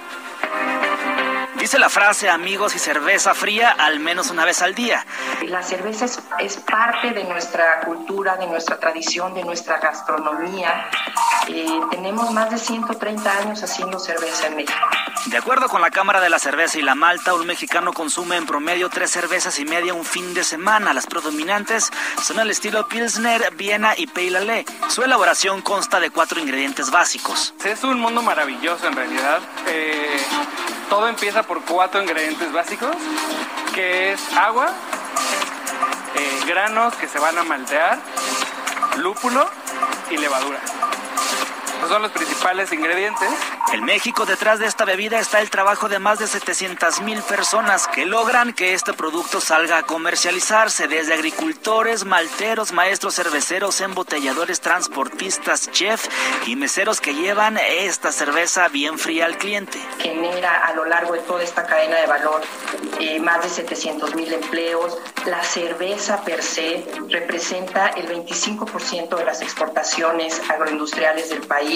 [1.59, 5.05] Dice la frase amigos y cerveza fría al menos una vez al día.
[5.45, 10.89] La cerveza es, es parte de nuestra cultura, de nuestra tradición, de nuestra gastronomía.
[11.49, 14.79] Eh, tenemos más de 130 años haciendo cerveza en México.
[15.25, 18.45] De acuerdo con la Cámara de la Cerveza y la Malta, un mexicano consume en
[18.45, 20.93] promedio tres cervezas y media un fin de semana.
[20.93, 21.91] Las predominantes
[22.23, 24.65] son el estilo Pilsner, Viena y Pale Ale.
[24.87, 27.53] Su elaboración consta de cuatro ingredientes básicos.
[27.65, 29.39] Es un mundo maravilloso en realidad.
[29.67, 30.17] Eh,
[30.89, 32.95] todo empieza por cuatro ingredientes básicos,
[33.73, 34.67] que es agua,
[36.15, 37.97] eh, granos que se van a maltear,
[38.97, 39.49] lúpulo
[40.11, 40.59] y levadura.
[41.79, 43.29] Esos son los principales ingredientes.
[43.71, 47.87] En México, detrás de esta bebida está el trabajo de más de 700 mil personas
[47.87, 55.71] que logran que este producto salga a comercializarse, desde agricultores, malteros, maestros cerveceros, embotelladores, transportistas,
[55.71, 56.05] chef
[56.47, 59.79] y meseros que llevan esta cerveza bien fría al cliente.
[59.99, 62.41] Genera a lo largo de toda esta cadena de valor
[62.99, 64.97] eh, más de 700 mil empleos.
[65.25, 71.68] La cerveza per se representa el 25% de las exportaciones agroindustriales del país.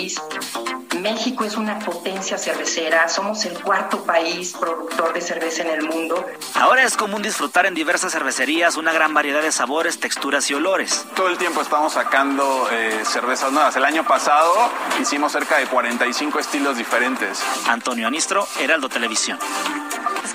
[1.03, 6.25] México es una potencia cervecera, somos el cuarto país productor de cerveza en el mundo.
[6.55, 11.05] Ahora es común disfrutar en diversas cervecerías una gran variedad de sabores, texturas y olores.
[11.15, 13.75] Todo el tiempo estamos sacando eh, cervezas nuevas.
[13.75, 14.53] El año pasado
[14.99, 17.43] hicimos cerca de 45 estilos diferentes.
[17.67, 19.37] Antonio Anistro, Heraldo Televisión.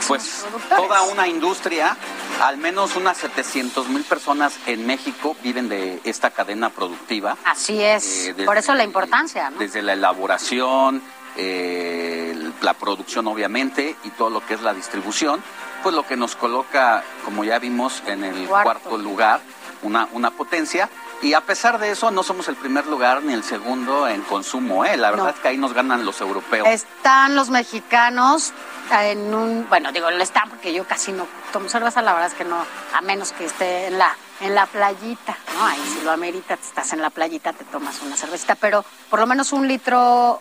[0.06, 1.96] Pues toda una industria,
[2.42, 7.36] al menos unas 700 mil personas en México viven de esta cadena productiva.
[7.44, 8.04] Así es.
[8.06, 9.58] Eh, desde- Por eso la importancia, ¿no?
[9.58, 11.02] Desde la elaboración,
[11.36, 15.42] eh, la producción obviamente y todo lo que es la distribución,
[15.82, 18.80] pues lo que nos coloca, como ya vimos, en el Cuarto.
[18.80, 19.40] cuarto, lugar,
[19.82, 20.88] una, una potencia.
[21.20, 24.84] Y a pesar de eso, no somos el primer lugar ni el segundo en consumo.
[24.84, 24.96] ¿eh?
[24.96, 25.30] La verdad No.
[25.30, 26.66] es que ahí nos ganan los europeos.
[26.68, 28.52] Están los mexicanos
[28.90, 32.34] en un, bueno, digo, lo están porque yo casi no tomo cerveza, la verdad es
[32.34, 32.64] que no,
[32.94, 35.66] a menos que esté en la en la playita, ¿no?
[35.66, 39.26] Ahí si lo amerita, estás en la playita, te tomas una cervecita, pero por lo
[39.26, 40.40] menos un litro,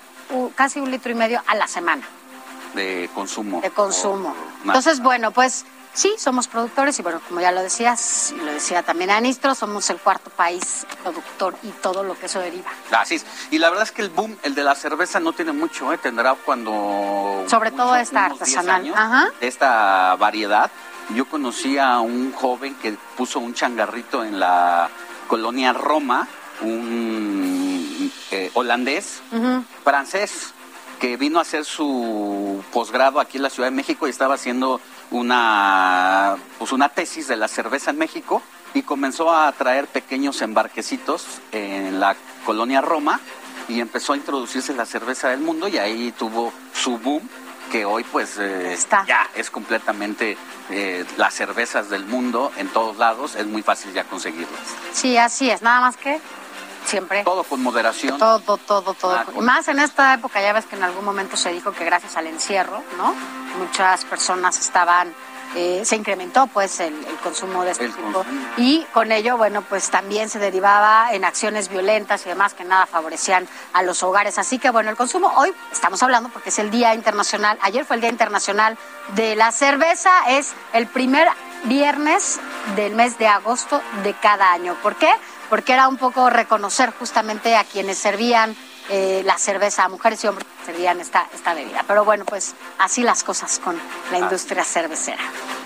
[0.55, 2.03] casi un litro y medio a la semana
[2.75, 3.59] de consumo.
[3.61, 4.35] de consumo.
[4.63, 5.65] Entonces, bueno, pues
[5.97, 9.89] sí, somos productores y bueno, como ya lo decías, y lo decía también Anistro, somos
[9.89, 12.69] el cuarto país productor y todo lo que eso deriva.
[12.91, 13.25] Así es.
[13.49, 15.97] Y la verdad es que el boom, el de la cerveza, no tiene mucho, ¿eh?
[15.97, 17.43] Tendrá cuando...
[17.47, 18.81] Sobre todo esta unos 10 artesanal.
[18.81, 19.29] años Ajá.
[19.41, 20.69] de esta variedad.
[21.15, 24.89] Yo conocí a un joven que puso un changarrito en la
[25.27, 26.27] colonia Roma,
[26.61, 29.21] un eh, holandés,
[29.83, 30.53] francés,
[30.99, 34.81] que vino a hacer su posgrado aquí en la Ciudad de México y estaba haciendo
[35.11, 38.41] una, pues una tesis de la cerveza en México
[38.73, 43.19] y comenzó a traer pequeños embarquecitos en la colonia Roma
[43.67, 47.27] y empezó a introducirse la cerveza del mundo y ahí tuvo su boom
[47.71, 50.37] que hoy pues eh, ya es completamente
[50.69, 54.61] eh, las cervezas del mundo en todos lados, es muy fácil ya conseguirlas.
[54.93, 56.19] Sí, así es, nada más que
[56.87, 57.23] siempre.
[57.23, 58.17] Todo con moderación.
[58.17, 59.15] Todo, todo, todo.
[59.15, 61.85] Ah, con- Más en esta época, ya ves que en algún momento se dijo que
[61.85, 63.13] gracias al encierro, ¿no?
[63.59, 65.13] Muchas personas estaban,
[65.55, 68.11] eh, se incrementó pues el, el consumo de este El tipo.
[68.13, 68.39] consumo.
[68.57, 72.85] Y con ello, bueno, pues también se derivaba en acciones violentas y demás que nada
[72.85, 74.37] favorecían a los hogares.
[74.37, 77.95] Así que bueno, el consumo hoy estamos hablando porque es el Día Internacional, ayer fue
[77.95, 78.77] el Día Internacional
[79.15, 81.27] de la Cerveza, es el primer
[81.63, 82.39] viernes
[82.75, 84.75] del mes de agosto de cada año.
[84.83, 85.11] ¿Por qué?
[85.49, 88.55] Porque era un poco reconocer justamente a quienes servían
[88.89, 91.83] eh, la cerveza, a mujeres y hombres que servían esta, esta bebida.
[91.87, 93.79] Pero bueno, pues así las cosas con
[94.11, 95.21] la industria cervecera.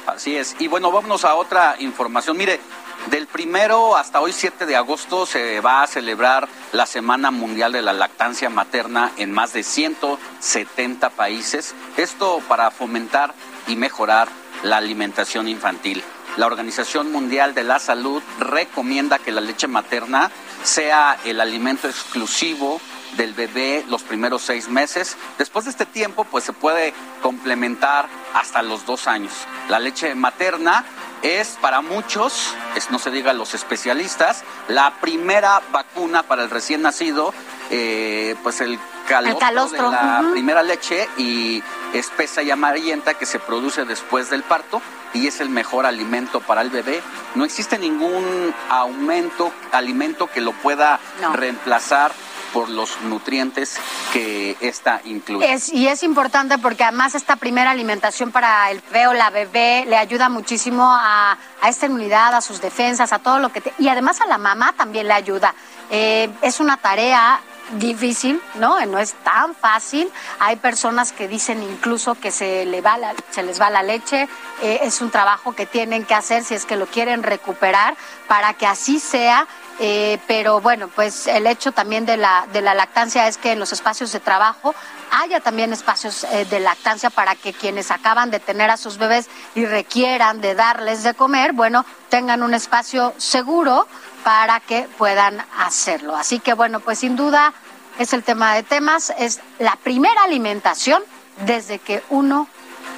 [0.07, 0.55] Así es.
[0.59, 2.37] Y bueno, vámonos a otra información.
[2.37, 2.59] Mire,
[3.07, 7.81] del primero hasta hoy 7 de agosto se va a celebrar la Semana Mundial de
[7.81, 11.73] la Lactancia Materna en más de 170 países.
[11.97, 13.33] Esto para fomentar
[13.67, 14.27] y mejorar
[14.63, 16.03] la alimentación infantil.
[16.37, 20.31] La Organización Mundial de la Salud recomienda que la leche materna
[20.63, 22.79] sea el alimento exclusivo
[23.17, 25.17] del bebé los primeros seis meses.
[25.37, 29.33] Después de este tiempo, pues se puede complementar hasta los dos años.
[29.67, 30.85] La leche materna
[31.21, 36.81] es para muchos, es, no se diga los especialistas, la primera vacuna para el recién
[36.81, 37.33] nacido,
[37.69, 43.25] eh, pues el calostro, El calostro, de la primera leche y espesa y amarillenta que
[43.25, 44.81] se produce después del parto
[45.13, 47.01] y es el mejor alimento para el bebé.
[47.35, 51.33] No existe ningún aumento, alimento que lo pueda No.
[51.33, 52.11] reemplazar
[52.53, 53.77] por los nutrientes
[54.13, 55.57] que esta incluye.
[55.73, 60.29] Y es importante porque además esta primera alimentación para el bebé la bebé le ayuda
[60.29, 63.61] muchísimo a, a esta inmunidad, a sus defensas, a todo lo que...
[63.79, 65.53] y además a la mamá también le ayuda.
[65.89, 67.39] Eh, es una tarea
[67.73, 68.83] difícil, ¿no?
[68.85, 70.09] No es tan fácil.
[70.39, 74.27] Hay personas que dicen incluso que se, le va la- se les va la leche.
[74.61, 77.95] Eh, es un trabajo que tienen que hacer si es que lo quieren recuperar
[78.27, 79.47] para que así sea.
[79.83, 83.59] Eh, pero bueno, pues el hecho también de la, de la lactancia es que en
[83.59, 84.75] los espacios de trabajo
[85.09, 89.27] haya también espacios eh, de lactancia para que quienes acaban de tener a sus bebés
[89.55, 93.87] y requieran de darles de comer, bueno, tengan un espacio seguro
[94.23, 96.15] para que puedan hacerlo.
[96.15, 97.51] Así que bueno, pues sin duda
[97.97, 101.01] es el tema de temas, es la primera alimentación
[101.47, 102.47] desde que uno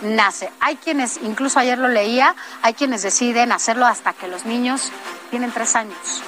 [0.02, 0.52] nace.
[0.60, 4.92] Hay quienes, incluso ayer lo leía, hay quienes deciden hacerlo hasta que los niños
[5.30, 6.22] tienen tres años.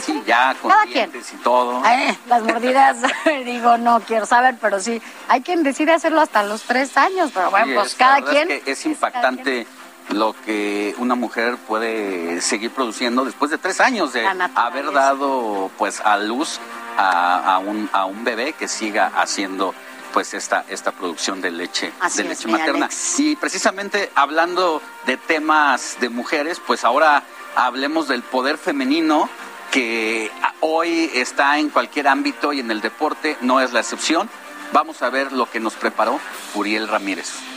[0.00, 1.10] Sí, ya con cada quien.
[1.10, 1.82] dientes y todo.
[2.26, 2.98] Las mordidas,
[3.44, 7.50] digo, no quiero saber, pero sí, hay quien decide hacerlo hasta los tres años, pero
[7.50, 8.50] bueno, Sí, pues es- cada quien.
[8.50, 9.66] Es, que es impactante
[10.10, 16.00] lo que una mujer puede seguir produciendo después de tres años de haber dado pues
[16.00, 16.58] a luz
[16.98, 19.74] a, a un, a un bebé que siga haciendo
[20.12, 22.86] pues esta, esta producción de leche, Así de leche materna.
[22.86, 23.20] Alex.
[23.20, 27.22] Y precisamente hablando de temas de mujeres, pues ahora
[27.56, 29.28] hablemos del poder femenino
[29.72, 30.30] que
[30.60, 34.28] hoy está en cualquier ámbito y en el deporte no es la excepción.
[34.72, 36.20] Vamos a ver lo que nos preparó
[36.54, 37.51] Uriel Ramírez.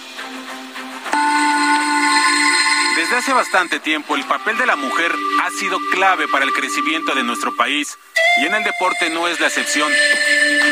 [2.95, 5.13] Desde hace bastante tiempo el papel de la mujer
[5.43, 7.97] ha sido clave para el crecimiento de nuestro país
[8.37, 9.91] y en el deporte no es la excepción.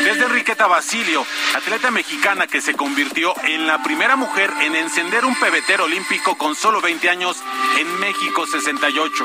[0.04, 5.38] Desde Enriqueta Basilio, atleta mexicana que se convirtió en la primera mujer en encender un
[5.38, 7.42] pebetero olímpico con solo 20 años
[7.78, 9.24] en México 68.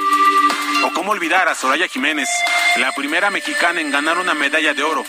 [0.83, 2.29] O cómo olvidar a Soraya Jiménez,
[2.77, 5.05] la primera mexicana en ganar una medalla de oro.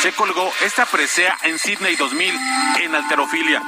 [0.00, 2.34] Se colgó esta presea en Sydney 2000
[2.80, 3.62] en alterofilia.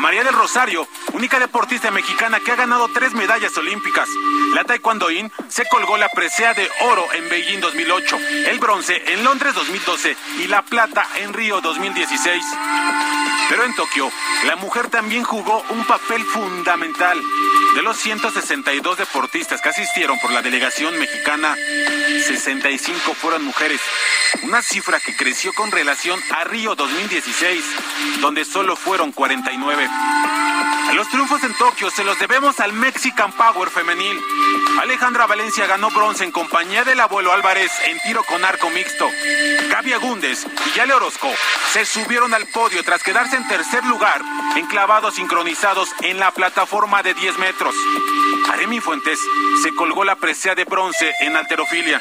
[0.00, 4.08] María del Rosario, única deportista mexicana que ha ganado tres medallas olímpicas.
[4.54, 9.54] La taekwondoín se colgó la presea de oro en Beijing 2008, el bronce en Londres
[9.54, 12.44] 2012 y la plata en Río 2016.
[13.48, 14.10] Pero en Tokio,
[14.46, 17.20] la mujer también jugó un papel fundamental.
[17.74, 23.80] De los 162 deportistas que asistieron por la delegación mexicana, 65 fueron mujeres.
[24.42, 27.64] Una cifra que creció con relación a Río 2016,
[28.20, 29.85] donde solo fueron 49.
[30.94, 34.18] Los triunfos en Tokio se los debemos al Mexican Power femenil.
[34.80, 39.06] Alejandra Valencia ganó bronce en compañía del abuelo Álvarez en tiro con arco mixto.
[39.70, 41.28] Gaby Agúndez y Yale Orozco
[41.72, 44.22] se subieron al podio tras quedarse en tercer lugar
[44.56, 47.74] en clavados sincronizados en la plataforma de 10 metros.
[48.50, 49.18] Aremi Fuentes
[49.62, 52.00] se colgó la presea de bronce en alterofilia.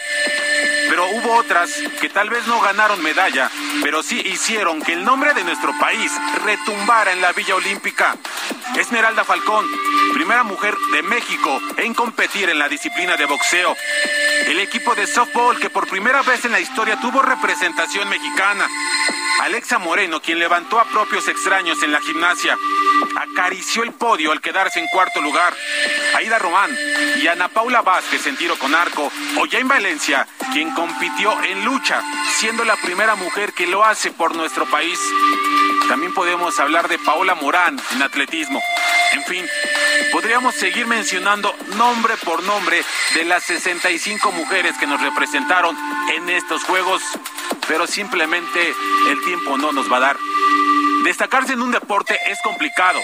[0.95, 1.69] Pero hubo otras
[1.99, 3.51] que tal vez no ganaron medalla,
[3.84, 6.09] pero sí hicieron que el nombre de nuestro país
[6.45, 8.15] retumbara en la Villa Olímpica.
[8.77, 9.65] Esmeralda Falcón,
[10.13, 13.76] primera mujer de México en competir en la disciplina de boxeo.
[14.47, 18.65] El equipo de softball que por primera vez en la historia tuvo representación mexicana.
[19.41, 22.57] Alexa Moreno, quien levantó a propios extraños en la gimnasia,
[23.15, 25.53] acarició el podio al quedarse en cuarto lugar.
[26.15, 26.75] Aida Román
[27.21, 32.01] y Ana Paula Vázquez en tiro con arco, o Jane Valencia, quien compitió en lucha,
[32.37, 34.99] siendo la primera mujer que lo hace por nuestro país.
[35.89, 38.61] También podemos hablar de Paola Morán en atletismo.
[39.13, 39.45] En fin,
[40.11, 42.83] podríamos seguir mencionando nombre por nombre
[43.13, 45.77] de las 65 mujeres que nos representaron
[46.15, 47.01] en estos Juegos,
[47.67, 48.73] pero simplemente
[49.09, 50.18] el tiempo no nos va a dar.
[51.03, 52.99] Destacarse en un deporte es complicado,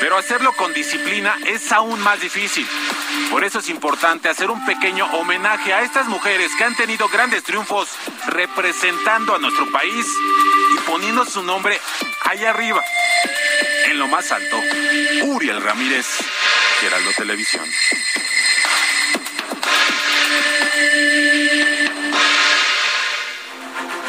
[0.00, 2.66] pero hacerlo con disciplina es aún más difícil.
[3.30, 7.44] Por eso es importante hacer un pequeño homenaje a estas mujeres que han tenido grandes
[7.44, 7.88] triunfos
[8.26, 10.06] representando a nuestro país
[10.74, 11.78] y poniendo su nombre
[12.24, 12.82] allá arriba,
[13.86, 14.56] en lo más alto.
[15.24, 16.06] Uriel Ramírez,
[16.80, 17.64] Geraldo Televisión.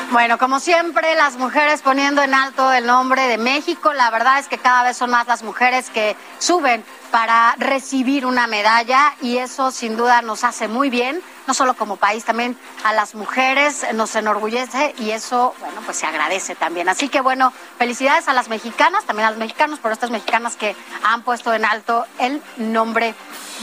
[0.10, 3.92] Bueno, como siempre, las mujeres poniendo en alto el nombre de México.
[3.92, 8.48] La verdad es que cada vez son más las mujeres que suben para recibir una
[8.48, 12.94] medalla y eso sin duda nos hace muy bien, no solo como país, también a
[12.94, 16.88] las mujeres nos enorgullece y eso, bueno, pues se agradece también.
[16.88, 20.74] Así que bueno, felicidades a las mexicanas, también a los mexicanos, por estas mexicanas que
[21.04, 23.14] han puesto en alto el nombre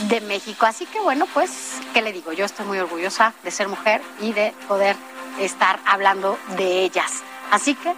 [0.09, 0.67] de México.
[0.67, 2.33] Así que bueno, pues, ¿qué le digo?
[2.33, 4.95] Yo estoy muy orgullosa de ser mujer y de poder
[5.39, 7.23] estar hablando de ellas.
[7.51, 7.93] Así que,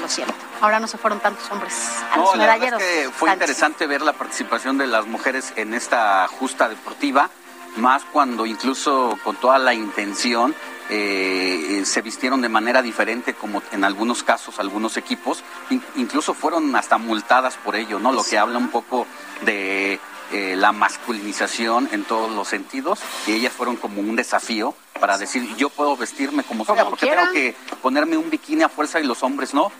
[0.00, 0.34] lo siento.
[0.60, 1.74] Ahora no se fueron tantos hombres
[2.12, 2.82] a No, los la medalleros.
[2.82, 3.48] es que fue Sánchez.
[3.48, 7.28] interesante ver la participación de las mujeres en esta justa deportiva,
[7.76, 10.54] más cuando incluso con toda la intención
[10.88, 16.74] eh, se vistieron de manera diferente, como en algunos casos algunos equipos, in- incluso fueron
[16.76, 18.12] hasta multadas por ello, ¿no?
[18.12, 19.06] Lo que habla un poco
[19.42, 20.00] de
[20.32, 25.54] eh, la masculinización en todos los sentidos, y ellas fueron como un desafío para decir,
[25.56, 29.04] yo puedo vestirme como sea, Como porque tengo que ponerme un bikini a fuerza y
[29.04, 29.70] los hombres no.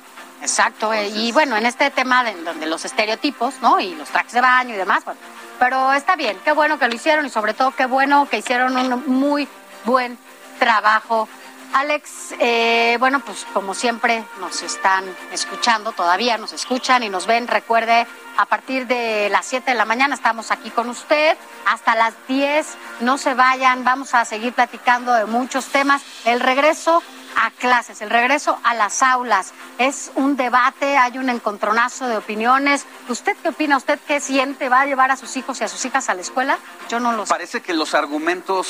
[0.43, 3.81] Exacto, eh, y bueno, en este tema de donde los estereotipos, ¿no?
[3.81, 5.18] Y los trajes de baño y demás, bueno,
[5.59, 8.77] pero está bien, qué bueno que lo hicieron y sobre todo qué bueno que hicieron
[8.77, 9.48] un muy
[9.85, 10.18] buen
[10.59, 11.28] trabajo.
[11.77, 17.47] Alex, eh, bueno, pues como siempre nos están escuchando, todavía nos escuchan y nos ven.
[17.47, 18.07] Recuerde,
[18.39, 21.36] a partir de las 7 de la mañana estamos aquí con usted,
[21.66, 22.66] hasta las 10,
[23.01, 26.03] no se vayan, vamos a seguir platicando de muchos temas.
[26.24, 27.03] El regreso
[27.36, 29.53] a clases, el regreso a las aulas.
[29.77, 32.86] Es un debate, hay un encontronazo de opiniones.
[33.11, 33.77] ¿Usted qué opina?
[33.77, 34.70] ¿Usted qué siente?
[34.70, 36.59] ¿Va a llevar a sus hijos y a sus hijas a la escuela?
[36.89, 37.31] Yo no lo sé.
[37.31, 38.66] Parece que los argumentos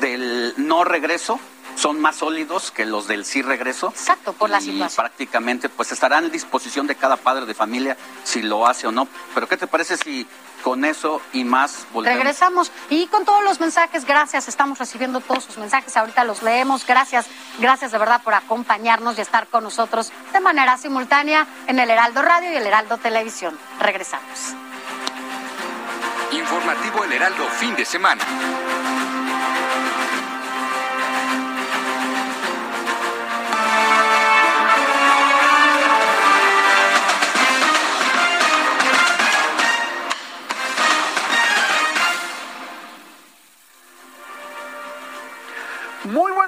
[0.00, 1.38] del no regreso
[1.76, 3.88] son más sólidos que los del sí regreso.
[3.88, 5.04] Exacto, por la y situación.
[5.04, 9.06] prácticamente pues estará en disposición de cada padre de familia si lo hace o no.
[9.34, 10.26] Pero ¿qué te parece si
[10.62, 12.18] con eso y más volvemos?
[12.18, 16.86] Regresamos y con todos los mensajes, gracias, estamos recibiendo todos sus mensajes, ahorita los leemos,
[16.86, 17.26] gracias,
[17.58, 22.22] gracias de verdad por acompañarnos y estar con nosotros de manera simultánea en el Heraldo
[22.22, 23.56] Radio y el Heraldo Televisión.
[23.78, 24.54] Regresamos.
[26.32, 28.24] Informativo El Heraldo fin de semana.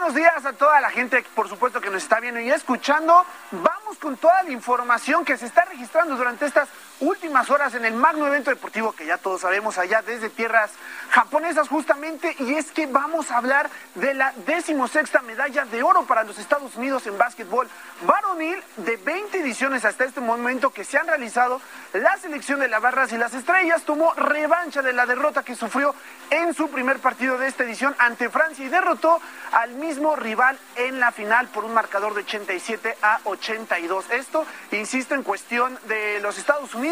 [0.08, 3.26] Buenos días a toda la gente, por supuesto, que nos está viendo y escuchando.
[3.50, 6.66] Vamos con toda la información que se está registrando durante estas
[7.00, 10.70] últimas horas en el magno evento deportivo que ya todos sabemos allá desde tierras
[11.10, 12.34] japonesas justamente.
[12.40, 16.74] Y es que vamos a hablar de la decimosexta medalla de oro para los Estados
[16.76, 17.68] Unidos en básquetbol
[18.02, 21.60] varonil de 20 ediciones hasta este momento que se han realizado.
[21.92, 25.94] La selección de las barras y las estrellas tomó revancha de la derrota que sufrió
[26.30, 29.20] en su primer partido de esta edición ante Francia y derrotó
[29.52, 34.10] al mismo rival en la final por un marcador de 87 a 82.
[34.10, 36.87] Esto, insisto, en cuestión de los Estados Unidos.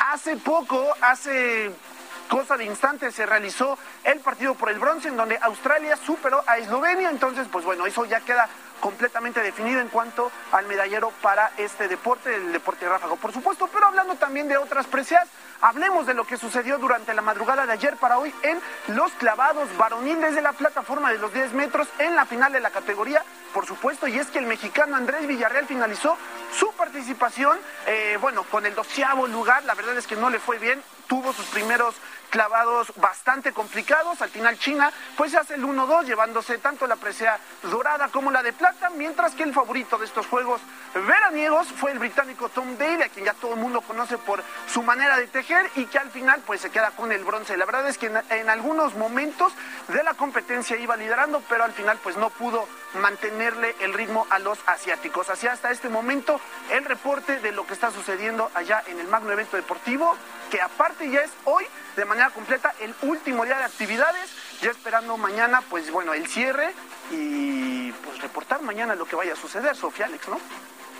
[0.00, 1.70] Hace poco, hace
[2.28, 6.58] cosa de instantes, se realizó el partido por el bronce en donde Australia superó a
[6.58, 7.10] Eslovenia.
[7.10, 8.48] Entonces, pues bueno, eso ya queda
[8.80, 13.86] completamente definido en cuanto al medallero para este deporte, el deporte ráfago, por supuesto, pero
[13.86, 15.28] hablando también de otras precias,
[15.60, 18.60] hablemos de lo que sucedió durante la madrugada de ayer para hoy en
[18.94, 19.68] los clavados.
[19.76, 23.66] Varonil desde la plataforma de los 10 metros en la final de la categoría, por
[23.66, 26.16] supuesto, y es que el mexicano Andrés Villarreal finalizó
[26.56, 30.58] su participación, eh, bueno, con el doceavo lugar, la verdad es que no le fue
[30.58, 31.94] bien, tuvo sus primeros
[32.30, 34.22] clavados bastante complicados.
[34.22, 38.52] Al final China pues hace el 1-2 llevándose tanto la presea dorada como la de
[38.52, 40.60] plata, mientras que el favorito de estos juegos
[40.94, 44.42] veraniegos fue el británico Tom Dale, a quien ya todo el mundo conoce por
[44.72, 47.56] su manera de tejer y que al final pues se queda con el bronce.
[47.56, 49.52] La verdad es que en, en algunos momentos
[49.88, 54.38] de la competencia iba liderando, pero al final pues no pudo mantenerle el ritmo a
[54.38, 55.30] los asiáticos.
[55.30, 56.40] Así hasta este momento
[56.70, 60.16] el reporte de lo que está sucediendo allá en el magno evento deportivo,
[60.50, 61.66] que aparte ya es hoy
[61.98, 64.30] de manera completa el último día de actividades,
[64.62, 66.72] ya esperando mañana pues bueno el cierre
[67.10, 70.38] y pues reportar mañana lo que vaya a suceder, Sofía Alex, ¿no?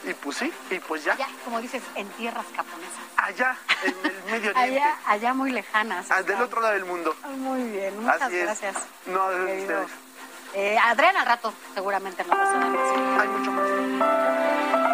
[0.05, 1.12] Y pues sí, y pues ya.
[1.12, 2.99] Allá, como dices, en tierras japonesas.
[3.16, 4.81] Allá, en el Medio Oriente.
[4.81, 6.11] Allá, allá muy lejanas.
[6.11, 7.15] Ah, del otro lado del mundo.
[7.37, 8.43] Muy bien, muchas Así es.
[8.43, 8.77] gracias.
[9.07, 9.91] No, de ustedes.
[10.55, 13.20] Eh, Adrián al rato seguramente hacer la mención.
[13.20, 14.88] Hay mucho más.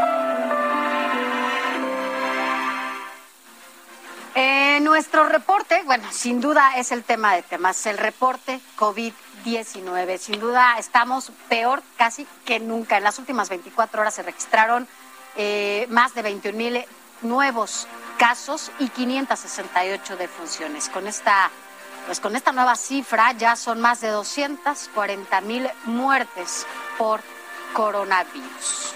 [4.37, 10.19] Eh, nuestro reporte, bueno, sin duda es el tema de temas, el reporte COVID-19.
[10.19, 12.97] Sin duda estamos peor casi que nunca.
[12.97, 14.89] En las últimas 24 horas se registraron
[15.37, 16.85] eh, más de 21 mil
[17.23, 17.87] nuevos
[18.19, 20.89] casos y 568 defunciones.
[20.89, 21.51] Con esta,
[22.07, 26.67] pues con esta nueva cifra ya son más de 240 mil muertes
[26.99, 27.21] por
[27.73, 28.95] coronavirus.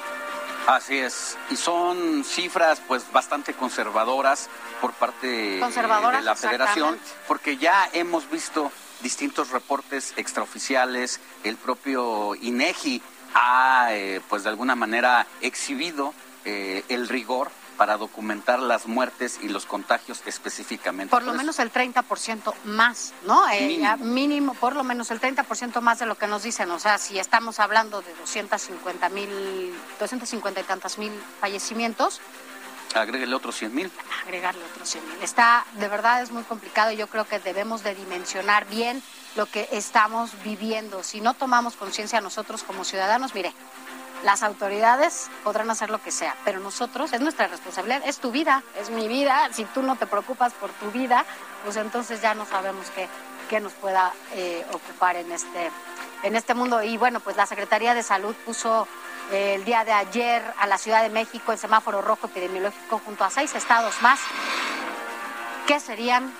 [0.68, 4.50] Así es, y son cifras pues bastante conservadoras
[4.82, 8.70] por parte Conservadoras, de la Federación, porque ya hemos visto
[9.00, 13.00] distintos reportes extraoficiales, el propio INEGI
[13.32, 16.12] ha eh, pues de alguna manera exhibido
[16.44, 21.10] eh, el rigor para documentar las muertes y los contagios específicamente.
[21.10, 23.48] Por lo Entonces, menos el 30% más, ¿no?
[23.50, 24.54] Eh, Mínimo.
[24.54, 26.70] por lo menos el 30% más de lo que nos dicen.
[26.72, 32.20] O sea, si estamos hablando de 250 mil, 250 y tantas mil fallecimientos,
[32.94, 33.92] Agréguele otros 100 mil.
[34.24, 35.22] agregarle otros 100 mil.
[35.22, 36.90] Está, de verdad es muy complicado.
[36.90, 39.02] Yo creo que debemos de dimensionar bien
[39.36, 41.02] lo que estamos viviendo.
[41.02, 43.52] Si no tomamos conciencia nosotros como ciudadanos, mire,
[44.24, 48.62] las autoridades podrán hacer lo que sea, pero nosotros, es nuestra responsabilidad, es tu vida,
[48.80, 49.48] es mi vida.
[49.52, 51.24] Si tú no te preocupas por tu vida,
[51.64, 53.08] pues entonces ya no sabemos qué,
[53.48, 55.70] qué nos pueda eh, ocupar en este,
[56.22, 56.82] en este mundo.
[56.82, 58.88] Y bueno, pues la Secretaría de Salud puso
[59.30, 63.24] eh, el día de ayer a la Ciudad de México en semáforo rojo epidemiológico junto
[63.24, 64.20] a seis estados más.
[65.66, 66.32] ¿Qué serían?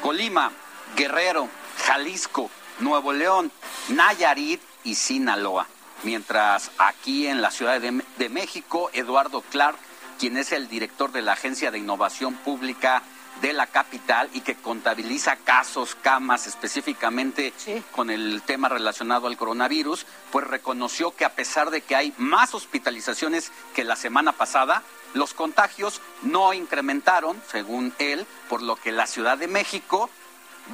[0.00, 0.50] Colima,
[0.96, 1.48] Guerrero,
[1.84, 3.52] Jalisco, Nuevo León,
[3.88, 5.66] Nayarit y Sinaloa.
[6.02, 9.78] Mientras aquí en la Ciudad de, de México, Eduardo Clark,
[10.18, 13.02] quien es el director de la Agencia de Innovación Pública
[13.40, 17.52] de la capital y que contabiliza casos, camas específicamente
[17.92, 22.54] con el tema relacionado al coronavirus, pues reconoció que a pesar de que hay más
[22.54, 24.82] hospitalizaciones que la semana pasada,
[25.14, 30.10] los contagios no incrementaron, según él, por lo que la Ciudad de México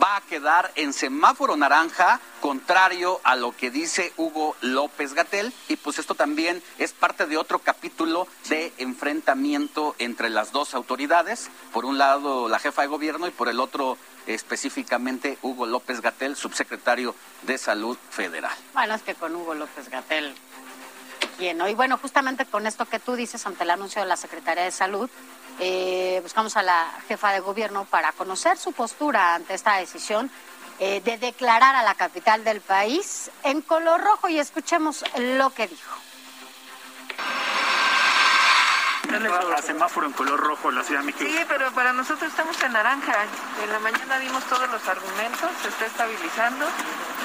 [0.02, 5.52] va a quedar en semáforo naranja, contrario a lo que dice Hugo López Gatel.
[5.68, 11.50] Y pues esto también es parte de otro capítulo de enfrentamiento entre las dos autoridades.
[11.72, 13.96] Por un lado, la jefa de gobierno y por el otro,
[14.26, 18.56] específicamente, Hugo López Gatel, subsecretario de Salud Federal.
[18.74, 20.34] Bueno, es que con Hugo López Gatel,
[21.40, 24.72] Y bueno, justamente con esto que tú dices ante el anuncio de la Secretaría de
[24.72, 25.08] Salud,
[25.60, 30.30] eh, buscamos a la jefa de gobierno para conocer su postura ante esta decisión
[30.80, 35.68] eh, de declarar a la capital del país en color rojo y escuchemos lo que
[35.68, 35.96] dijo.
[39.10, 41.24] A semáforo en color rojo la Ciudad de México.
[41.26, 43.14] Sí, pero para nosotros estamos en naranja.
[43.62, 46.66] En la mañana vimos todos los argumentos, se está estabilizando,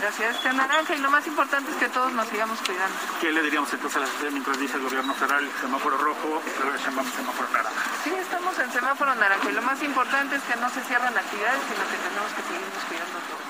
[0.02, 2.96] la ciudad está en naranja y lo más importante es que todos nos sigamos cuidando.
[3.20, 6.78] ¿Qué le diríamos entonces a la sociedad mientras dice el gobierno federal semáforo rojo, luego
[6.80, 7.84] semáforo naranja?
[8.04, 11.62] Sí, estamos en semáforo naranja y lo más importante es que no se cierran actividades,
[11.68, 13.43] sino que tenemos que seguirnos cuidando todos.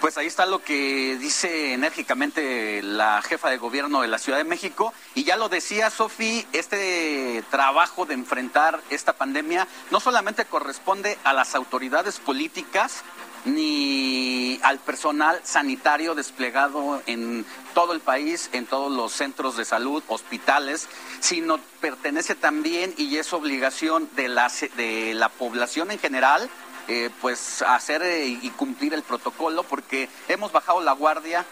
[0.00, 4.44] Pues ahí está lo que dice enérgicamente la jefa de gobierno de la Ciudad de
[4.44, 4.94] México.
[5.16, 11.32] Y ya lo decía Sofi, este trabajo de enfrentar esta pandemia no solamente corresponde a
[11.32, 13.02] las autoridades políticas,
[13.44, 17.44] ni al personal sanitario desplegado en
[17.74, 20.88] todo el país, en todos los centros de salud, hospitales,
[21.20, 26.48] sino pertenece también y es obligación de la, de la población en general,
[26.88, 31.44] eh, pues hacer eh, y cumplir el protocolo, porque hemos bajado la guardia,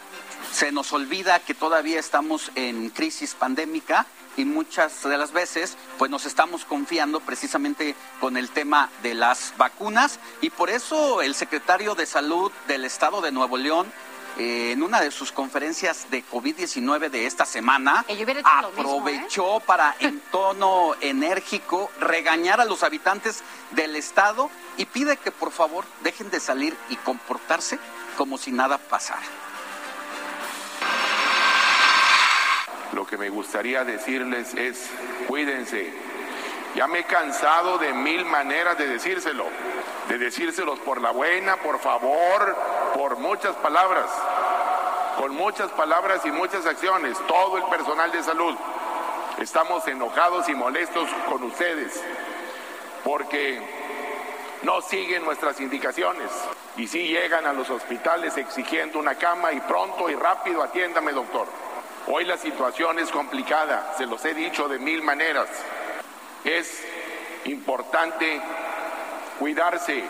[0.51, 4.07] se nos olvida que todavía estamos en crisis pandémica
[4.37, 9.55] y muchas de las veces pues nos estamos confiando precisamente con el tema de las
[9.57, 10.21] vacunas.
[10.41, 13.87] Y por eso el secretario de salud del estado de Nuevo León
[14.39, 18.05] eh, en una de sus conferencias de COVID-19 de esta semana,
[18.45, 25.53] aprovechó para en tono enérgico regañar a los habitantes del estado y pide que por
[25.53, 27.79] favor dejen de salir y comportarse
[28.17, 29.23] como si nada pasara.
[32.93, 34.91] Lo que me gustaría decirles es,
[35.29, 35.93] cuídense.
[36.75, 39.47] Ya me he cansado de mil maneras de decírselo,
[40.09, 42.57] de decírselos por la buena, por favor,
[42.95, 44.07] por muchas palabras,
[45.19, 48.55] con muchas palabras y muchas acciones, todo el personal de salud.
[49.39, 52.03] Estamos enojados y molestos con ustedes
[53.05, 53.61] porque
[54.63, 56.31] no siguen nuestras indicaciones
[56.77, 61.47] y sí llegan a los hospitales exigiendo una cama y pronto y rápido atiéndame doctor.
[62.09, 65.49] Hoy la situación es complicada, se los he dicho de mil maneras.
[66.45, 66.85] Es
[67.45, 68.41] importante
[69.39, 70.05] cuidarse.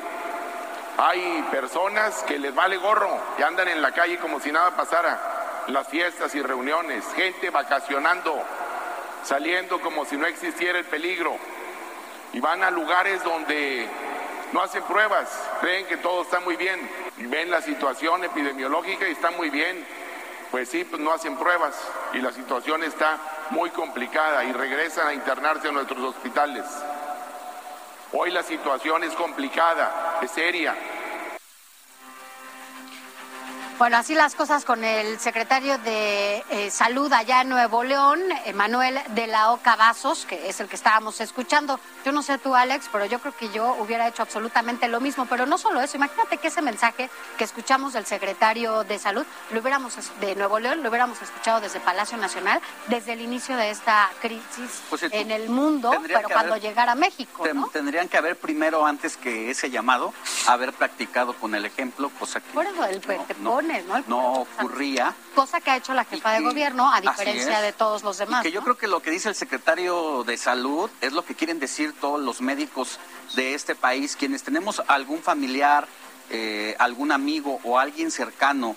[0.98, 5.64] Hay personas que les vale gorro, que andan en la calle como si nada pasara,
[5.68, 8.34] las fiestas y reuniones, gente vacacionando,
[9.22, 11.36] saliendo como si no existiera el peligro,
[12.32, 13.86] y van a lugares donde
[14.52, 15.28] no hacen pruebas,
[15.60, 16.80] creen que todo está muy bien,
[17.18, 19.84] y ven la situación epidemiológica y está muy bien,
[20.50, 21.74] pues sí, pues no hacen pruebas
[22.12, 23.18] y la situación está
[23.50, 26.64] muy complicada y regresan a internarse a nuestros hospitales.
[28.12, 30.74] Hoy la situación es complicada, es seria.
[33.78, 38.20] Bueno, así las cosas con el secretario de eh, Salud allá en Nuevo León,
[38.54, 41.78] Manuel de la Oca Vasos, que es el que estábamos escuchando.
[42.02, 45.26] Yo no sé tú, Alex, pero yo creo que yo hubiera hecho absolutamente lo mismo.
[45.26, 49.60] Pero no solo eso, imagínate que ese mensaje que escuchamos del secretario de Salud, lo
[49.60, 54.08] hubiéramos de Nuevo León, lo hubiéramos escuchado desde Palacio Nacional, desde el inicio de esta
[54.22, 57.68] crisis Pues, en el mundo, pero cuando haber- llegara a México, ¿no?
[57.68, 60.14] Tendrían que haber primero, antes que ese llamado,
[60.46, 64.04] haber practicado con el ejemplo, cosa que Por eso el, te no- ¿no?
[64.06, 65.14] no ocurría.
[65.34, 68.44] Cosa que ha hecho la jefa de gobierno, a diferencia de todos los demás.
[68.44, 71.34] Y que yo creo que lo que dice el secretario de Salud es lo que
[71.34, 72.98] quieren decir todos los médicos
[73.34, 75.86] de este país, quienes tenemos algún familiar,
[76.30, 78.76] eh, algún amigo o alguien cercano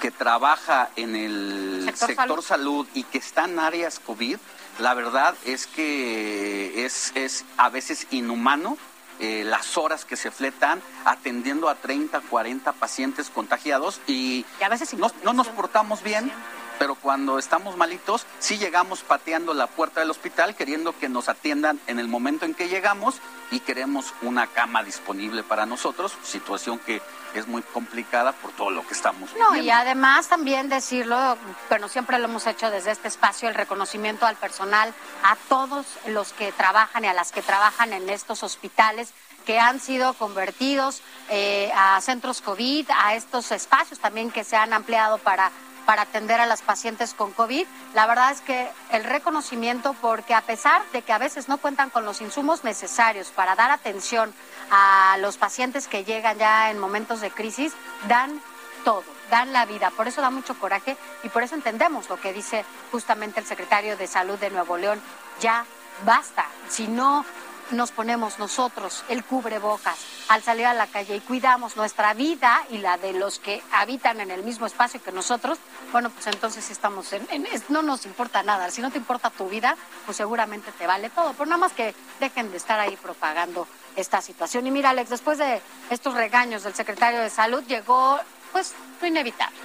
[0.00, 2.86] que trabaja en el sector, salud.
[2.92, 4.36] y que está en áreas COVID,
[4.80, 8.76] la verdad es que es, es a veces inhumano
[9.22, 14.94] eh, las horas que se fletan atendiendo a 30, 40 pacientes contagiados y, a veces
[14.94, 16.32] no, no nos portamos bien
[16.78, 21.80] pero cuando estamos malitos, sí llegamos pateando la puerta del hospital queriendo que nos atiendan
[21.86, 23.16] en el momento en que llegamos
[23.50, 27.02] y queremos una cama disponible para nosotros, situación que
[27.34, 29.54] es muy complicada por todo lo que estamos viviendo.
[29.54, 31.36] No, y además también decirlo,
[31.68, 34.92] bueno, siempre lo hemos hecho desde este espacio, el reconocimiento al personal,
[35.22, 39.12] a todos los que trabajan y a las que trabajan en estos hospitales
[39.44, 44.72] que han sido convertidos eh, a centros COVID, a estos espacios también que se han
[44.72, 45.50] ampliado para
[45.86, 47.66] para atender a las pacientes con COVID.
[47.94, 51.90] La verdad es que el reconocimiento, porque a pesar de que a veces no cuentan
[51.90, 54.32] con los insumos necesarios para dar atención
[54.70, 57.72] a los pacientes que llegan ya en momentos de crisis,
[58.08, 58.40] dan
[58.84, 59.90] todo, dan la vida.
[59.90, 63.96] Por eso da mucho coraje y por eso entendemos lo que dice justamente el secretario
[63.96, 65.00] de Salud de Nuevo León.
[65.40, 65.64] Ya
[66.04, 66.46] basta.
[66.68, 67.24] Si no
[67.72, 72.78] nos ponemos nosotros el cubrebocas al salir a la calle y cuidamos nuestra vida y
[72.78, 75.58] la de los que habitan en el mismo espacio que nosotros,
[75.90, 77.26] bueno, pues entonces estamos en,
[77.68, 78.70] no nos importa nada.
[78.70, 81.32] Si no te importa tu vida, pues seguramente te vale todo.
[81.32, 83.66] Por nada más que dejen de estar ahí propagando
[83.96, 84.66] esta situación.
[84.66, 88.18] Y mira, Alex, después de estos regaños del secretario de Salud, llegó
[88.52, 89.56] pues lo inevitable.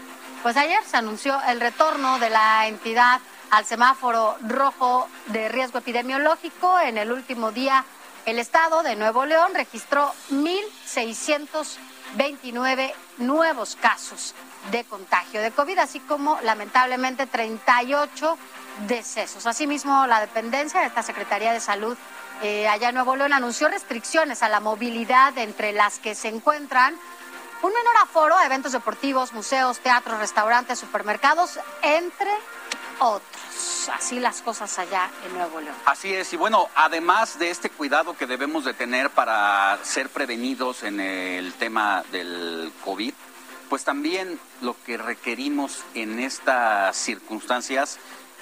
[0.44, 3.20] Pues ayer se anunció el retorno de la entidad
[3.50, 7.86] al semáforo rojo de riesgo epidemiológico en el último día
[8.28, 14.36] el estado de Nuevo León registró 1.629 nuevos casos
[14.70, 18.38] de contagio de COVID, así como lamentablemente 38
[18.86, 19.48] decesos.
[19.48, 21.98] Asimismo, la dependencia de esta Secretaría de Salud
[22.44, 26.96] eh, allá en Nuevo León anunció restricciones a la movilidad entre las que se encuentran
[27.64, 32.32] un menor aforo a eventos deportivos, museos, teatros, restaurantes, supermercados, entre
[33.00, 33.37] otros.
[33.94, 35.76] Así las cosas allá en Nuevo León.
[35.86, 40.84] Así es, y bueno, además de este cuidado que debemos de tener para ser prevenidos
[40.84, 43.14] en el tema del COVID,
[43.70, 48.00] pues también lo que requerimos en estas circunstancias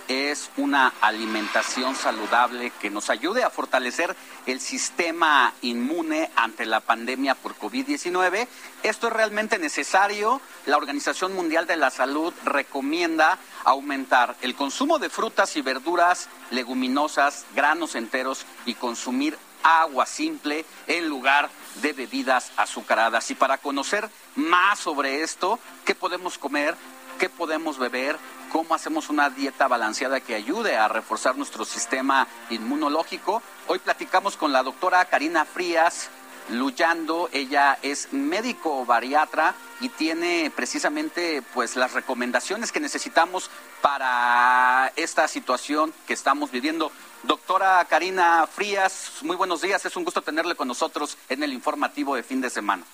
[0.08, 4.16] es una alimentación saludable que nos ayude a fortalecer
[4.46, 8.48] el sistema inmune ante la pandemia por COVID-19.
[8.84, 10.42] Esto es realmente necesario.
[10.66, 17.46] La Organización Mundial de la Salud recomienda aumentar el consumo de frutas y verduras, leguminosas,
[17.56, 21.50] granos enteros y consumir agua simple en lugar
[21.82, 23.32] de bebidas azucaradas.
[23.32, 26.76] Y para conocer más sobre esto, ¿qué podemos comer?
[27.18, 28.18] ¿Qué podemos beber?
[28.56, 33.44] Cómo hacemos una dieta balanceada que ayude a reforzar nuestro sistema inmunológico.
[33.68, 36.10] Hoy platicamos con la doctora Karina Frías
[36.50, 43.50] Luyando, ella es médico bariatra y tiene precisamente pues las recomendaciones que necesitamos
[43.82, 46.94] para esta situación que estamos viviendo.
[47.24, 52.16] Doctora Karina Frías, muy buenos días, es un gusto tenerle con nosotros en el informativo
[52.16, 52.86] de fin de semana.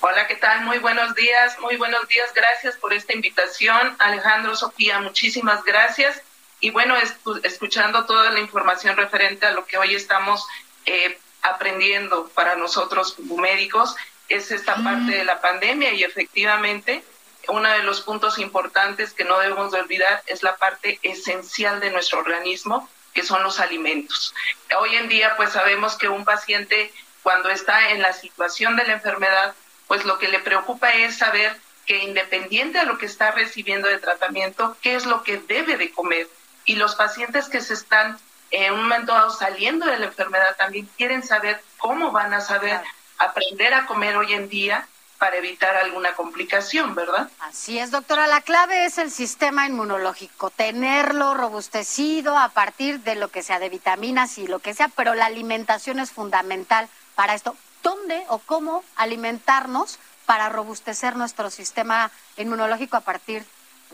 [0.00, 0.60] Hola, ¿qué tal?
[0.62, 2.30] Muy buenos días, muy buenos días.
[2.34, 3.96] Gracias por esta invitación.
[3.98, 6.22] Alejandro, Sofía, muchísimas gracias.
[6.60, 6.94] Y bueno,
[7.42, 10.46] escuchando toda la información referente a lo que hoy estamos
[10.84, 13.96] eh, aprendiendo para nosotros como médicos,
[14.28, 17.02] es esta parte de la pandemia y efectivamente
[17.48, 21.90] uno de los puntos importantes que no debemos de olvidar es la parte esencial de
[21.90, 24.34] nuestro organismo, que son los alimentos.
[24.78, 26.92] Hoy en día pues sabemos que un paciente
[27.22, 29.54] cuando está en la situación de la enfermedad
[29.86, 31.56] pues lo que le preocupa es saber
[31.86, 35.92] que independiente de lo que está recibiendo de tratamiento, qué es lo que debe de
[35.92, 36.28] comer.
[36.64, 38.18] Y los pacientes que se están
[38.50, 42.80] en un momento dado saliendo de la enfermedad también quieren saber cómo van a saber
[43.18, 44.88] aprender a comer hoy en día
[45.18, 47.30] para evitar alguna complicación, ¿verdad?
[47.40, 48.26] Así es, doctora.
[48.26, 53.70] La clave es el sistema inmunológico, tenerlo robustecido a partir de lo que sea de
[53.70, 57.56] vitaminas y lo que sea, pero la alimentación es fundamental para esto
[57.86, 63.44] dónde o cómo alimentarnos para robustecer nuestro sistema inmunológico a partir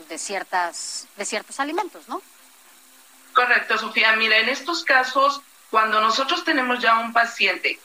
[0.09, 2.19] de ciertas de ciertos alimentos, ¿no?
[3.33, 4.15] Correcto, Sofía.
[4.15, 7.79] Mira, en estos casos, cuando nosotros tenemos ya un paciente,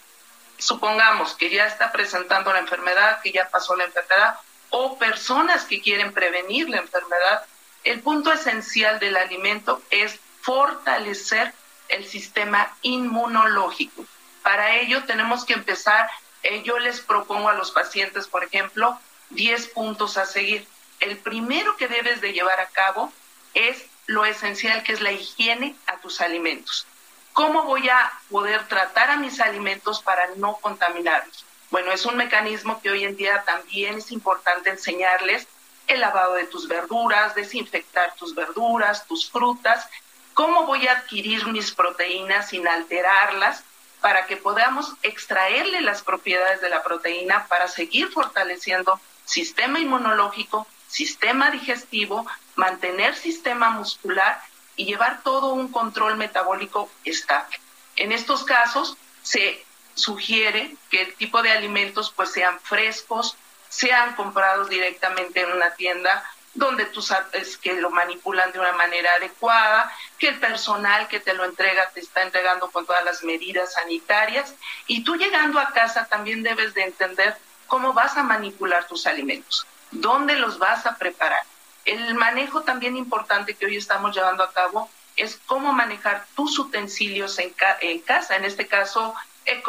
[0.56, 4.36] supongamos que ya está presentando la enfermedad, que ya pasó la enfermedad,
[4.70, 7.44] o personas que quieren prevenir la enfermedad,
[7.84, 11.52] el punto esencial del alimento es fortalecer
[11.90, 14.06] el sistema inmunológico.
[14.48, 16.08] Para ello tenemos que empezar,
[16.42, 18.98] eh, yo les propongo a los pacientes, por ejemplo,
[19.28, 20.66] 10 puntos a seguir.
[21.00, 23.12] El primero que debes de llevar a cabo
[23.52, 26.86] es lo esencial que es la higiene a tus alimentos.
[27.34, 31.44] ¿Cómo voy a poder tratar a mis alimentos para no contaminarlos?
[31.70, 35.46] Bueno, es un mecanismo que hoy en día también es importante enseñarles
[35.88, 39.86] el lavado de tus verduras, desinfectar tus verduras, tus frutas,
[40.32, 43.62] cómo voy a adquirir mis proteínas sin alterarlas
[44.00, 51.50] para que podamos extraerle las propiedades de la proteína para seguir fortaleciendo sistema inmunológico, sistema
[51.50, 52.26] digestivo,
[52.56, 54.40] mantener sistema muscular
[54.76, 57.58] y llevar todo un control metabólico estable.
[57.96, 59.64] En estos casos se
[59.94, 63.36] sugiere que el tipo de alimentos pues sean frescos,
[63.68, 69.14] sean comprados directamente en una tienda donde tú sabes que lo manipulan de una manera
[69.14, 73.74] adecuada, que el personal que te lo entrega te está entregando con todas las medidas
[73.74, 74.54] sanitarias
[74.86, 79.66] y tú llegando a casa también debes de entender cómo vas a manipular tus alimentos,
[79.90, 81.42] dónde los vas a preparar.
[81.84, 87.38] El manejo también importante que hoy estamos llevando a cabo es cómo manejar tus utensilios
[87.38, 89.14] en, en casa, en este caso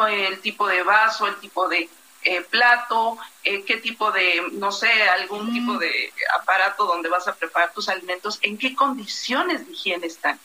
[0.08, 1.88] el tipo de vaso, el tipo de
[2.22, 7.34] eh, plato, eh, qué tipo de, no sé, algún tipo de aparato donde vas a
[7.34, 10.38] preparar tus alimentos, en qué condiciones de higiene están.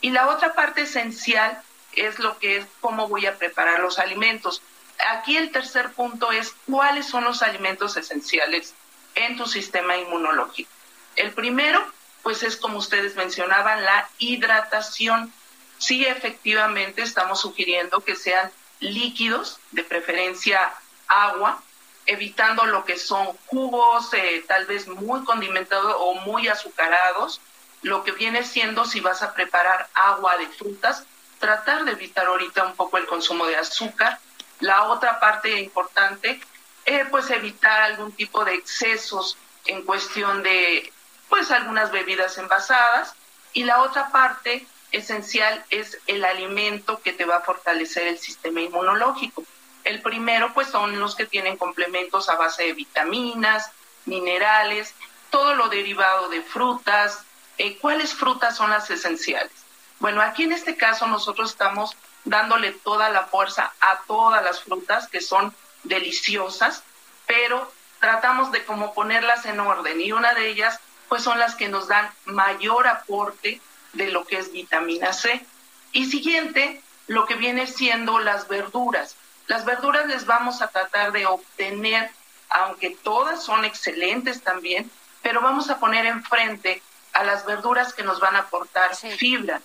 [0.00, 4.62] Y la otra parte esencial es lo que es cómo voy a preparar los alimentos.
[5.10, 8.74] Aquí el tercer punto es cuáles son los alimentos esenciales
[9.14, 10.70] en tu sistema inmunológico.
[11.16, 11.84] El primero,
[12.22, 15.32] pues es como ustedes mencionaban, la hidratación.
[15.78, 18.50] Sí, efectivamente, estamos sugiriendo que sean
[18.80, 20.72] líquidos, de preferencia
[21.06, 21.62] agua,
[22.06, 27.40] evitando lo que son jugos eh, tal vez muy condimentados o muy azucarados,
[27.82, 31.04] lo que viene siendo si vas a preparar agua de frutas,
[31.38, 34.18] tratar de evitar ahorita un poco el consumo de azúcar.
[34.60, 36.40] La otra parte importante,
[36.84, 40.92] eh, pues evitar algún tipo de excesos en cuestión de
[41.28, 43.14] pues algunas bebidas envasadas.
[43.52, 48.60] Y la otra parte esencial es el alimento que te va a fortalecer el sistema
[48.60, 49.42] inmunológico.
[49.84, 53.70] El primero, pues, son los que tienen complementos a base de vitaminas,
[54.04, 54.94] minerales,
[55.30, 57.24] todo lo derivado de frutas.
[57.58, 59.52] Eh, ¿Cuáles frutas son las esenciales?
[59.98, 65.08] Bueno, aquí en este caso nosotros estamos dándole toda la fuerza a todas las frutas
[65.08, 65.54] que son
[65.84, 66.82] deliciosas,
[67.26, 71.68] pero tratamos de como ponerlas en orden y una de ellas pues son las que
[71.68, 73.60] nos dan mayor aporte
[73.92, 75.44] de lo que es vitamina C.
[75.92, 79.14] Y siguiente, lo que viene siendo las verduras.
[79.46, 82.10] Las verduras les vamos a tratar de obtener,
[82.48, 84.90] aunque todas son excelentes también,
[85.22, 86.82] pero vamos a poner enfrente
[87.12, 89.60] a las verduras que nos van a aportar fibra.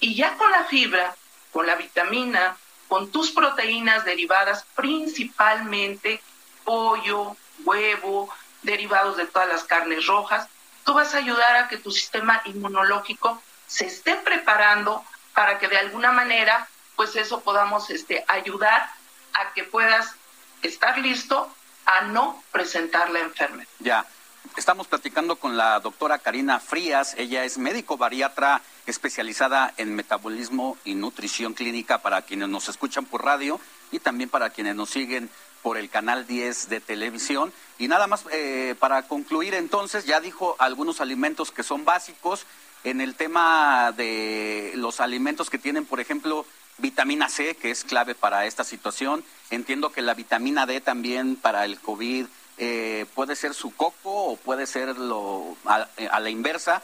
[0.00, 1.14] Y ya con la fibra,
[1.52, 2.56] con la vitamina,
[2.88, 6.22] con tus proteínas derivadas principalmente
[6.64, 8.32] pollo, huevo,
[8.62, 10.48] derivados de todas las carnes rojas,
[10.84, 15.04] tú vas a ayudar a que tu sistema inmunológico se esté preparando
[15.34, 16.66] para que de alguna manera,
[16.96, 18.90] pues eso podamos este, ayudar
[19.38, 20.14] a que puedas
[20.62, 21.48] estar listo
[21.86, 23.68] a no presentar la enfermedad.
[23.78, 24.06] Ya.
[24.56, 27.14] Estamos platicando con la doctora Karina Frías.
[27.16, 33.24] Ella es médico bariatra especializada en metabolismo y nutrición clínica para quienes nos escuchan por
[33.24, 33.60] radio
[33.92, 35.30] y también para quienes nos siguen
[35.62, 37.52] por el canal 10 de televisión.
[37.78, 42.46] Y nada más eh, para concluir entonces, ya dijo algunos alimentos que son básicos.
[42.84, 46.46] En el tema de los alimentos que tienen, por ejemplo,
[46.78, 49.24] vitamina C, que es clave para esta situación.
[49.50, 52.26] Entiendo que la vitamina D también para el COVID
[52.58, 55.86] eh, puede ser su coco o puede ser lo, a,
[56.20, 56.82] la inversa,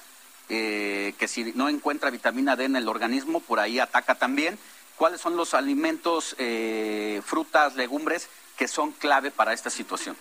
[0.49, 4.59] eh, que si no encuentra vitamina D en el organismo, por ahí ataca también.
[4.97, 10.17] ¿Cuáles son los alimentos, eh, frutas, legumbres que son clave para esta situación?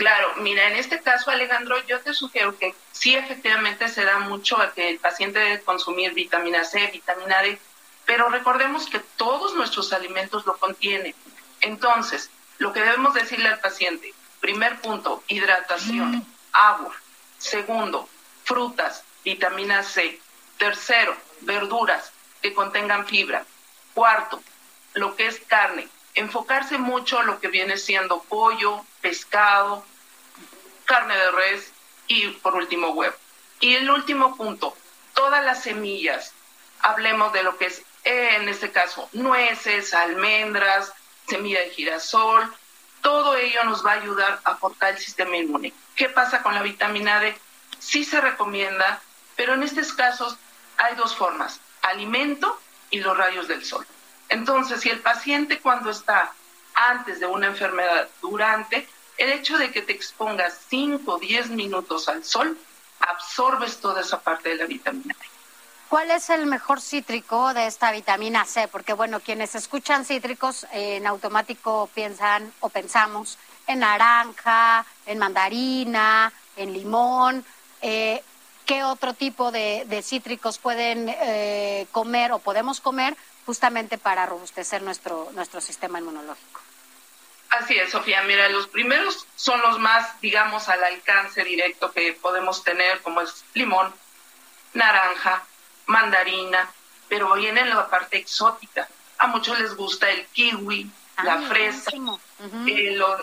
[0.00, 4.56] Claro, mira, en este caso, Alejandro, yo te sugiero que sí, efectivamente se da mucho
[4.58, 7.58] a que el paciente debe consumir vitamina C, vitamina D,
[8.10, 11.14] pero recordemos que todos nuestros alimentos lo contienen.
[11.60, 12.28] Entonces,
[12.58, 16.26] lo que debemos decirle al paciente, primer punto, hidratación, mm.
[16.50, 16.92] agua.
[17.38, 18.08] Segundo,
[18.42, 20.20] frutas, vitamina C.
[20.58, 22.10] Tercero, verduras
[22.42, 23.46] que contengan fibra.
[23.94, 24.42] Cuarto,
[24.94, 25.86] lo que es carne.
[26.14, 29.84] Enfocarse mucho en lo que viene siendo pollo, pescado,
[30.84, 31.72] carne de res
[32.08, 33.14] y por último huevo.
[33.60, 34.76] Y el último punto,
[35.14, 36.32] todas las semillas.
[36.80, 40.92] Hablemos de lo que es en este caso nueces, almendras,
[41.28, 42.52] semilla de girasol,
[43.00, 45.72] todo ello nos va a ayudar a fortalecer el sistema inmune.
[45.94, 47.36] ¿Qué pasa con la vitamina D?
[47.78, 49.00] Sí se recomienda,
[49.36, 50.36] pero en estos casos
[50.76, 52.58] hay dos formas, alimento
[52.90, 53.86] y los rayos del sol.
[54.28, 56.32] Entonces, si el paciente cuando está
[56.74, 58.86] antes de una enfermedad, durante,
[59.18, 62.56] el hecho de que te expongas 5 o 10 minutos al sol,
[63.00, 65.29] absorbes toda esa parte de la vitamina D.
[65.90, 68.68] ¿Cuál es el mejor cítrico de esta vitamina C?
[68.68, 76.32] Porque bueno, quienes escuchan cítricos eh, en automático piensan o pensamos en naranja, en mandarina,
[76.54, 77.44] en limón.
[77.82, 78.22] Eh,
[78.66, 85.30] ¿Qué otro tipo de, cítricos pueden eh, comer o podemos comer justamente para robustecer nuestro,
[85.32, 86.60] nuestro sistema inmunológico?
[87.48, 88.22] Así es, Sofía.
[88.22, 93.44] Mira, los primeros son los más, digamos, al alcance directo que podemos tener, como es
[93.54, 93.92] limón,
[94.72, 95.42] naranja,
[95.90, 96.70] mandarina,
[97.08, 98.88] pero viene la parte exótica.
[99.18, 100.90] A muchos les gusta el kiwi,
[101.22, 101.90] la ah, fresa,
[102.66, 103.20] eh, los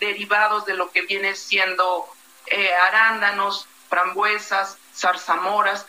[0.00, 2.08] derivados de lo que viene siendo
[2.46, 5.86] eh, arándanos, frambuesas, zarzamoras.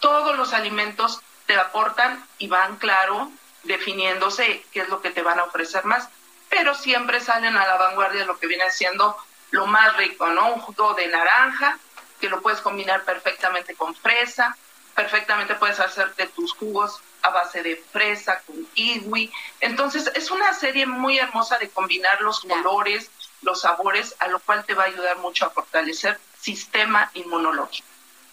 [0.00, 3.30] Todos los alimentos te aportan y van, claro,
[3.62, 6.08] definiéndose qué es lo que te van a ofrecer más
[6.48, 9.16] pero siempre salen a la vanguardia de lo que viene siendo
[9.50, 10.54] lo más rico, ¿no?
[10.54, 11.78] Un jugo de naranja,
[12.20, 14.56] que lo puedes combinar perfectamente con fresa,
[14.96, 19.30] perfectamente puedes hacerte tus jugos a base de fresa con kiwi.
[19.60, 23.10] Entonces, es una serie muy hermosa de combinar los colores,
[23.42, 27.86] los sabores, a lo cual te va a ayudar mucho a fortalecer sistema inmunológico.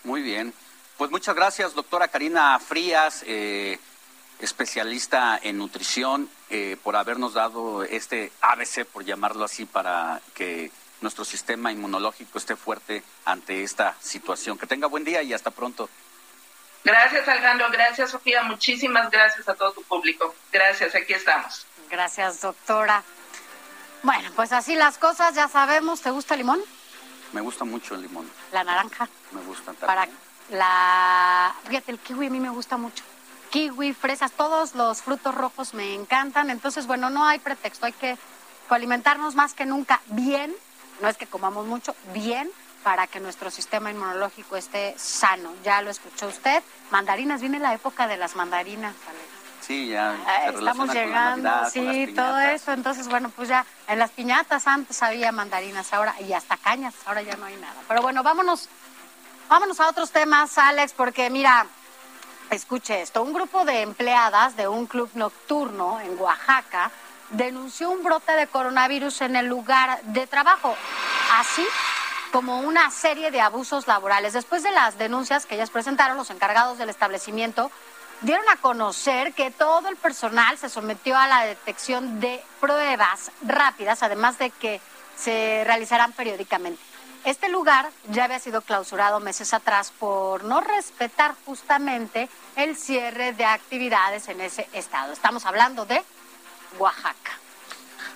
[0.04, 0.54] Muy bien.
[0.98, 3.24] Pues muchas gracias, doctora Karina Frías.
[3.28, 3.78] Eh,
[4.40, 10.72] especialista en nutrición, eh, por habernos dado este ABC, por llamarlo así, para que
[11.02, 14.58] nuestro sistema inmunológico esté fuerte ante esta situación.
[14.58, 15.90] Que tenga buen día y hasta pronto.
[16.84, 17.68] Gracias, Alejandro.
[17.72, 18.44] Gracias, Sofía.
[18.44, 20.36] Muchísimas gracias a todo tu público.
[20.52, 21.66] Gracias, aquí estamos.
[21.90, 23.04] Gracias, doctora.
[24.02, 26.02] Bueno, pues así las cosas, ya sabemos.
[26.02, 26.60] ¿Te gusta el limón?
[27.32, 28.30] Me gusta mucho el limón.
[28.52, 29.08] ¿La naranja?
[29.32, 29.88] Me gusta también.
[29.88, 30.08] Para
[30.50, 31.56] la...
[31.68, 33.04] Fíjate, el kiwi a mí me gusta mucho
[33.50, 36.50] kiwi, fresas, todos los frutos rojos me encantan.
[36.50, 38.18] Entonces, bueno, no hay pretexto, hay que
[38.68, 40.56] alimentarnos más que nunca bien,
[41.02, 42.52] no es que comamos mucho, bien
[42.84, 45.54] para que nuestro sistema inmunológico esté sano.
[45.64, 46.62] Ya lo escuchó usted.
[46.92, 48.94] Mandarinas, viene la época de las mandarinas.
[49.62, 50.16] Sí, ya.
[50.28, 52.74] Ah, estamos llegando, sí, todo eso.
[52.74, 57.22] Entonces, bueno, pues ya en las piñatas antes había mandarinas, ahora y hasta cañas, ahora
[57.22, 57.76] ya no hay nada.
[57.88, 58.68] Pero bueno, vámonos,
[59.48, 61.66] vámonos a otros temas, Alex, porque mira,
[62.50, 66.92] Escuche esto, un grupo de empleadas de un club nocturno en Oaxaca
[67.32, 70.76] denunció un brote de coronavirus en el lugar de trabajo,
[71.40, 71.66] así
[72.34, 74.34] como una serie de abusos laborales.
[74.34, 77.70] Después de las denuncias que ellas presentaron, los encargados del establecimiento
[78.22, 84.02] dieron a conocer que todo el personal se sometió a la detección de pruebas rápidas,
[84.02, 84.82] además de que
[85.16, 86.82] se realizarán periódicamente.
[87.24, 93.46] Este lugar ya había sido clausurado meses atrás por no respetar justamente el cierre de
[93.46, 95.14] actividades en ese estado.
[95.14, 96.04] Estamos hablando de
[96.80, 97.43] Oaxaca.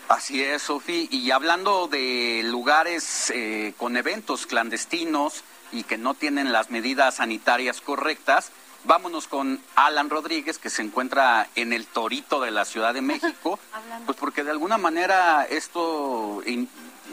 [0.07, 1.09] Así es, Sofi.
[1.11, 5.43] Y hablando de lugares eh, con eventos clandestinos
[5.73, 8.51] y que no tienen las medidas sanitarias correctas,
[8.85, 13.59] vámonos con Alan Rodríguez, que se encuentra en el Torito de la Ciudad de México,
[14.05, 16.41] pues porque de alguna manera esto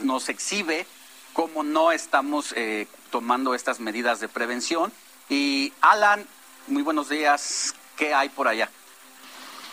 [0.01, 0.87] nos exhibe
[1.33, 4.93] cómo no estamos eh, tomando estas medidas de prevención.
[5.27, 6.25] Y Alan,
[6.67, 8.69] muy buenos días, ¿qué hay por allá?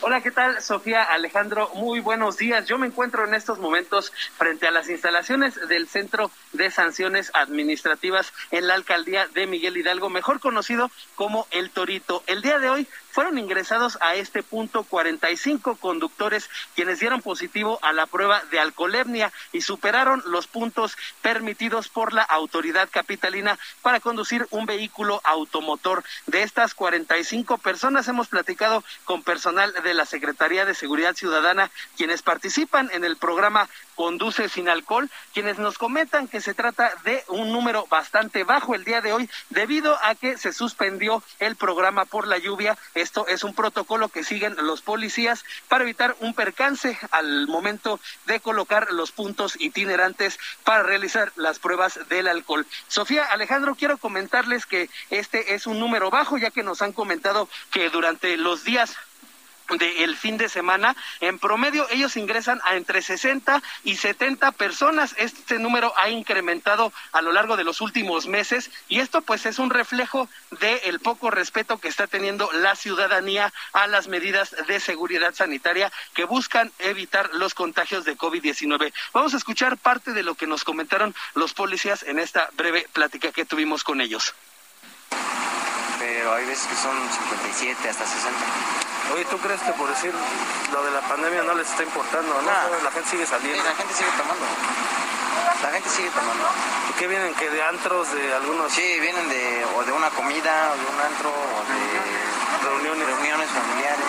[0.04, 0.60] Hola, ¿qué tal?
[0.60, 2.66] Sofía Alejandro, muy buenos días.
[2.66, 8.32] Yo me encuentro en estos momentos frente a las instalaciones del Centro de Sanciones Administrativas
[8.50, 12.24] en la alcaldía de Miguel Hidalgo, mejor conocido como El Torito.
[12.26, 17.92] El día de hoy fueron ingresados a este punto 45 conductores quienes dieron positivo a
[17.92, 24.46] la prueba de alcoholemia y superaron los puntos permitidos por la autoridad capitalina para conducir
[24.50, 26.02] un vehículo automotor.
[26.26, 32.22] De estas 45 personas hemos platicado con personal de la Secretaría de Seguridad Ciudadana quienes
[32.22, 33.68] participan en el programa
[34.02, 38.82] Conduce sin alcohol, quienes nos comentan que se trata de un número bastante bajo el
[38.82, 43.44] día de hoy debido a que se suspendió el programa por la lluvia esto es
[43.44, 49.12] un protocolo que siguen los policías para evitar un percance al momento de colocar los
[49.12, 52.66] puntos itinerantes para realizar las pruebas del alcohol.
[52.88, 57.48] Sofía Alejandro, quiero comentarles que este es un número bajo, ya que nos han comentado
[57.70, 58.96] que durante los días
[59.78, 60.96] del fin de semana.
[61.20, 65.14] En promedio, ellos ingresan a entre 60 y 70 personas.
[65.18, 69.58] Este número ha incrementado a lo largo de los últimos meses y esto pues es
[69.58, 70.28] un reflejo
[70.60, 76.24] del poco respeto que está teniendo la ciudadanía a las medidas de seguridad sanitaria que
[76.24, 78.92] buscan evitar los contagios de COVID-19.
[79.12, 83.32] Vamos a escuchar parte de lo que nos comentaron los policías en esta breve plática
[83.32, 84.34] que tuvimos con ellos.
[85.98, 88.91] Pero hay veces que son 57 hasta 60.
[89.12, 90.14] Oye, ¿tú crees que por decir
[90.72, 92.40] lo de la pandemia no les está importando?
[92.40, 92.48] ¿no?
[92.82, 93.62] La gente sigue saliendo.
[93.64, 94.46] la gente sigue tomando.
[95.62, 96.44] La gente sigue tomando.
[96.90, 97.34] ¿Y qué vienen?
[97.34, 98.72] ¿Que de antros, de algunos?
[98.72, 103.48] Sí, vienen de, o de una comida, o de un antro, o de reuniones, reuniones
[103.50, 104.06] familiares,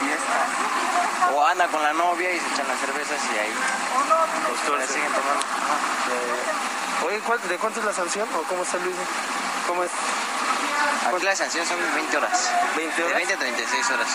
[0.00, 1.32] fiesta.
[1.34, 3.54] O anda con la novia y se echan las cervezas y ahí
[4.68, 5.46] Los siguen tomando.
[7.06, 8.94] Oye, ¿cuál- ¿de cuánto es la sanción o cómo está Luis?
[9.66, 9.90] ¿Cómo es?
[11.06, 12.50] Aquí la sanción son 20 horas.
[12.76, 14.08] 20 De 20 a 36 horas.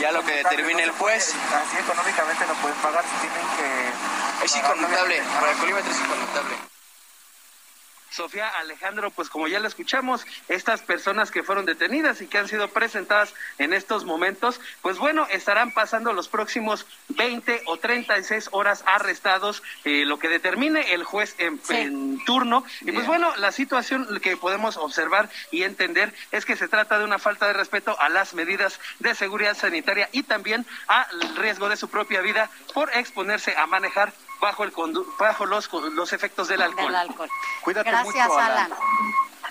[0.00, 1.34] Ya lo que determine el juez.
[1.34, 4.44] Así económicamente no pueden pagar, tienen que...
[4.44, 6.77] Es inconmutable, para el colímetro es inconmutable.
[8.18, 12.48] Sofía Alejandro, pues como ya lo escuchamos, estas personas que fueron detenidas y que han
[12.48, 18.82] sido presentadas en estos momentos, pues bueno, estarán pasando los próximos 20 o 36 horas
[18.86, 22.64] arrestados, eh, lo que determine el juez en, en turno.
[22.80, 27.04] Y pues bueno, la situación que podemos observar y entender es que se trata de
[27.04, 31.76] una falta de respeto a las medidas de seguridad sanitaria y también al riesgo de
[31.76, 36.62] su propia vida por exponerse a manejar bajo el condu- bajo los, los efectos del
[36.62, 36.86] alcohol.
[36.86, 37.30] Del alcohol.
[37.62, 38.70] Cuídate Gracias, mucho, Alan.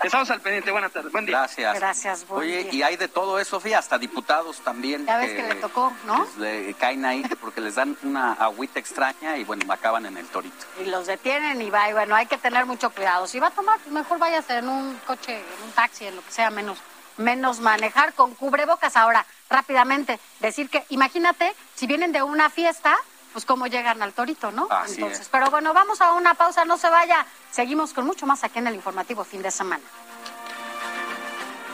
[0.03, 0.69] Estamos al pendiente.
[0.69, 1.11] Buenas tardes.
[1.11, 1.39] Buen día.
[1.39, 1.75] Gracias.
[1.75, 2.73] Gracias, buen Oye, día.
[2.73, 5.07] y hay de todo eso, Sofía, hasta diputados también.
[5.07, 6.27] Ya ves que le tocó, ¿no?
[6.37, 10.65] le caen ahí porque les dan una agüita extraña y bueno, acaban en el torito.
[10.79, 13.25] Y los detienen y va, y bueno, hay que tener mucho cuidado.
[13.25, 16.23] Si va a tomar, pues mejor váyase en un coche, en un taxi, en lo
[16.23, 16.77] que sea, menos,
[17.17, 18.95] menos manejar con cubrebocas.
[18.95, 22.95] Ahora, rápidamente, decir que, imagínate, si vienen de una fiesta,
[23.37, 24.67] pues cómo llegan al torito, ¿no?
[24.71, 25.29] Así Entonces, es.
[25.29, 27.23] pero bueno, vamos a una pausa, no se vaya.
[27.51, 29.83] Seguimos con mucho más aquí en el informativo fin de semana.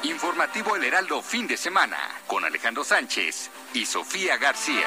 [0.02, 4.86] Informativo El Heraldo fin de semana con Alejandro Sánchez y Sofía García.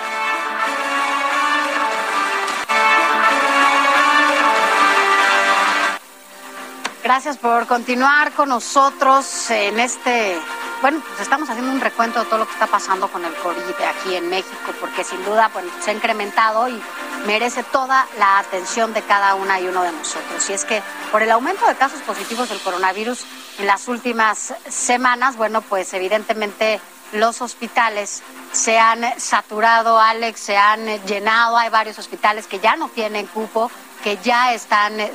[7.02, 10.38] Gracias por continuar con nosotros en este.
[10.86, 13.74] Bueno, pues estamos haciendo un recuento de todo lo que está pasando con el COVID
[13.88, 16.80] aquí en México, porque sin duda bueno, se ha incrementado y
[17.26, 20.48] merece toda la atención de cada una y uno de nosotros.
[20.48, 20.80] Y es que
[21.10, 23.24] por el aumento de casos positivos del coronavirus
[23.58, 26.80] en las últimas semanas, bueno, pues evidentemente
[27.10, 28.22] los hospitales
[28.52, 31.56] se han saturado, Alex, se han llenado.
[31.56, 33.72] Hay varios hospitales que ya no tienen cupo,
[34.04, 35.12] que ya están eh,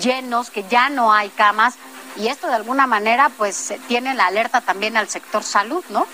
[0.00, 1.76] llenos, que ya no hay camas.
[2.16, 6.06] Y esto de alguna manera pues eh, tiene la alerta también al sector salud, ¿no?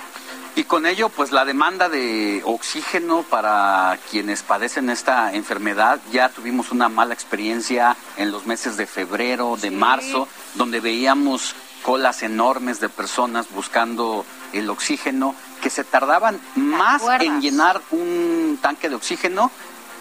[0.58, 6.72] Y con ello, pues la demanda de oxígeno para quienes padecen esta enfermedad, ya tuvimos
[6.72, 12.88] una mala experiencia en los meses de febrero, de marzo, donde veíamos colas enormes de
[12.88, 19.52] personas buscando el oxígeno, que se tardaban más en llenar un tanque de oxígeno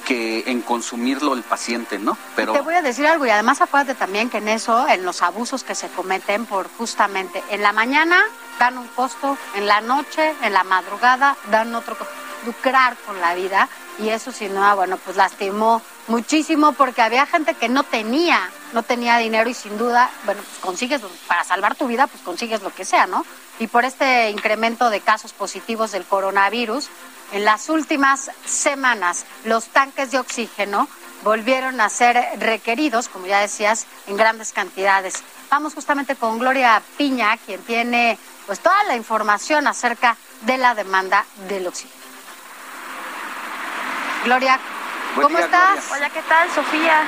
[0.07, 2.17] que en consumirlo el paciente, ¿no?
[2.34, 5.21] Pero Te voy a decir algo y además acuérdate también que en eso, en los
[5.21, 8.23] abusos que se cometen por justamente en la mañana
[8.57, 12.13] dan un costo, en la noche, en la madrugada dan otro costo.
[12.45, 13.67] Lucrar con la vida
[13.99, 18.84] y eso sin duda, bueno, pues lastimó muchísimo porque había gente que no tenía, no
[18.84, 22.73] tenía dinero y sin duda, bueno, pues consigues, para salvar tu vida, pues consigues lo
[22.73, 23.25] que sea, ¿no?
[23.59, 26.89] Y por este incremento de casos positivos del coronavirus,
[27.32, 30.88] en las últimas semanas los tanques de oxígeno
[31.24, 35.24] volvieron a ser requeridos, como ya decías, en grandes cantidades.
[35.49, 41.26] Vamos justamente con Gloria Piña, quien tiene pues toda la información acerca de la demanda
[41.49, 41.95] del oxígeno.
[44.24, 44.60] Gloria,
[45.16, 45.88] ¿cómo día, estás?
[45.88, 45.95] Gloria.
[45.95, 47.04] Hola, ¿qué tal, Sofía?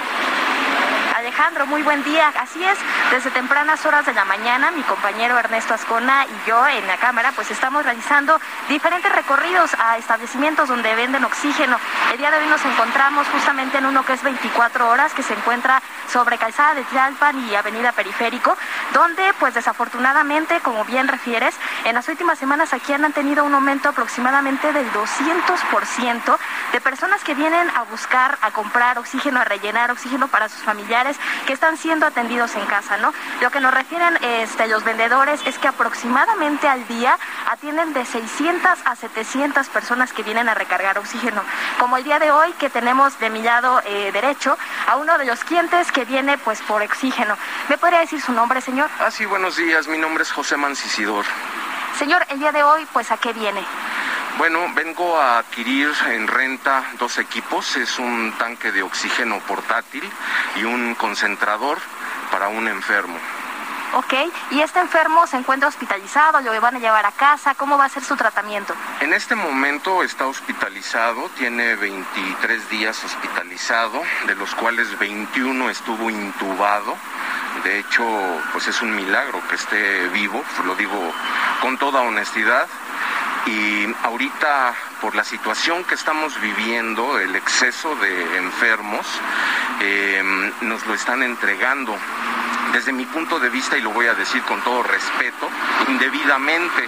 [1.20, 2.32] Alejandro, muy buen día.
[2.40, 2.78] Así es,
[3.12, 7.34] desde tempranas horas de la mañana, mi compañero Ernesto Ascona y yo en la cámara,
[7.36, 8.40] pues estamos realizando
[8.70, 11.78] diferentes recorridos a establecimientos donde venden oxígeno.
[12.14, 15.34] El día de hoy nos encontramos justamente en uno que es 24 horas, que se
[15.34, 18.58] encuentra sobre Calzada de Tlalpan y Avenida Periférico,
[18.94, 23.90] donde, pues desafortunadamente, como bien refieres, en las últimas semanas aquí han tenido un aumento
[23.90, 26.38] aproximadamente del 200%
[26.72, 31.09] de personas que vienen a buscar, a comprar oxígeno, a rellenar oxígeno para sus familiares
[31.46, 33.14] que están siendo atendidos en casa, ¿no?
[33.42, 37.18] Lo que nos refieren este, los vendedores es que aproximadamente al día
[37.50, 41.42] atienden de 600 a 700 personas que vienen a recargar oxígeno.
[41.80, 44.58] Como el día de hoy que tenemos de mi lado eh, derecho
[44.88, 47.38] a uno de los clientes que viene pues por oxígeno.
[47.70, 48.90] ¿Me podría decir su nombre, señor?
[49.00, 49.88] Ah, sí, buenos días.
[49.88, 51.26] Mi nombre es José Mancisidor.
[51.98, 53.62] Señor, el día de hoy pues a qué viene?
[54.40, 57.76] Bueno, vengo a adquirir en renta dos equipos.
[57.76, 60.10] Es un tanque de oxígeno portátil
[60.56, 61.78] y un concentrador
[62.32, 63.18] para un enfermo.
[63.96, 64.14] Ok,
[64.52, 67.90] y este enfermo se encuentra hospitalizado, lo van a llevar a casa, ¿cómo va a
[67.90, 68.74] ser su tratamiento?
[69.02, 76.96] En este momento está hospitalizado, tiene 23 días hospitalizado, de los cuales 21 estuvo intubado.
[77.66, 78.06] De hecho,
[78.54, 81.14] pues es un milagro que esté vivo, lo digo
[81.60, 82.70] con toda honestidad.
[83.50, 89.08] Y ahorita, por la situación que estamos viviendo, el exceso de enfermos,
[89.80, 91.98] eh, nos lo están entregando
[92.72, 95.50] desde mi punto de vista, y lo voy a decir con todo respeto,
[95.88, 96.88] indebidamente,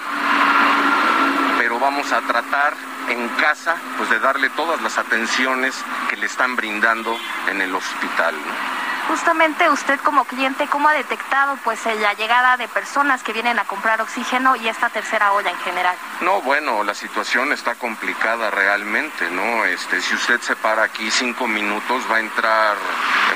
[1.57, 2.75] pero vamos a tratar
[3.09, 5.73] en casa pues de darle todas las atenciones
[6.09, 7.17] que le están brindando
[7.49, 8.35] en el hospital.
[9.11, 13.65] Justamente usted como cliente, ¿cómo ha detectado pues la llegada de personas que vienen a
[13.65, 15.97] comprar oxígeno y esta tercera olla en general?
[16.21, 19.65] No, bueno, la situación está complicada realmente, ¿no?
[19.65, 22.77] Este, si usted se para aquí cinco minutos, va a entrar,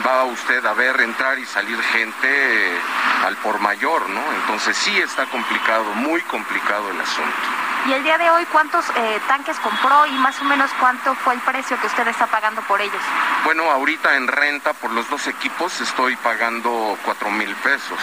[0.07, 2.79] va usted a ver entrar y salir gente
[3.25, 4.21] al por mayor, ¿no?
[4.31, 7.64] Entonces sí está complicado, muy complicado el asunto.
[7.87, 11.35] Y el día de hoy, ¿cuántos eh, tanques compró y más o menos cuánto fue
[11.35, 13.01] el precio que usted está pagando por ellos?
[13.43, 17.99] Bueno, ahorita en renta por los dos equipos estoy pagando cuatro mil pesos.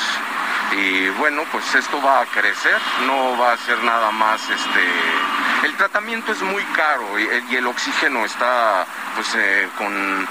[0.70, 4.88] Y bueno, pues esto va a crecer, no va a ser nada más este...
[5.64, 10.28] El tratamiento es muy caro y, el oxígeno está, pues, eh, con...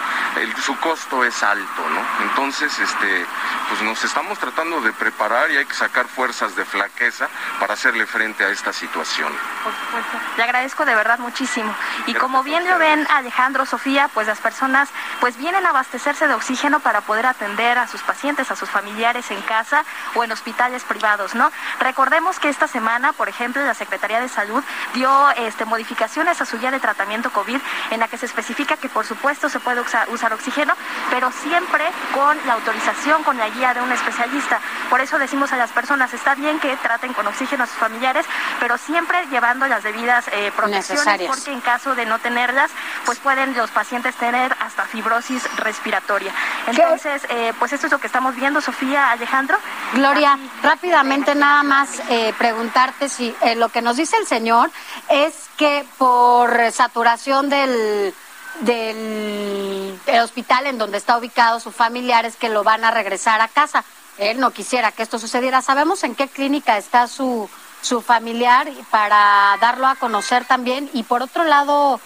[0.64, 2.02] su costo es alto, ¿no?
[2.24, 3.26] Entonces, este,
[3.70, 7.30] pues nos estamos tratando de preparar y hay que sacar fuerzas de flaqueza
[7.60, 9.32] para hacerle frente a esta situación.
[9.64, 10.18] Por supuesto.
[10.38, 11.74] Le agradezco de verdad muchísimo.
[12.06, 14.90] Y como bien lo ven Alejandro, Sofía, pues las personas
[15.20, 19.32] pues vienen a abastecerse de oxígeno para poder atender a sus pacientes, a sus familiares
[19.32, 19.84] en casa
[20.16, 21.52] o en hospitales privados, ¿no?
[21.80, 24.64] Recordemos que esta semana, por ejemplo, la Secretaría de Salud
[24.94, 27.60] dio este, modificaciones a su guía de tratamiento COVID
[27.92, 30.74] en la que se especifica que por supuesto se puede usar, usar oxígeno,
[31.10, 34.60] pero siempre con la autorización, con la guía de un especialista.
[34.90, 38.26] Por eso decimos a las personas, está bien que traten con oxígeno a sus familiares,
[38.60, 42.72] pero siempre llevando las debidas eh, protecciones, porque en caso de no tenerlas,
[43.06, 46.34] pues pueden los pacientes tener hasta fibrosis respiratoria.
[46.68, 49.58] Entonces, eh, pues esto es lo que estamos viendo, Sofía, Alejandro.
[49.94, 54.72] Gloria, rápidamente nada más eh, preguntarte si lo que nos dice el señor
[55.10, 58.14] es que por saturación del
[58.60, 63.48] del hospital en donde está ubicado su familiar es que lo van a regresar a
[63.48, 63.84] casa.
[64.18, 65.62] Él no quisiera que esto sucediera.
[65.62, 67.50] ¿Sabemos en qué clínica está su,
[67.82, 70.90] su familiar para darlo a conocer también?
[70.94, 72.00] Y por otro lado,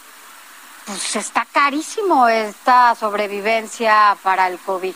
[0.86, 4.96] pues está carísimo esta sobrevivencia para el COVID.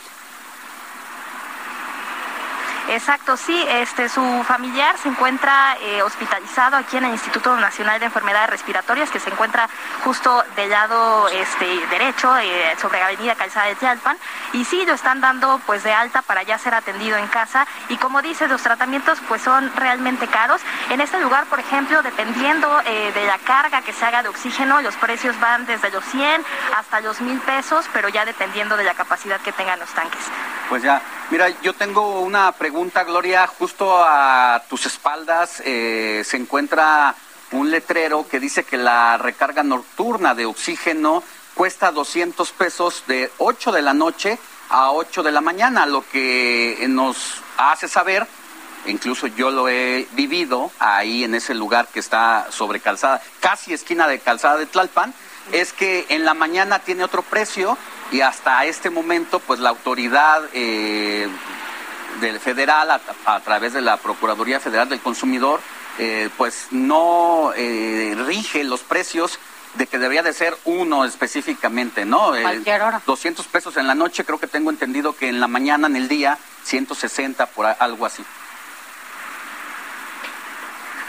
[2.89, 8.07] Exacto, sí, este, su familiar se encuentra eh, hospitalizado aquí en el Instituto Nacional de
[8.07, 9.69] Enfermedades Respiratorias, que se encuentra
[10.03, 14.17] justo del lado este, derecho, eh, sobre avenida Calzada de Tlalpan,
[14.53, 17.97] y sí, lo están dando pues de alta para ya ser atendido en casa, y
[17.97, 20.59] como dices, los tratamientos pues son realmente caros.
[20.89, 24.81] En este lugar, por ejemplo, dependiendo eh, de la carga que se haga de oxígeno,
[24.81, 26.43] los precios van desde los 100
[26.75, 30.21] hasta los 1000 pesos, pero ya dependiendo de la capacidad que tengan los tanques.
[30.69, 30.99] Pues ya,
[31.31, 37.15] mira, yo tengo una pregunta, Gloria, justo a tus espaldas eh, se encuentra
[37.51, 41.23] un letrero que dice que la recarga nocturna de oxígeno
[41.53, 44.39] cuesta 200 pesos de 8 de la noche
[44.69, 48.27] a 8 de la mañana, lo que nos hace saber,
[48.85, 54.07] incluso yo lo he vivido ahí en ese lugar que está sobre calzada, casi esquina
[54.07, 55.14] de calzada de Tlalpan,
[55.51, 57.77] es que en la mañana tiene otro precio
[58.11, 61.27] y hasta este momento pues la autoridad eh,
[62.22, 65.60] del federal a, través de la Procuraduría Federal del Consumidor
[65.98, 69.40] eh, pues no eh, rige los precios
[69.76, 72.31] de que debería de ser uno específicamente, ¿no?
[72.41, 73.02] Cualquier hora.
[73.06, 76.07] 200 pesos en la noche, creo que tengo entendido que en la mañana, en el
[76.07, 78.26] día, 160 por algo así.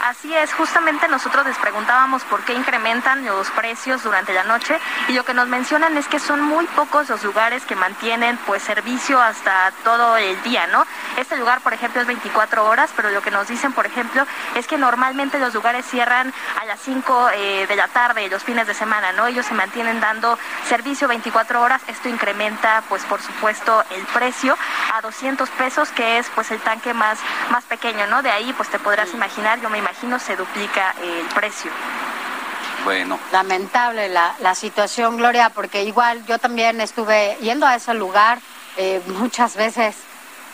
[0.03, 5.13] Así es, justamente nosotros les preguntábamos por qué incrementan los precios durante la noche y
[5.13, 9.21] lo que nos mencionan es que son muy pocos los lugares que mantienen pues servicio
[9.21, 10.87] hasta todo el día, ¿no?
[11.17, 14.25] Este lugar, por ejemplo, es 24 horas, pero lo que nos dicen, por ejemplo,
[14.55, 18.65] es que normalmente los lugares cierran a las 5 eh, de la tarde, los fines
[18.65, 19.27] de semana, ¿no?
[19.27, 24.57] Ellos se mantienen dando servicio 24 horas, esto incrementa pues por supuesto el precio
[24.95, 27.19] a 200 pesos, que es pues el tanque más,
[27.51, 28.23] más pequeño, ¿no?
[28.23, 31.69] De ahí pues te podrás imaginar, yo me imagino imagino se duplica el precio.
[32.85, 33.19] Bueno.
[33.33, 38.39] Lamentable la, la situación, Gloria, porque igual yo también estuve yendo a ese lugar
[38.77, 39.97] eh, muchas veces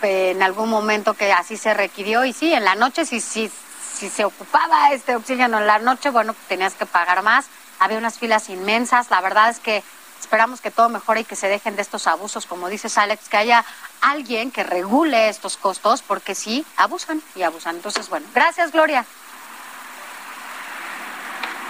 [0.02, 3.52] eh, en algún momento que así se requirió y sí, en la noche si, si,
[3.94, 7.46] si se ocupaba este oxígeno en la noche, bueno, tenías que pagar más,
[7.78, 9.84] había unas filas inmensas, la verdad es que
[10.20, 13.38] esperamos que todo mejore y que se dejen de estos abusos, como dices Alex, que
[13.38, 13.64] haya
[14.02, 17.76] alguien que regule estos costos, porque sí, abusan y abusan.
[17.76, 19.06] Entonces, bueno, gracias Gloria.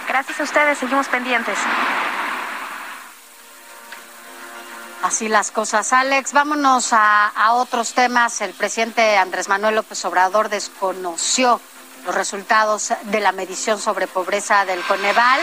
[0.08, 1.58] Gracias a ustedes, seguimos pendientes.
[5.02, 5.92] Así las cosas.
[5.92, 8.40] Alex, vámonos a, otros temas.
[8.40, 11.60] El presidente Andrés Manuel López Obrador desconoció
[12.06, 15.40] los resultados de la medición sobre pobreza del Coneval.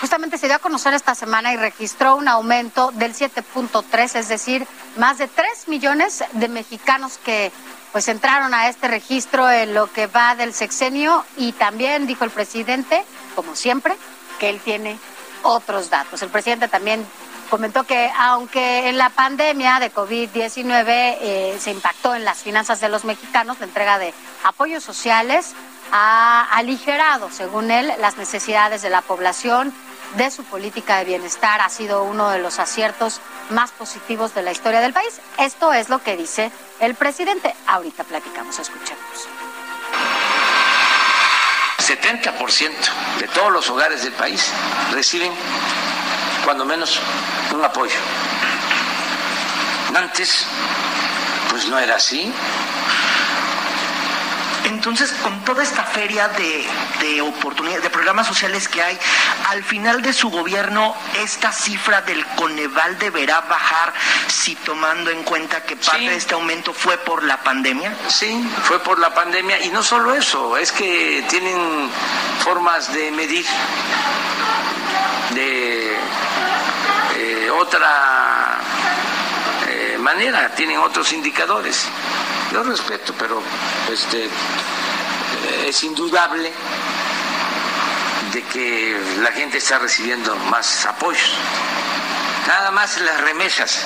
[0.00, 4.66] Justamente se dio a conocer esta semana y registró un aumento del 7.3, es decir,
[4.96, 7.52] más de 3 millones de mexicanos que
[7.92, 12.30] pues entraron a este registro en lo que va del sexenio y también dijo el
[12.30, 13.04] presidente,
[13.36, 13.96] como siempre,
[14.40, 14.98] que él tiene
[15.42, 16.20] otros datos.
[16.22, 17.06] El presidente también
[17.48, 22.88] comentó que aunque en la pandemia de COVID-19 eh, se impactó en las finanzas de
[22.88, 24.12] los mexicanos, la entrega de
[24.44, 25.54] apoyos sociales
[25.92, 29.72] ha aligerado, según él, las necesidades de la población
[30.16, 31.60] de su política de bienestar.
[31.60, 35.20] Ha sido uno de los aciertos más positivos de la historia del país.
[35.38, 36.50] Esto es lo que dice
[36.80, 37.54] el presidente.
[37.66, 39.35] Ahorita platicamos, escuchemos.
[41.86, 42.72] 70%
[43.20, 44.50] de todos los hogares del país
[44.90, 45.32] reciben
[46.44, 46.98] cuando menos
[47.54, 47.94] un apoyo.
[49.94, 50.46] Antes,
[51.48, 52.32] pues no era así.
[54.76, 56.66] Entonces, con toda esta feria de,
[57.00, 58.98] de oportunidades, de programas sociales que hay,
[59.48, 63.94] al final de su gobierno, esta cifra del Coneval deberá bajar
[64.28, 67.96] si tomando en cuenta que parte de este aumento fue por la pandemia.
[68.08, 71.90] Sí, fue por la pandemia y no solo eso, es que tienen
[72.40, 73.46] formas de medir
[75.30, 75.96] de
[77.16, 78.58] eh, otra
[79.68, 81.88] eh, manera, tienen otros indicadores.
[82.56, 83.42] Yo respeto, pero
[83.92, 84.30] este
[85.66, 86.50] es indudable
[88.32, 91.34] de que la gente está recibiendo más apoyos.
[92.48, 93.82] Nada más las remesas.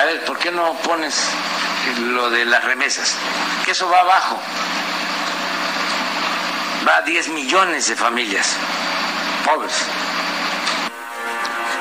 [0.00, 1.14] A ver, ¿por qué no pones
[1.98, 3.14] lo de las remesas?
[3.66, 4.40] Que eso va abajo.
[6.88, 8.56] Va a 10 millones de familias
[9.44, 9.74] pobres.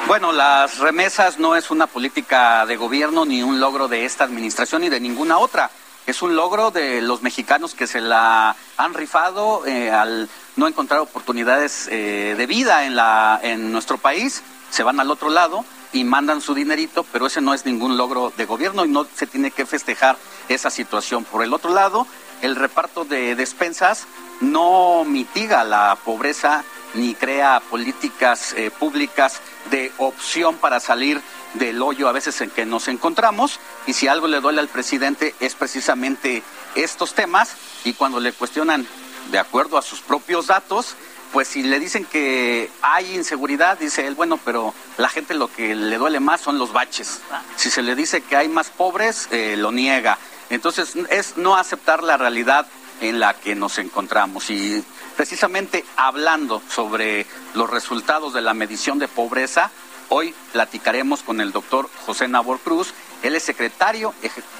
[0.07, 4.81] Bueno, las remesas no es una política de gobierno ni un logro de esta administración
[4.81, 5.69] ni de ninguna otra.
[6.05, 10.99] Es un logro de los mexicanos que se la han rifado eh, al no encontrar
[10.99, 14.43] oportunidades eh, de vida en, la, en nuestro país.
[14.69, 15.63] Se van al otro lado
[15.93, 19.27] y mandan su dinerito, pero ese no es ningún logro de gobierno y no se
[19.27, 20.17] tiene que festejar
[20.49, 21.23] esa situación.
[21.23, 22.07] Por el otro lado,
[22.41, 24.07] el reparto de despensas
[24.39, 26.63] no mitiga la pobreza
[26.93, 29.39] ni crea políticas eh, públicas
[29.69, 31.21] de opción para salir
[31.53, 35.35] del hoyo a veces en que nos encontramos y si algo le duele al presidente
[35.39, 36.43] es precisamente
[36.75, 38.85] estos temas y cuando le cuestionan
[39.31, 40.95] de acuerdo a sus propios datos,
[41.31, 45.75] pues si le dicen que hay inseguridad, dice él, bueno, pero la gente lo que
[45.75, 47.21] le duele más son los baches.
[47.55, 50.17] Si se le dice que hay más pobres, eh, lo niega.
[50.51, 52.67] Entonces es no aceptar la realidad
[52.99, 54.49] en la que nos encontramos.
[54.49, 54.83] Y
[55.15, 57.25] precisamente hablando sobre
[57.55, 59.71] los resultados de la medición de pobreza,
[60.09, 62.93] hoy platicaremos con el doctor José Nabor Cruz.
[63.23, 64.13] Él es secretario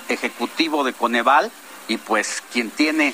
[0.07, 1.51] ejecutivo de Coneval
[1.87, 3.13] y pues quien tiene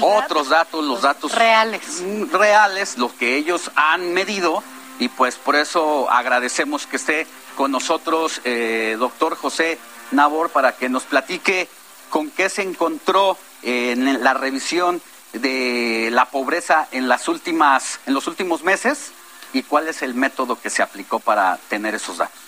[0.00, 2.02] otros datos, los datos reales.
[2.30, 4.62] reales, los que ellos han medido
[4.98, 7.26] y pues por eso agradecemos que esté
[7.56, 9.78] con nosotros eh, doctor José
[10.12, 11.68] Nabor para que nos platique
[12.16, 15.02] con qué se encontró en la revisión
[15.34, 19.12] de la pobreza en las últimas en los últimos meses
[19.52, 22.40] y cuál es el método que se aplicó para tener esos datos.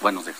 [0.00, 0.38] Buenos días.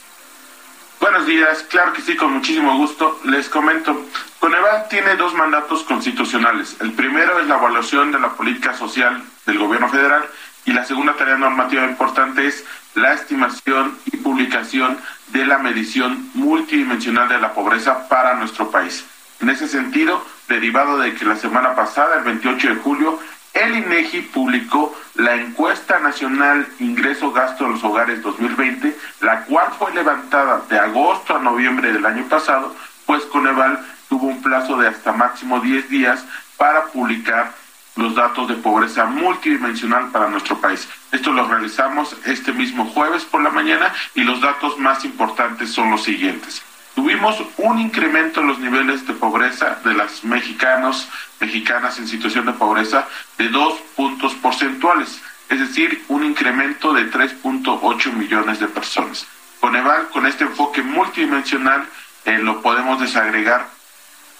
[0.99, 3.21] Buenos días, claro que sí, con muchísimo gusto.
[3.27, 4.07] Les comento,
[4.41, 6.75] Coneval tiene dos mandatos constitucionales.
[6.81, 10.29] El primero es la evaluación de la política social del gobierno federal
[10.65, 12.65] y la segunda tarea normativa importante es
[12.97, 14.99] la estimación y publicación
[15.33, 19.05] de la medición multidimensional de la pobreza para nuestro país.
[19.41, 23.21] En ese sentido, derivado de que la semana pasada, el 28 de julio,
[23.55, 30.63] el INEGI publicó la encuesta nacional Ingreso-Gasto de los Hogares 2020, la cual fue levantada
[30.69, 32.75] de agosto a noviembre del año pasado,
[33.07, 36.25] pues Coneval tuvo un plazo de hasta máximo 10 días
[36.57, 37.53] para publicar
[37.99, 40.89] los datos de pobreza multidimensional para nuestro país.
[41.11, 45.91] Esto lo realizamos este mismo jueves por la mañana y los datos más importantes son
[45.91, 46.63] los siguientes.
[46.95, 51.09] Tuvimos un incremento en los niveles de pobreza de las mexicanos,
[51.41, 58.13] mexicanas en situación de pobreza de dos puntos porcentuales, es decir, un incremento de 3.8
[58.13, 59.27] millones de personas.
[59.61, 61.85] Coneval, con este enfoque multidimensional,
[62.25, 63.78] eh, lo podemos desagregar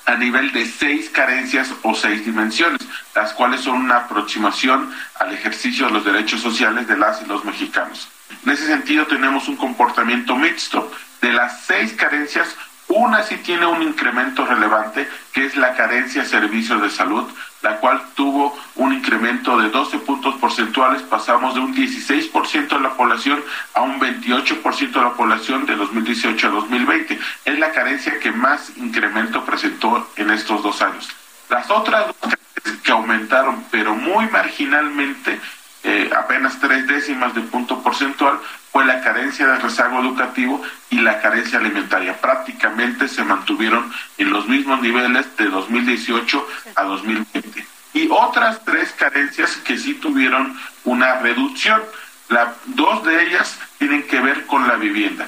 [0.09, 2.81] a nivel de seis carencias o seis dimensiones,
[3.15, 7.45] las cuales son una aproximación al ejercicio de los derechos sociales de las y los
[7.45, 8.09] mexicanos.
[8.47, 10.91] En ese sentido tenemos un comportamiento mixto.
[11.21, 12.57] De las seis carencias,
[12.89, 17.25] una sí tiene un incremento relevante, que es la carencia de servicios de salud,
[17.63, 22.95] la cual tuvo un incremento de 12 puntos porcentuales, pasamos de un 16% de la
[22.95, 23.43] población
[23.75, 27.19] a un 28% de la población de 2018 a 2020.
[27.45, 31.09] Es la carencia que más incremento presentó en estos dos años.
[31.51, 32.35] Las otras dos
[32.83, 35.41] que aumentaron, pero muy marginalmente,
[35.85, 38.39] eh, apenas tres décimas de punto porcentual,
[38.73, 42.21] fue la carencia de rezago educativo y la carencia alimentaria.
[42.21, 47.67] Prácticamente se mantuvieron en los mismos niveles de 2018 a 2020.
[47.95, 51.83] Y otras tres carencias que sí tuvieron una reducción.
[52.29, 55.27] La, dos de ellas tienen que ver con la vivienda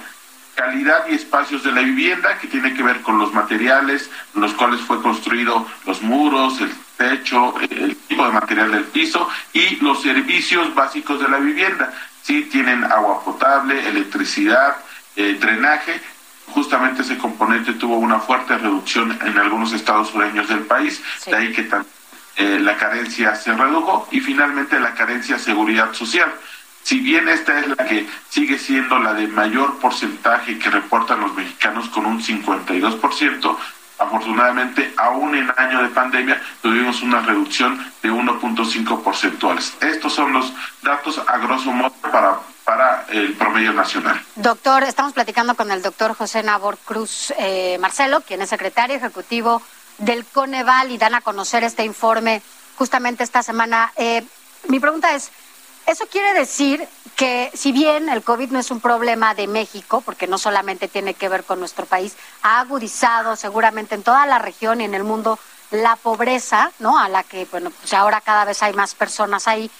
[0.61, 4.81] calidad y espacios de la vivienda, que tiene que ver con los materiales, los cuales
[4.83, 10.75] fue construido los muros, el techo, el tipo de material del piso y los servicios
[10.75, 11.95] básicos de la vivienda.
[12.23, 14.77] Sí tienen agua potable, electricidad,
[15.17, 16.01] eh, drenaje.
[16.49, 21.53] Justamente ese componente tuvo una fuerte reducción en algunos estados sureños del país, de ahí
[21.53, 21.69] que
[22.37, 26.33] eh, la carencia se redujo y finalmente la carencia de seguridad social.
[26.83, 31.35] Si bien esta es la que sigue siendo la de mayor porcentaje que reportan los
[31.35, 33.57] mexicanos con un 52%,
[34.01, 39.74] afortunadamente aún en año de pandemia tuvimos una reducción de 1.5 porcentuales.
[39.81, 40.52] Estos son los
[40.82, 42.40] datos a grosso modo para
[43.10, 44.20] el promedio nacional.
[44.36, 49.62] Doctor, estamos platicando con el doctor José Nabor Cruz eh, Marcelo, quien es secretario ejecutivo
[49.98, 52.43] del Coneval y dan a conocer este informe
[52.77, 53.93] justamente esta semana.
[53.97, 54.24] Eh,
[54.68, 55.31] mi pregunta es,
[55.91, 60.27] eso quiere decir que si bien el COVID no es un problema de México, porque
[60.27, 64.81] no solamente tiene que ver con nuestro país, ha agudizado seguramente en toda la región
[64.81, 65.39] y en el mundo
[65.71, 66.99] la pobreza, ¿no?
[66.99, 69.71] A la que, bueno, pues ahora cada vez hay más personas ahí.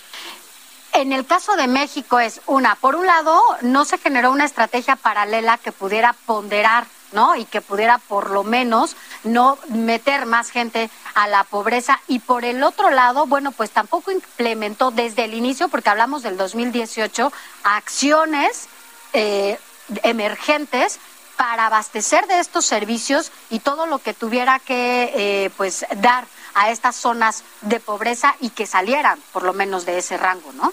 [0.93, 4.97] En el caso de México es una, por un lado, no se generó una estrategia
[4.97, 7.37] paralela que pudiera ponderar ¿no?
[7.37, 12.01] Y que pudiera por lo menos no meter más gente a la pobreza.
[12.09, 16.37] Y por el otro lado, bueno, pues tampoco implementó desde el inicio, porque hablamos del
[16.37, 17.33] 2018,
[17.65, 18.69] acciones
[19.13, 19.59] eh,
[20.03, 20.99] emergentes
[21.37, 26.71] para abastecer de estos servicios y todo lo que tuviera que eh, pues dar a
[26.71, 30.73] estas zonas de pobreza y que salieran por lo menos de ese rango, ¿no?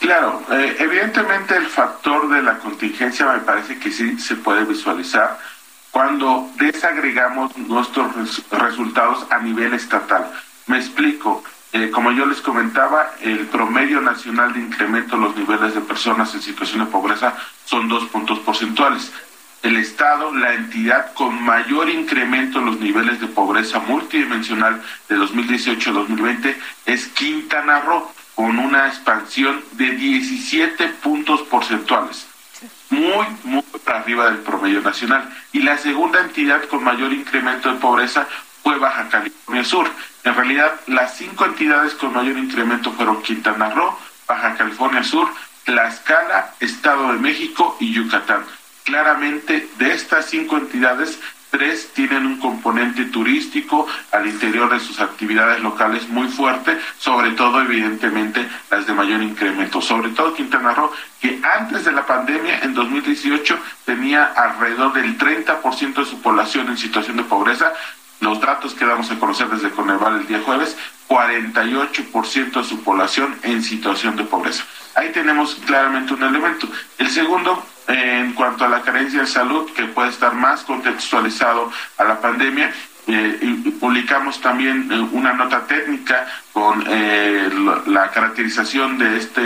[0.00, 5.38] Claro, eh, evidentemente el factor de la contingencia me parece que sí se puede visualizar
[5.90, 8.14] cuando desagregamos nuestros
[8.50, 10.30] resultados a nivel estatal.
[10.66, 11.42] Me explico.
[11.72, 16.34] Eh, como yo les comentaba, el promedio nacional de incremento de los niveles de personas
[16.34, 19.12] en situación de pobreza son dos puntos porcentuales.
[19.62, 25.92] El Estado, la entidad con mayor incremento en los niveles de pobreza multidimensional de 2018
[25.92, 32.26] 2020 es Quintana Roo con una expansión de 17 puntos porcentuales,
[32.90, 35.28] muy, muy arriba del promedio nacional.
[35.52, 38.28] Y la segunda entidad con mayor incremento de pobreza
[38.62, 39.90] fue Baja California Sur.
[40.22, 43.98] En realidad, las cinco entidades con mayor incremento fueron Quintana Roo,
[44.28, 45.28] Baja California Sur,
[45.64, 48.44] Tlaxcala, Estado de México y Yucatán.
[48.84, 51.18] Claramente, de estas cinco entidades,
[51.50, 57.60] Tres, tienen un componente turístico al interior de sus actividades locales muy fuerte, sobre todo
[57.60, 60.90] evidentemente las de mayor incremento, sobre todo Quintana Roo,
[61.20, 66.76] que antes de la pandemia, en 2018, tenía alrededor del 30% de su población en
[66.76, 67.72] situación de pobreza,
[68.20, 70.76] los datos que damos a conocer desde Coneval el día jueves,
[71.08, 74.64] 48% de su población en situación de pobreza.
[74.94, 76.68] Ahí tenemos claramente un elemento.
[76.98, 82.04] El segundo en cuanto a la carencia de salud, que puede estar más contextualizado a
[82.04, 82.72] la pandemia,
[83.08, 87.48] eh, publicamos también eh, una nota técnica con eh,
[87.86, 89.40] la, caracterización de este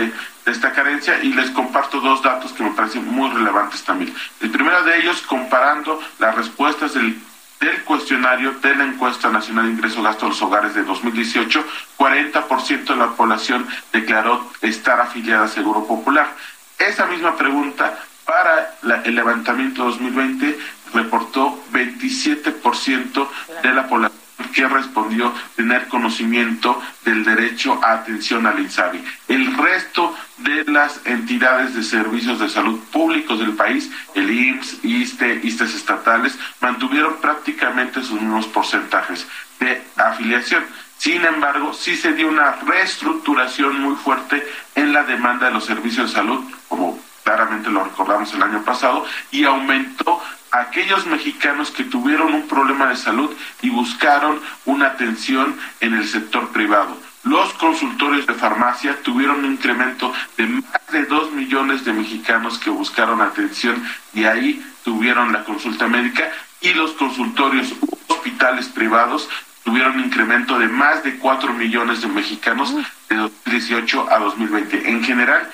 [0.47, 4.15] de esta carencia y les comparto dos datos que me parecen muy relevantes también.
[4.41, 7.21] El primero de ellos comparando las respuestas del,
[7.61, 11.65] del cuestionario de la encuesta nacional de ingreso gasto de los hogares de 2018,
[11.99, 16.35] 40% de la población declaró estar afiliada a Seguro Popular.
[16.79, 18.75] Esa misma pregunta para
[19.05, 20.59] el levantamiento 2020
[20.95, 23.29] reportó 27%
[23.63, 24.20] de la población
[24.53, 29.05] que respondió tener conocimiento del derecho a atención al INSABI.
[29.29, 35.41] El resto de las entidades de servicios de salud públicos del país, el IMSS, ISTE,
[35.43, 39.27] ISTES estatales, mantuvieron prácticamente sus mismos porcentajes
[39.59, 40.65] de afiliación.
[40.99, 46.11] Sin embargo, sí se dio una reestructuración muy fuerte en la demanda de los servicios
[46.11, 50.21] de salud, como claramente lo recordamos el año pasado, y aumentó
[50.51, 53.31] aquellos mexicanos que tuvieron un problema de salud
[53.63, 56.97] y buscaron una atención en el sector privado.
[57.23, 62.71] Los consultores de farmacia tuvieron un incremento de más de dos millones de mexicanos que
[62.71, 63.83] buscaron atención
[64.15, 67.75] y ahí tuvieron la consulta médica y los consultorios
[68.09, 69.29] hospitales privados
[69.65, 72.75] tuvieron un incremento de más de cuatro millones de mexicanos
[73.09, 74.89] de 2018 a 2020.
[74.89, 75.49] En general,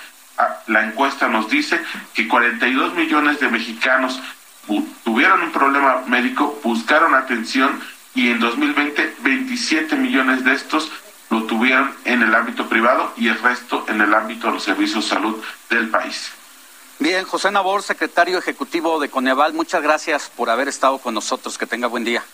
[0.66, 1.80] la encuesta nos dice
[2.14, 4.20] que 42 millones de mexicanos
[5.04, 7.80] tuvieron un problema médico, buscaron atención
[8.14, 10.90] y en 2020 27 millones de estos
[11.30, 15.04] lo tuvieron en el ámbito privado y el resto en el ámbito de los servicios
[15.04, 16.30] de salud del país.
[16.98, 21.58] Bien, José Nabor, secretario ejecutivo de Coneval, muchas gracias por haber estado con nosotros.
[21.58, 22.24] Que tenga buen día.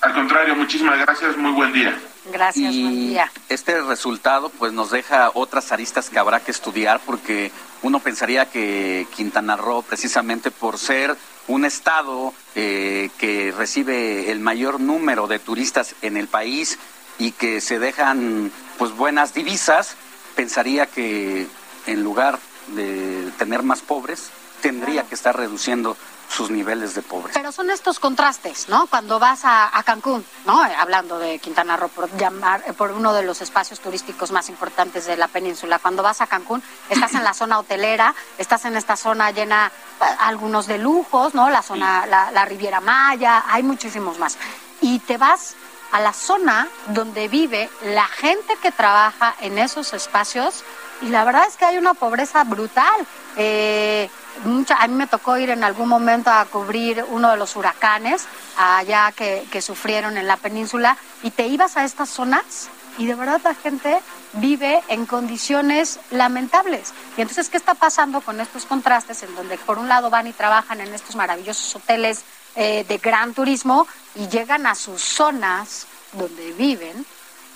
[0.00, 1.98] Al contrario, muchísimas gracias, muy buen día.
[2.32, 3.30] Gracias, buen día.
[3.48, 9.06] Este resultado pues nos deja otras aristas que habrá que estudiar porque uno pensaría que
[9.14, 11.16] Quintana Roo, precisamente por ser
[11.48, 16.78] un estado eh, que recibe el mayor número de turistas en el país
[17.18, 19.96] y que se dejan pues buenas divisas,
[20.34, 21.46] pensaría que
[21.86, 22.38] en lugar
[22.68, 24.30] de tener más pobres,
[24.60, 25.96] tendría que estar reduciendo
[26.28, 27.38] sus niveles de pobreza.
[27.38, 28.86] Pero son estos contrastes, ¿no?
[28.86, 30.60] Cuando vas a, Cancún, ¿no?
[30.60, 35.16] Hablando de Quintana Roo, por, llamar, por uno de los espacios turísticos más importantes de
[35.16, 35.78] la península.
[35.78, 39.70] Cuando vas a Cancún, estás en la zona hotelera, estás en esta zona llena,
[40.00, 41.48] eh, algunos de lujos, ¿no?
[41.50, 44.38] La zona, la, la Riviera Maya, hay muchísimos más.
[44.80, 45.54] Y te vas
[45.92, 50.64] a la zona donde vive la gente que trabaja en esos espacios
[51.00, 53.06] y la verdad es que hay una pobreza brutal.
[53.36, 54.08] Eh,
[54.44, 58.26] mucha, a mí me tocó ir en algún momento a cubrir uno de los huracanes
[58.56, 62.68] allá que, sufrieron en la península y te ibas a estas zonas
[62.98, 63.98] y de verdad la gente
[64.34, 66.92] vive en condiciones lamentables.
[67.16, 70.32] Y entonces, ¿qué está pasando con estos contrastes en donde por un lado van y
[70.32, 76.52] trabajan en estos maravillosos hoteles eh, de gran turismo y llegan a sus zonas donde
[76.52, 77.04] viven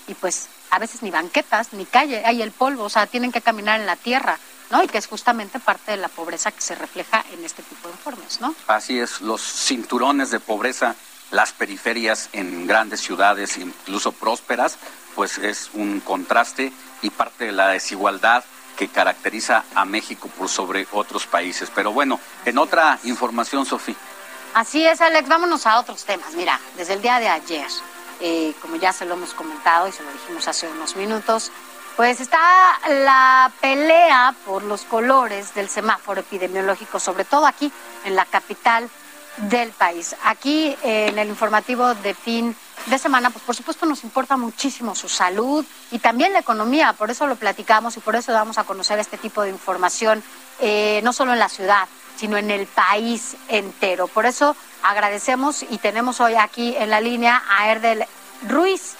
[0.07, 3.41] y pues a veces ni banquetas, ni calle, hay el polvo, o sea, tienen que
[3.41, 4.39] caminar en la tierra.
[4.71, 4.83] ¿No?
[4.83, 7.93] Y que es justamente parte de la pobreza que se refleja en este tipo de
[7.93, 8.55] informes, ¿no?
[8.67, 10.95] Así es, los cinturones de pobreza,
[11.31, 14.77] las periferias en grandes ciudades, incluso prósperas,
[15.15, 16.71] pues es un contraste
[17.01, 18.43] y parte de la desigualdad
[18.77, 21.69] que caracteriza a México por sobre otros países.
[21.73, 23.95] Pero bueno, en otra información, Sofía.
[24.53, 26.33] Así es, Alex, vámonos a otros temas.
[26.33, 27.67] Mira, desde el día de ayer,
[28.19, 31.51] eh, como ya se lo hemos comentado y se lo dijimos hace unos minutos,
[32.01, 37.71] pues está la pelea por los colores del semáforo epidemiológico, sobre todo aquí
[38.05, 38.89] en la capital
[39.37, 40.15] del país.
[40.23, 42.55] Aquí en el informativo de fin
[42.87, 47.11] de semana, pues por supuesto nos importa muchísimo su salud y también la economía, por
[47.11, 50.23] eso lo platicamos y por eso damos a conocer este tipo de información,
[50.59, 54.07] eh, no solo en la ciudad, sino en el país entero.
[54.07, 58.07] Por eso agradecemos y tenemos hoy aquí en la línea a Erdel
[58.47, 58.95] Ruiz,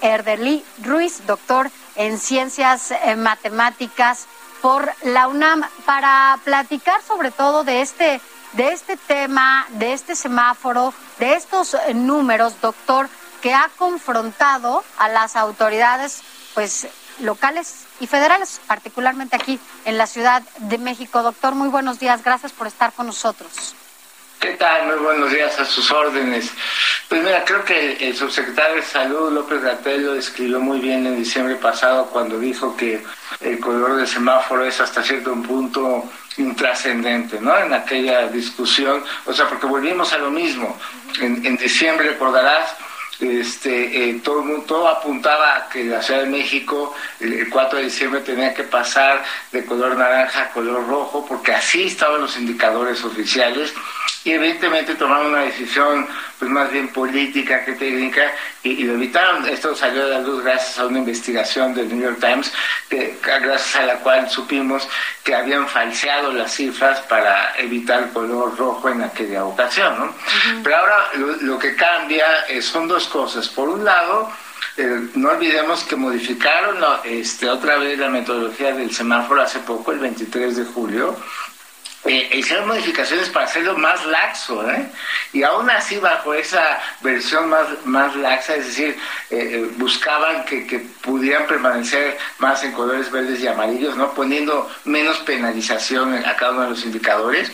[0.00, 4.26] Erdelí Ruiz, doctor en ciencias eh, matemáticas
[4.60, 8.20] por la UNAM, para platicar sobre todo de este,
[8.52, 13.08] de este tema, de este semáforo, de estos eh, números, doctor,
[13.42, 16.22] que ha confrontado a las autoridades,
[16.54, 16.88] pues
[17.20, 21.22] locales y federales, particularmente aquí en la Ciudad de México.
[21.22, 23.74] Doctor, muy buenos días, gracias por estar con nosotros.
[24.44, 24.88] ¿Qué tal?
[24.88, 26.52] Muy buenos días a sus órdenes.
[27.08, 31.16] Pues mira, creo que el subsecretario de Salud, López Gatel, lo describió muy bien en
[31.16, 33.02] diciembre pasado cuando dijo que
[33.40, 36.04] el color de semáforo es hasta cierto punto
[36.36, 37.56] intrascendente, ¿no?
[37.56, 40.78] En aquella discusión, o sea, porque volvimos a lo mismo.
[41.22, 42.76] En, diciembre, recordarás,
[43.20, 48.20] este, eh, todo, todo apuntaba a que la Ciudad de México el, 4 de diciembre
[48.20, 53.72] tenía que pasar de color naranja a color rojo, porque así estaban los indicadores oficiales,
[54.24, 56.06] y evidentemente tomaron una decisión
[56.38, 58.32] pues más bien política que técnica
[58.62, 59.46] y, lo evitaron.
[59.46, 62.50] Esto salió a la luz gracias a una investigación del New York Times,
[62.88, 64.88] que, gracias a la cual supimos
[65.22, 69.94] que habían falseado las cifras para evitar el color rojo en aquella ocasión.
[69.98, 70.14] ¿no?
[70.62, 71.10] Pero ahora
[71.42, 72.26] lo, que cambia
[72.62, 73.48] son dos cosas.
[73.48, 74.32] Por un lado,
[74.78, 79.98] eh, no olvidemos que modificaron este, otra vez la metodología del semáforo hace poco, el
[79.98, 81.16] 23 de julio,
[82.10, 84.86] hicieron modificaciones para hacerlo más laxo, ¿eh?
[85.32, 88.96] y aún así bajo esa versión más, más laxa, es decir,
[89.30, 94.70] eh, eh, buscaban que, que, pudieran permanecer más en colores verdes y amarillos, no poniendo
[94.84, 97.52] menos penalización a cada uno de los indicadores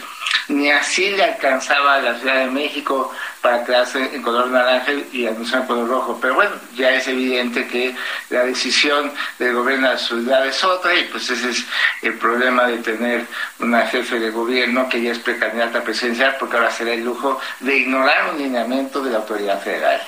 [0.48, 5.26] ni así le alcanzaba a la Ciudad de México para quedarse en color naranja y
[5.26, 6.18] anunciar en color rojo.
[6.20, 7.94] Pero bueno, ya es evidente que
[8.28, 11.64] la decisión del gobierno de la ciudad es otra y pues ese es
[12.02, 13.26] el problema de tener
[13.58, 17.76] una jefe de gobierno que ya es precandidata presidencial porque ahora será el lujo de
[17.76, 20.02] ignorar un lineamiento de la autoridad federal.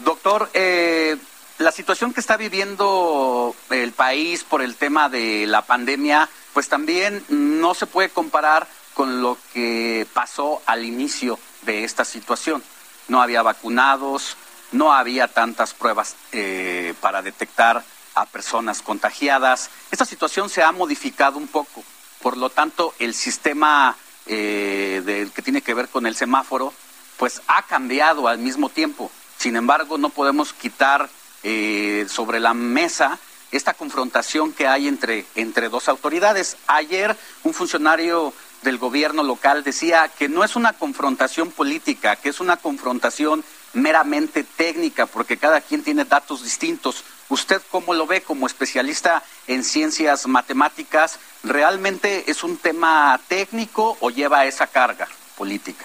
[0.00, 1.16] Doctor, eh,
[1.58, 7.24] la situación que está viviendo el país por el tema de la pandemia, pues también
[7.28, 11.38] no se puede comparar con lo que pasó al inicio
[11.68, 12.62] esta situación.
[13.08, 14.36] No había vacunados,
[14.72, 17.82] no había tantas pruebas eh, para detectar
[18.14, 19.70] a personas contagiadas.
[19.90, 21.84] Esta situación se ha modificado un poco.
[22.20, 23.96] Por lo tanto, el sistema
[24.26, 26.72] eh, que tiene que ver con el semáforo,
[27.16, 29.10] pues ha cambiado al mismo tiempo.
[29.38, 31.08] Sin embargo, no podemos quitar
[31.42, 33.18] eh, sobre la mesa
[33.50, 36.56] esta confrontación que hay entre, entre dos autoridades.
[36.66, 38.32] Ayer un funcionario
[38.62, 44.44] del gobierno local decía que no es una confrontación política, que es una confrontación meramente
[44.44, 47.04] técnica, porque cada quien tiene datos distintos.
[47.28, 51.18] ¿Usted cómo lo ve como especialista en ciencias matemáticas?
[51.44, 55.06] ¿Realmente es un tema técnico o lleva esa carga
[55.36, 55.84] política?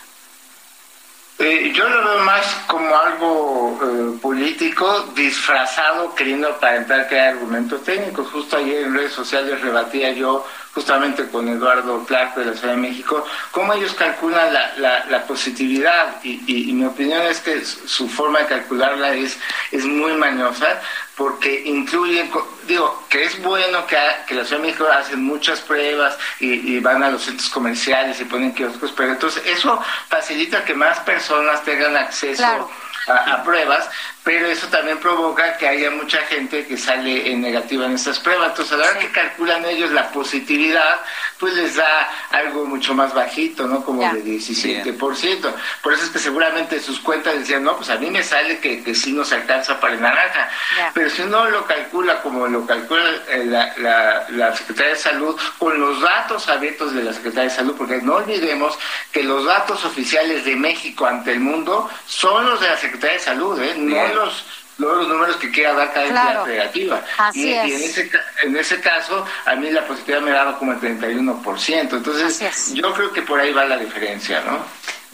[1.39, 7.83] Eh, yo lo veo más como algo eh, político disfrazado queriendo aparentar que hay argumentos
[7.83, 8.29] técnicos.
[8.31, 12.81] Justo ayer en redes sociales rebatía yo justamente con Eduardo Clark de la Ciudad de
[12.81, 16.15] México, cómo ellos calculan la, la, positividad.
[16.23, 19.37] Y, y, mi opinión es que su forma de calcularla es,
[19.71, 20.81] es muy mañosa
[21.15, 22.31] porque incluyen,
[22.67, 23.97] digo, que es bueno que,
[24.27, 28.25] que la Ciudad de México hacen muchas pruebas y, van a los centros comerciales y
[28.25, 29.79] ponen kioscos, pero entonces eso
[30.09, 32.69] facilita que más personas tengan acceso
[33.07, 33.89] a, pruebas,
[34.23, 38.49] pero eso también provoca que haya mucha gente que sale en negativa en estas pruebas.
[38.49, 41.01] Entonces, a la hora que calculan ellos la positividad,
[41.39, 43.83] pues les da algo mucho más bajito, ¿no?
[43.83, 45.53] Como de 17%.
[45.81, 48.81] Por eso es que seguramente sus cuentas decían, no, pues a mí me sale que,
[48.81, 50.49] que sí nos alcanza para el naranja.
[50.93, 55.35] Pero si uno lo calcula como lo calcula eh, la, la, la Secretaría de Salud,
[55.59, 58.77] con los datos abiertos de la Secretaría de Salud, porque no olvidemos
[59.11, 63.23] que los datos oficiales de México ante el mundo son los de la Secretaría de
[63.23, 63.75] Salud, ¿eh?
[63.77, 64.45] No los
[64.77, 67.01] los números que quiera dar cada entidad negativa.
[67.33, 68.11] y, y, en, ese,
[68.43, 71.97] en ese caso, a mí la positividad me daba como el 31%.
[71.97, 74.59] Entonces, yo creo que por ahí va la diferencia, ¿no?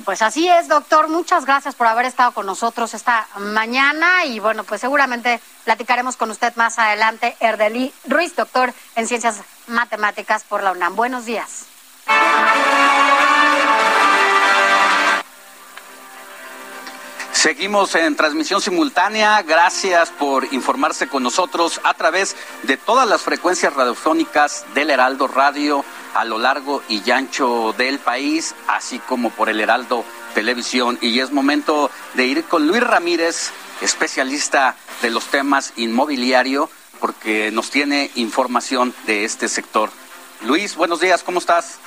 [0.05, 1.09] Pues así es, doctor.
[1.09, 6.31] Muchas gracias por haber estado con nosotros esta mañana y bueno, pues seguramente platicaremos con
[6.31, 7.35] usted más adelante.
[7.41, 10.95] Erdeli Ruiz, doctor en Ciencias Matemáticas por la UNAM.
[10.95, 11.65] Buenos días.
[17.41, 19.41] Seguimos en transmisión simultánea.
[19.43, 25.85] Gracias por informarse con nosotros a través de todas las frecuencias radiofónicas del Heraldo Radio
[26.15, 30.03] a lo largo y ancho del país, así como por el Heraldo
[30.33, 30.97] Televisión.
[30.99, 37.69] Y es momento de ir con Luis Ramírez, especialista de los temas inmobiliario, porque nos
[37.69, 39.91] tiene información de este sector.
[40.41, 41.79] Luis, buenos días, ¿cómo estás?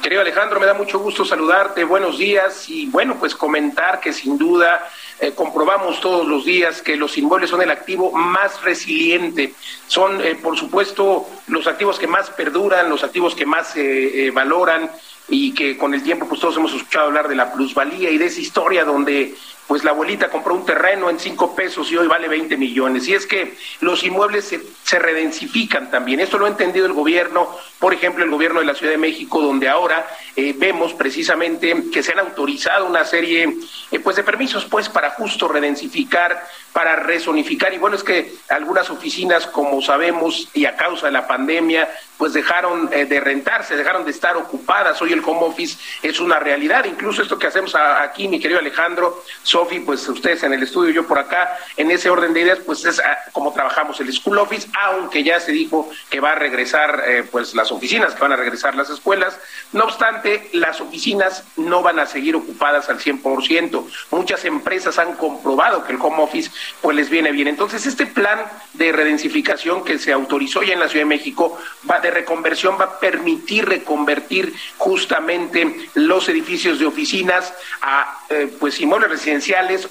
[0.00, 2.68] Querido Alejandro, me da mucho gusto saludarte, buenos días.
[2.68, 4.88] Y bueno, pues comentar que sin duda
[5.20, 9.54] eh, comprobamos todos los días que los inmuebles son el activo más resiliente,
[9.86, 14.30] son eh, por supuesto los activos que más perduran, los activos que más se eh,
[14.30, 14.90] valoran
[15.28, 18.26] y que con el tiempo pues todos hemos escuchado hablar de la plusvalía y de
[18.26, 19.34] esa historia donde
[19.66, 23.08] pues la abuelita compró un terreno en cinco pesos y hoy vale 20 millones.
[23.08, 26.20] Y es que los inmuebles se, se, redensifican también.
[26.20, 27.48] Esto lo ha entendido el gobierno,
[27.78, 30.06] por ejemplo, el gobierno de la Ciudad de México, donde ahora
[30.36, 33.56] eh, vemos precisamente que se han autorizado una serie
[33.90, 37.72] eh, pues de permisos pues para justo redensificar, para rezonificar.
[37.72, 42.32] Y bueno, es que algunas oficinas, como sabemos, y a causa de la pandemia, pues
[42.32, 45.00] dejaron eh, de rentarse, dejaron de estar ocupadas.
[45.02, 46.84] Hoy el home office es una realidad.
[46.84, 51.06] Incluso esto que hacemos aquí, mi querido Alejandro, Sofi, pues ustedes en el estudio, yo
[51.06, 54.66] por acá, en ese orden de ideas, pues es ah, como trabajamos el School Office,
[54.72, 58.36] aunque ya se dijo que va a regresar eh, pues las oficinas, que van a
[58.36, 59.38] regresar las escuelas.
[59.72, 63.84] No obstante, las oficinas no van a seguir ocupadas al 100%.
[64.10, 66.50] Muchas empresas han comprobado que el home office
[66.80, 67.46] pues les viene bien.
[67.46, 68.40] Entonces, este plan
[68.72, 71.58] de redensificación que se autorizó ya en la Ciudad de México,
[71.90, 77.52] va de reconversión, va a permitir reconvertir justamente los edificios de oficinas
[77.82, 79.41] a eh, pues inmuebles residenciales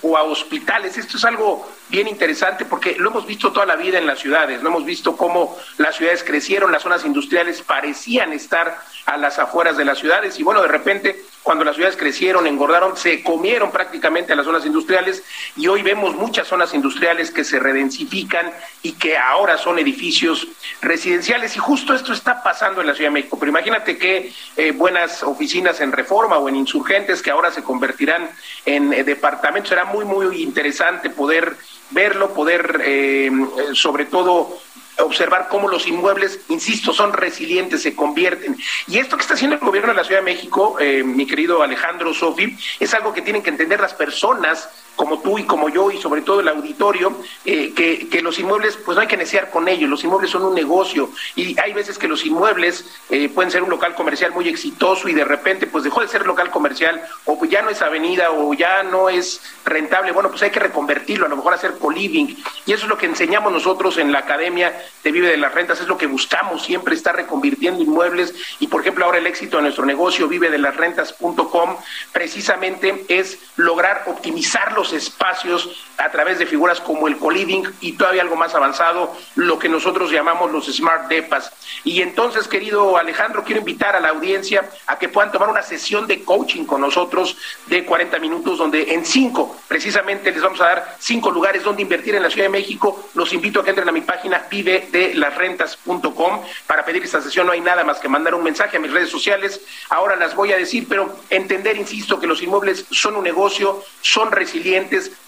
[0.02, 0.98] o a hospitales.
[0.98, 4.62] Esto es algo bien interesante porque lo hemos visto toda la vida en las ciudades,
[4.62, 9.76] lo hemos visto cómo las ciudades crecieron, las zonas industriales parecían estar a las afueras
[9.76, 14.36] de las ciudades y bueno, de repente cuando las ciudades crecieron, engordaron, se comieron prácticamente
[14.36, 15.24] las zonas industriales
[15.56, 18.52] y hoy vemos muchas zonas industriales que se redensifican
[18.84, 20.48] y que ahora son edificios
[20.82, 23.38] residenciales y justo esto está pasando en la Ciudad de México.
[23.40, 28.30] Pero imagínate qué eh, buenas oficinas en reforma o en insurgentes que ahora se convertirán
[28.66, 29.70] en eh, departamentos.
[29.70, 31.58] Será muy, muy interesante poder
[31.90, 33.32] verlo, poder eh,
[33.74, 34.60] sobre todo
[35.00, 38.58] observar cómo los inmuebles, insisto, son resilientes, se convierten.
[38.88, 41.62] Y esto que está haciendo el gobierno de la Ciudad de México, eh, mi querido
[41.62, 44.70] Alejandro Sofi, es algo que tienen que entender las personas
[45.02, 47.12] como tú y como yo y sobre todo el auditorio,
[47.44, 50.54] eh, que, los inmuebles, pues no hay que necear con ellos, los inmuebles son un
[50.54, 51.10] negocio.
[51.36, 55.16] Y hay veces que los inmuebles eh, pueden ser un local comercial muy exitoso y
[55.16, 58.54] de repente pues dejó de ser local comercial o pues ya no es avenida o
[58.54, 62.36] ya no es rentable, bueno pues hay que reconvertirlo, a lo mejor hacer co-living.
[62.68, 65.82] Y eso es lo que enseñamos nosotros en la Academia de Vive de las Rentas,
[65.82, 68.36] es lo que buscamos siempre estar reconvirtiendo inmuebles.
[68.60, 71.78] Y por ejemplo ahora el éxito de nuestro negocio vive de las rentas.com
[72.12, 78.24] precisamente es lograr optimizar los espacios a través de figuras como el co-living y todavía
[78.24, 81.52] algo más avanzado, lo que nosotros llamamos los smart depas.
[81.84, 86.08] Y entonces, querido Alejandro, quiero invitar a la audiencia a que puedan tomar una sesión
[86.08, 87.38] de coaching con nosotros
[87.68, 92.16] de 40 minutos, donde en cinco, precisamente les vamos a dar cinco lugares donde invertir
[92.16, 93.10] en la Ciudad de México.
[93.14, 97.46] Los invito a que entren a mi página vivedelasrentas.com para pedir esta sesión.
[97.46, 99.62] No hay nada más que mandar un mensaje a mis redes sociales.
[99.90, 104.32] Ahora las voy a decir, pero entender, insisto, que los inmuebles son un negocio, son
[104.32, 104.71] resilientes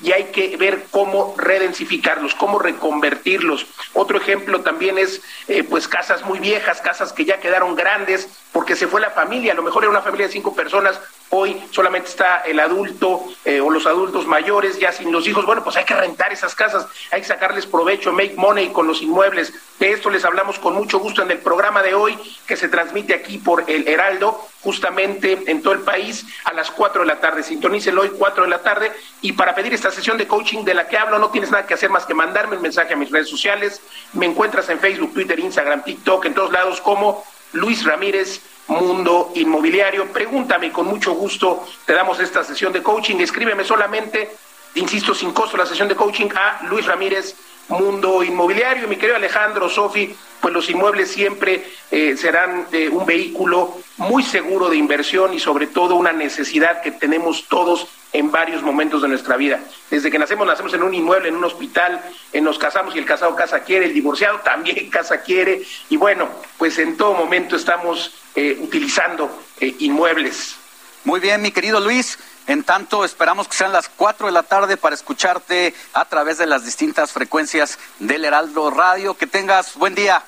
[0.01, 3.65] y hay que ver cómo redensificarlos, cómo reconvertirlos.
[3.93, 8.75] Otro ejemplo también es eh, pues casas muy viejas, casas que ya quedaron grandes porque
[8.75, 10.99] se fue la familia, a lo mejor era una familia de cinco personas,
[11.35, 15.63] hoy solamente está el adulto eh, o los adultos mayores ya sin los hijos, bueno,
[15.63, 19.51] pues hay que rentar esas casas, hay que sacarles provecho, make money con los inmuebles.
[19.79, 23.15] De esto les hablamos con mucho gusto en el programa de hoy que se transmite
[23.15, 27.41] aquí por el Heraldo, justamente en todo el país a las 4 de la tarde.
[27.41, 28.91] Sintonícelo hoy 4 de la tarde
[29.21, 31.73] y para pedir esta sesión de coaching de la que hablo no tienes nada que
[31.73, 33.81] hacer más que mandarme un mensaje a mis redes sociales.
[34.13, 40.11] Me encuentras en Facebook, Twitter, Instagram, TikTok, en todos lados como Luis Ramírez Mundo Inmobiliario.
[40.11, 43.17] Pregúntame, con mucho gusto te damos esta sesión de coaching.
[43.17, 44.35] Escríbeme solamente,
[44.75, 47.35] insisto, sin costo la sesión de coaching a Luis Ramírez
[47.69, 48.87] Mundo Inmobiliario.
[48.87, 54.69] Mi querido Alejandro, Sofi, pues los inmuebles siempre eh, serán eh, un vehículo muy seguro
[54.69, 59.35] de inversión y sobre todo una necesidad que tenemos todos en varios momentos de nuestra
[59.35, 59.59] vida.
[59.89, 62.99] Desde que nacemos, nacemos en un inmueble, en un hospital, en eh, nos casamos y
[62.99, 67.55] el casado casa quiere, el divorciado también casa quiere, y bueno, pues en todo momento
[67.55, 70.55] estamos utilizando inmuebles.
[71.03, 72.17] Muy bien, mi querido Luis.
[72.47, 76.45] En tanto, esperamos que sean las 4 de la tarde para escucharte a través de
[76.45, 79.13] las distintas frecuencias del Heraldo Radio.
[79.15, 80.23] Que tengas buen día.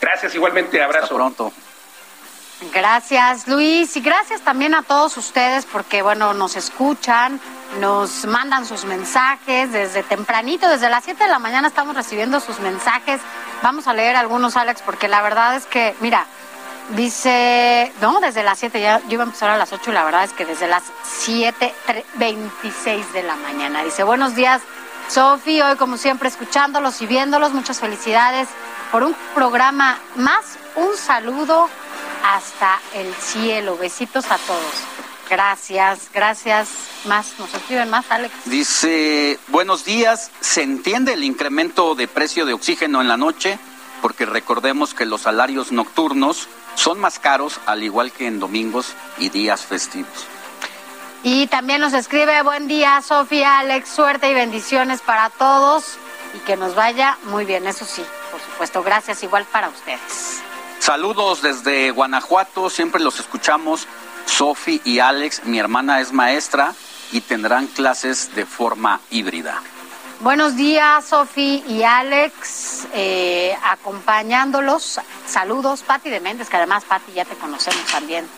[0.00, 0.82] Gracias, igualmente.
[0.82, 1.04] Abrazo.
[1.04, 1.52] Hasta pronto.
[2.72, 3.96] Gracias, Luis.
[3.96, 7.40] Y gracias también a todos ustedes porque, bueno, nos escuchan,
[7.80, 12.60] nos mandan sus mensajes desde tempranito, desde las 7 de la mañana estamos recibiendo sus
[12.60, 13.20] mensajes.
[13.62, 16.26] Vamos a leer algunos, Alex, porque la verdad es que, mira,
[16.90, 20.04] Dice, no, desde las 7, ya, yo iba a empezar a las 8 y la
[20.04, 20.82] verdad es que desde las
[21.24, 23.82] 7.26 de la mañana.
[23.82, 24.60] Dice, buenos días,
[25.08, 28.48] Sofi, hoy como siempre escuchándolos y viéndolos, muchas felicidades
[28.92, 31.70] por un programa más, un saludo
[32.24, 34.74] hasta el cielo, besitos a todos.
[35.28, 36.68] Gracias, gracias.
[37.04, 38.32] Más, nos escriben más, Alex.
[38.46, 43.58] Dice, buenos días, ¿se entiende el incremento de precio de oxígeno en la noche?
[44.00, 49.28] Porque recordemos que los salarios nocturnos son más caros, al igual que en domingos y
[49.28, 50.26] días festivos.
[51.22, 55.96] Y también nos escribe, buen día Sofía, Alex, suerte y bendiciones para todos
[56.34, 60.43] y que nos vaya muy bien, eso sí, por supuesto, gracias igual para ustedes.
[60.84, 63.88] Saludos desde Guanajuato, siempre los escuchamos,
[64.26, 66.74] Sofi y Alex, mi hermana es maestra
[67.10, 69.62] y tendrán clases de forma híbrida.
[70.20, 75.00] Buenos días, Sofi y Alex, eh, acompañándolos.
[75.26, 78.28] Saludos, Pati de Méndez, que además, Pati, ya te conocemos también.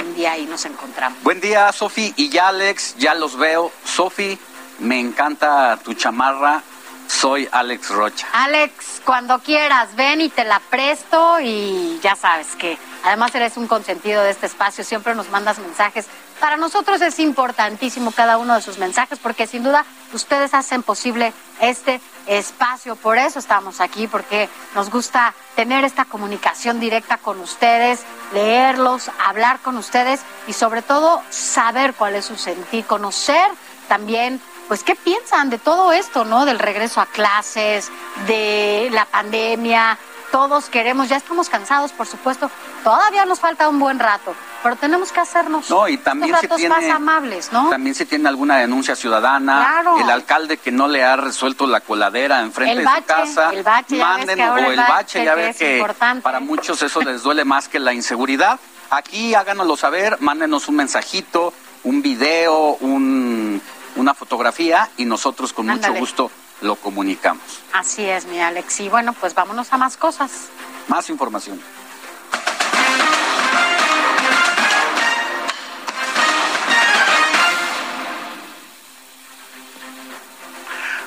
[0.00, 1.20] Un día ahí nos encontramos.
[1.24, 3.72] Buen día, Sofi y Alex, ya los veo.
[3.84, 4.38] Sofi,
[4.78, 6.62] me encanta tu chamarra.
[7.08, 8.26] Soy Alex Rocha.
[8.32, 13.66] Alex, cuando quieras, ven y te la presto y ya sabes que además eres un
[13.66, 16.06] consentido de este espacio, siempre nos mandas mensajes
[16.40, 21.32] para nosotros es importantísimo cada uno de sus mensajes porque sin duda ustedes hacen posible
[21.60, 22.96] este espacio.
[22.96, 29.60] Por eso estamos aquí, porque nos gusta tener esta comunicación directa con ustedes, leerlos, hablar
[29.60, 33.50] con ustedes y sobre todo saber cuál es su sentir, conocer
[33.88, 36.44] también pues qué piensan de todo esto, ¿no?
[36.44, 37.90] Del regreso a clases,
[38.26, 39.98] de la pandemia,
[40.30, 42.50] todos queremos, ya estamos cansados, por supuesto,
[42.84, 46.74] todavía nos falta un buen rato, pero tenemos que hacernos no, y también ratos tiene,
[46.74, 47.70] más amables, ¿no?
[47.70, 52.40] También se tiene alguna denuncia ciudadana, el alcalde que no le ha resuelto la coladera
[52.40, 56.40] enfrente de su casa, el bache, manden, o el bache, ya ves que, que para
[56.40, 58.58] muchos eso les duele más que la inseguridad.
[58.90, 61.52] Aquí háganoslo saber, mándenos un mensajito,
[61.84, 63.60] un video, un,
[63.96, 67.42] una fotografía y nosotros con mucho gusto lo comunicamos.
[67.72, 68.80] Así es, mi Alex.
[68.80, 70.48] Y bueno, pues vámonos a más cosas.
[70.88, 71.60] Más información.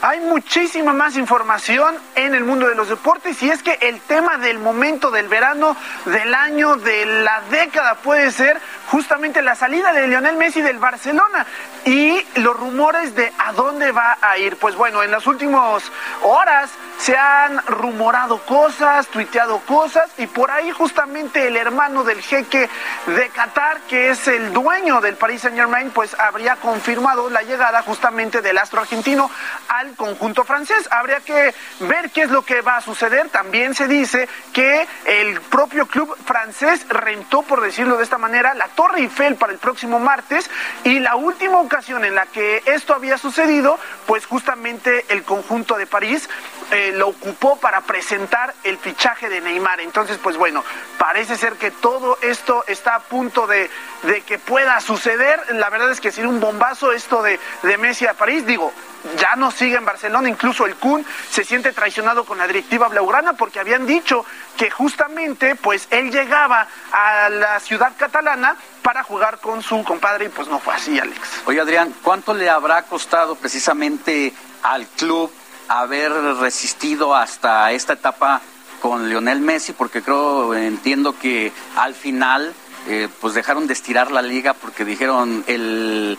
[0.09, 4.39] Hay muchísima más información en el mundo de los deportes y es que el tema
[4.39, 10.07] del momento del verano, del año, de la década puede ser justamente la salida de
[10.07, 11.45] Lionel Messi del Barcelona
[11.85, 14.57] y los rumores de a dónde va a ir.
[14.57, 15.83] Pues bueno, en las últimas
[16.23, 22.69] horas se han rumorado cosas, tuiteado cosas y por ahí justamente el hermano del jeque
[23.07, 27.81] de Qatar, que es el dueño del Paris Saint Germain, pues habría confirmado la llegada
[27.83, 29.31] justamente del astro argentino
[29.69, 30.89] al conjunto francés.
[30.91, 33.29] Habría que ver qué es lo que va a suceder.
[33.29, 38.67] También se dice que el propio club francés rentó, por decirlo de esta manera, la
[38.67, 40.49] Torre Eiffel para el próximo martes
[40.83, 45.87] y la última ocasión en la que esto había sucedido, pues justamente el conjunto de
[45.87, 46.29] París
[46.71, 49.79] eh, lo ocupó para presentar el fichaje de Neymar.
[49.79, 50.63] Entonces, pues bueno,
[50.97, 53.69] parece ser que todo esto está a punto de,
[54.03, 55.55] de que pueda suceder.
[55.55, 58.45] La verdad es que sería un bombazo esto de, de Messi a París.
[58.45, 58.71] Digo,
[59.17, 63.33] ya no sigue en Barcelona, incluso el Kun se siente traicionado con la directiva blaugrana
[63.33, 64.25] porque habían dicho
[64.57, 70.29] que justamente pues él llegaba a la ciudad catalana para jugar con su compadre y
[70.29, 71.19] pues no fue así, Alex.
[71.45, 74.33] Oye, Adrián, ¿cuánto le habrá costado precisamente
[74.63, 75.31] al club
[75.69, 78.41] haber resistido hasta esta etapa
[78.81, 79.71] con Lionel Messi?
[79.71, 82.53] Porque creo, entiendo que al final
[82.87, 86.17] eh, pues dejaron de estirar la liga porque dijeron el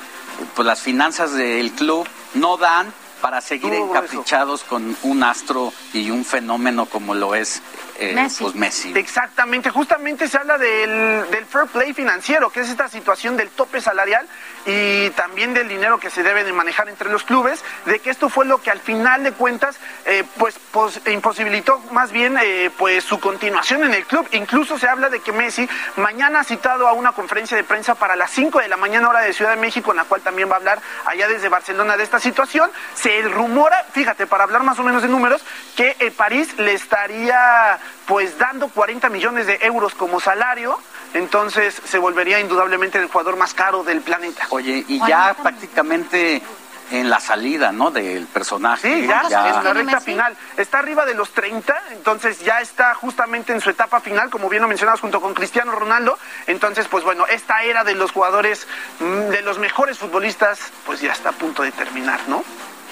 [0.54, 6.24] pues las finanzas del club no dan para seguir encaprichados con un astro y un
[6.24, 7.62] fenómeno como lo es
[8.00, 8.44] eh, Messi.
[8.44, 8.92] Pues Messi.
[8.96, 13.80] Exactamente, justamente se habla del, del, fair play financiero, que es esta situación del tope
[13.80, 14.26] salarial
[14.64, 18.30] y también del dinero que se debe de manejar entre los clubes, de que esto
[18.30, 23.04] fue lo que al final de cuentas eh, pues, pues, imposibilitó más bien eh, pues
[23.04, 24.26] su continuación en el club.
[24.32, 28.16] Incluso se habla de que Messi mañana ha citado a una conferencia de prensa para
[28.16, 30.54] las 5 de la mañana hora de Ciudad de México, en la cual también va
[30.54, 32.70] a hablar allá desde Barcelona de esta situación.
[32.94, 35.42] Se rumora, fíjate, para hablar más o menos de números,
[35.76, 40.78] que el París le estaría pues dando 40 millones de euros como salario,
[41.14, 44.46] entonces se volvería indudablemente el jugador más caro del planeta.
[44.50, 46.42] Oye, y ya prácticamente
[46.90, 47.90] en la salida, ¿no?
[47.90, 49.02] Del personaje.
[49.02, 50.36] Sí, ya, en la recta final.
[50.56, 54.62] Está arriba de los 30, entonces ya está justamente en su etapa final, como bien
[54.62, 56.18] lo mencionabas, junto con Cristiano Ronaldo.
[56.46, 58.66] Entonces, pues bueno, esta era de los jugadores,
[58.98, 62.44] mm, de los mejores futbolistas, pues ya está a punto de terminar, ¿no?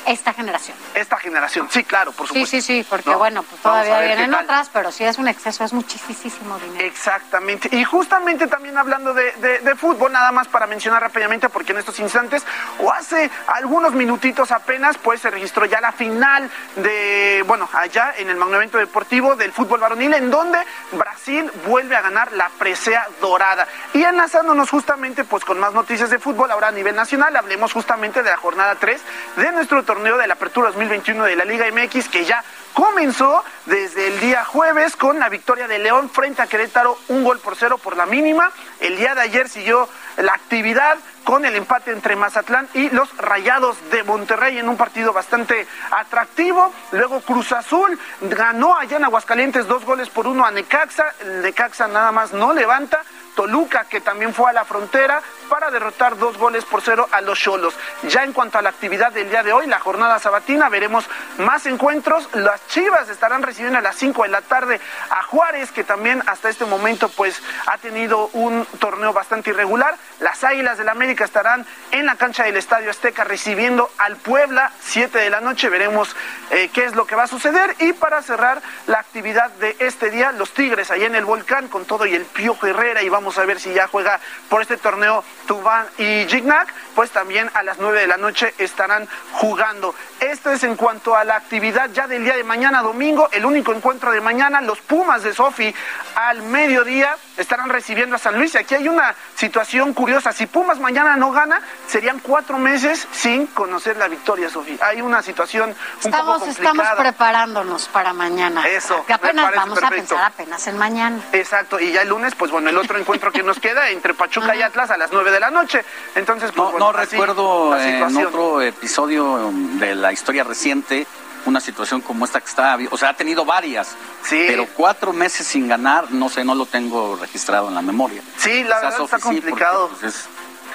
[0.08, 0.74] Esta generación.
[0.94, 2.48] Esta generación, sí, claro, por supuesto.
[2.48, 5.74] Sí, sí, sí, porque bueno, pues todavía vienen otras, pero si es un exceso, es
[5.74, 6.82] muchísimo dinero.
[6.82, 7.68] Exactamente.
[7.76, 9.32] Y justamente también hablando de,
[9.62, 12.46] de, fútbol, nada más para mencionar rápidamente, porque en estos instantes,
[12.78, 18.30] o hace algunos minutitos apenas, pues se registró ya la final de, bueno, allá en
[18.30, 20.58] el magno evento deportivo del fútbol varonil, en donde
[20.92, 23.68] Brasil vuelve a ganar la presea dorada.
[23.92, 28.22] Y enlazándonos justamente, pues con más noticias de fútbol, ahora a nivel nacional, hablemos justamente
[28.22, 29.02] de la jornada 3
[29.36, 33.42] de nuestro torneo torneo de la Apertura 2021 de la Liga MX que ya comenzó
[33.66, 37.56] desde el día jueves con la victoria de León frente a Querétaro, un gol por
[37.56, 38.52] cero por la mínima.
[38.78, 39.88] El día de ayer siguió
[40.18, 45.12] la actividad con el empate entre Mazatlán y los Rayados de Monterrey en un partido
[45.12, 46.72] bastante atractivo.
[46.92, 51.12] Luego Cruz Azul ganó allá en Aguascalientes dos goles por uno a Necaxa.
[51.42, 53.02] Necaxa nada más no levanta.
[53.34, 57.38] Toluca, que también fue a la frontera para derrotar dos goles por cero a los
[57.38, 57.74] Cholos.
[58.08, 61.66] Ya en cuanto a la actividad del día de hoy, la jornada sabatina, veremos más
[61.66, 62.28] encuentros.
[62.34, 66.48] Las Chivas estarán recibiendo a las 5 de la tarde a Juárez, que también hasta
[66.48, 69.96] este momento pues ha tenido un torneo bastante irregular.
[70.20, 74.72] Las Águilas del la América estarán en la cancha del Estadio Azteca recibiendo al Puebla,
[74.80, 75.68] 7 de la noche.
[75.68, 76.16] Veremos
[76.50, 77.76] eh, qué es lo que va a suceder.
[77.78, 81.84] Y para cerrar la actividad de este día, los Tigres allá en el Volcán con
[81.84, 84.18] todo y el Piojo Herrera y vamos a ver si ya juega
[84.48, 89.06] por este torneo Tubán y Gignac, pues también a las 9 de la noche estarán
[89.34, 89.94] jugando.
[90.18, 93.72] Esto es en cuanto a la actividad ya del día de mañana, domingo, el único
[93.72, 95.72] encuentro de mañana, los Pumas de Sofi
[96.16, 98.52] al mediodía estarán recibiendo a San Luis.
[98.56, 100.32] Y aquí hay una situación curiosa.
[100.32, 104.78] Si Pumas mañana no gana, serían cuatro meses sin conocer la victoria, Sofía.
[104.80, 106.82] Hay una situación un estamos, poco complicada.
[106.82, 108.66] Estamos preparándonos para mañana.
[108.66, 109.06] Eso.
[109.06, 111.20] Que apenas vamos a pensar apenas en mañana.
[111.30, 111.78] Exacto.
[111.78, 114.62] Y ya el lunes, pues bueno, el otro encuentro que nos queda entre Pachuca y
[114.62, 115.84] Atlas a las nueve de la noche.
[116.16, 121.06] Entonces, pues, no, no recuerdo en otro episodio de la historia reciente
[121.46, 124.44] una situación como esta que está, o sea, ha tenido varias, sí.
[124.48, 128.22] pero cuatro meses sin ganar, no sé, no lo tengo registrado en la memoria.
[128.36, 129.88] Sí, la verdad está complicado.
[130.00, 130.28] Pues, es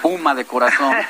[0.04, 0.94] Puma de corazón.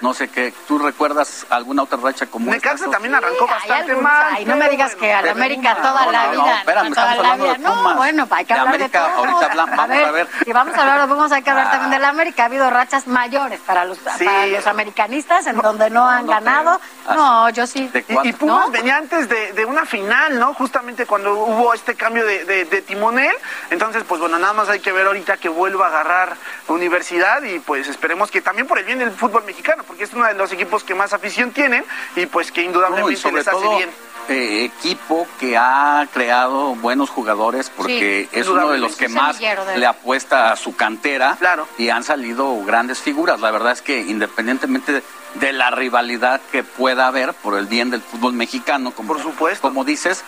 [0.00, 0.52] No sé qué.
[0.66, 2.70] ¿Tú recuerdas alguna otra racha como esta?
[2.70, 4.34] Necaxa también arrancó bastante mal.
[4.34, 6.42] Ay, no me digas que a la América toda la vida.
[6.42, 7.74] No, espérame, estamos hablando de Pumas.
[7.74, 9.02] No, bueno, hay que hablar de todo.
[9.04, 10.28] Ahorita hablamos, vamos a ver.
[10.46, 12.42] Y vamos a hablar, vamos a que hablar también de la América.
[12.42, 16.80] Ha habido rachas mayores para los, para los americanistas en donde no han ganado.
[17.14, 17.90] No, yo sí.
[18.24, 20.54] Y, Pumas venía antes de, de, una final, ¿no?
[20.54, 23.34] Justamente cuando hubo este cambio de, de, de timonel.
[23.70, 26.36] Entonces, pues bueno, nada más hay que ver ahorita que vuelva a agarrar
[26.68, 30.12] universidad y pues esperemos que que también por el bien del fútbol mexicano, porque es
[30.14, 31.84] uno de los equipos que más afición tienen
[32.16, 33.90] y pues que indudablemente les hace bien.
[34.28, 39.86] Eh, equipo que ha creado buenos jugadores porque es uno de los que más le
[39.86, 41.36] apuesta a su cantera
[41.78, 43.40] y han salido grandes figuras.
[43.40, 45.02] La verdad es que independientemente
[45.34, 49.68] de, la rivalidad que pueda haber por el bien del fútbol mexicano, como, por supuesto.
[49.68, 50.24] como dices,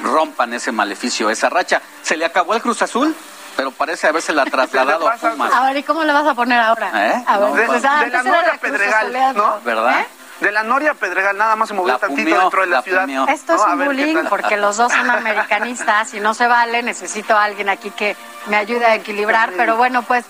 [0.00, 1.82] rompan ese maleficio, esa racha.
[2.02, 3.14] ¿Se le acabó el Cruz Azul?
[3.56, 5.52] Pero parece haberse la trasladado a Pumas.
[5.52, 6.90] A ver, ¿y cómo le vas a poner ahora?
[6.94, 7.24] ¿Eh?
[7.26, 9.36] A ver, de, pues, de ah, la antes era Noria Pedregal.
[9.36, 9.60] ¿no?
[9.64, 10.00] ¿Verdad?
[10.00, 10.06] ¿Eh?
[10.40, 12.82] De la Noria Pedregal nada más se movió La tantito pumió, dentro de la, la
[12.82, 13.02] ciudad.
[13.02, 13.28] pumió.
[13.28, 16.46] Esto es No, un ver, ¿qué bullying porque los dos son americanistas y no se
[16.48, 16.82] vale.
[16.82, 18.16] Necesito a alguien aquí que
[18.46, 19.52] me ayude a equilibrar.
[19.56, 20.24] Pero bueno, pues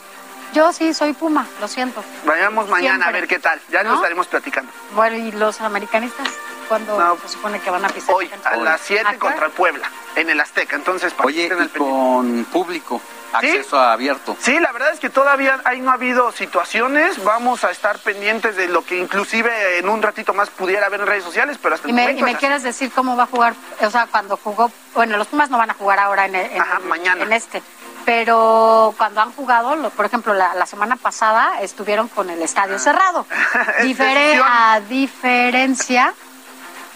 [0.53, 2.05] yo sí soy Puma, lo siento.
[2.25, 3.61] Vayamos mañana a ver qué tal.
[3.70, 3.91] Ya ¿No?
[3.91, 4.70] lo estaremos platicando.
[4.94, 6.28] Bueno, ¿y los americanistas?
[6.68, 7.17] ¿Cuándo No.
[7.23, 8.15] se supone que van a pisar?
[8.15, 10.76] Hoy, a las 7 ¿A qué contra el Puebla, en el Azteca.
[10.76, 13.01] Entonces, para Oye, y con público,
[13.33, 14.36] acceso abierto.
[14.41, 17.23] Sí, la verdad es que todavía ahí no ha habido situaciones.
[17.25, 21.07] Vamos a estar pendientes de lo que inclusive en un ratito más pudiera haber en
[21.07, 22.39] redes sociales, pero hasta ¿Y el me, momento y me así.
[22.39, 23.55] quieres decir cómo va a jugar?
[23.81, 26.60] O sea, cuando jugó, bueno, los Pumas no van a jugar ahora en, el- en
[26.62, 27.25] Ajá, el- mañana.
[27.25, 27.60] en este,
[28.05, 32.78] pero cuando han jugado, lo- por ejemplo, la, la semana pasada estuvieron con el estadio
[32.78, 33.26] cerrado.
[33.81, 36.15] Difere- a diferencia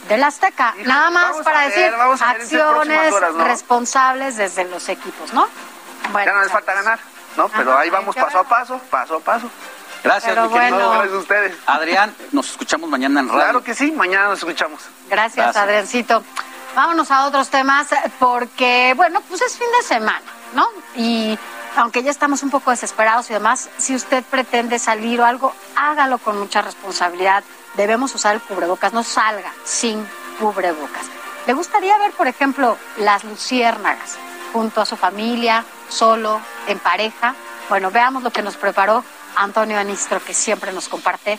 [0.09, 0.71] del Azteca.
[0.77, 3.45] Híjole, Nada más para ver, decir acciones horas, ¿no?
[3.45, 5.49] responsables desde los equipos, ¿no?
[6.13, 6.99] Bueno, Ya no les falta ganar,
[7.37, 7.49] ¿no?
[7.49, 9.51] Pero Ajá, ahí vamos paso a paso, paso a paso.
[10.05, 10.77] Gracias, Pero mi querido.
[10.77, 10.91] bueno.
[10.93, 11.57] Gracias a ustedes.
[11.67, 13.41] Adrián, nos escuchamos mañana en radio.
[13.43, 14.81] Claro que sí, mañana nos escuchamos.
[15.09, 15.57] Gracias, Gracias.
[15.65, 16.23] Adriancito.
[16.77, 17.89] Vámonos a otros temas
[18.21, 20.23] porque, bueno, pues es fin de semana,
[20.55, 20.69] ¿no?
[20.95, 21.37] Y
[21.77, 26.19] aunque ya estamos un poco desesperados y demás, si usted pretende salir o algo, hágalo
[26.19, 27.43] con mucha responsabilidad.
[27.79, 30.05] Debemos usar el cubrebocas, no salga sin
[30.41, 31.07] cubrebocas.
[31.47, 34.19] ¿Le gustaría ver, por ejemplo, las luciérnagas
[34.53, 37.37] junto a su familia, solo, en pareja?
[37.69, 39.05] Bueno, veamos lo que nos preparó
[39.37, 41.39] Antonio Anistro, que siempre nos comparte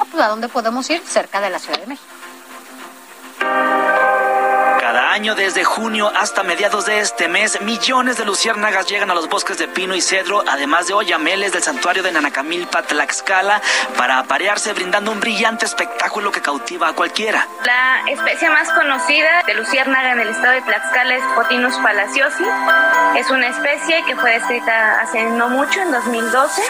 [0.00, 2.08] ah, pues, a dónde podemos ir cerca de la Ciudad de México.
[5.08, 9.56] Año, desde junio hasta mediados de este mes, millones de luciérnagas llegan a los bosques
[9.56, 13.62] de pino y cedro, además de oyameles del santuario de Nanacamilpa, Tlaxcala,
[13.96, 17.48] para aparearse brindando un brillante espectáculo que cautiva a cualquiera.
[17.64, 22.44] La especie más conocida de luciérnaga en el estado de Tlaxcala es Potinus palaciosi.
[23.16, 26.62] Es una especie que fue descrita hace no mucho, en 2012,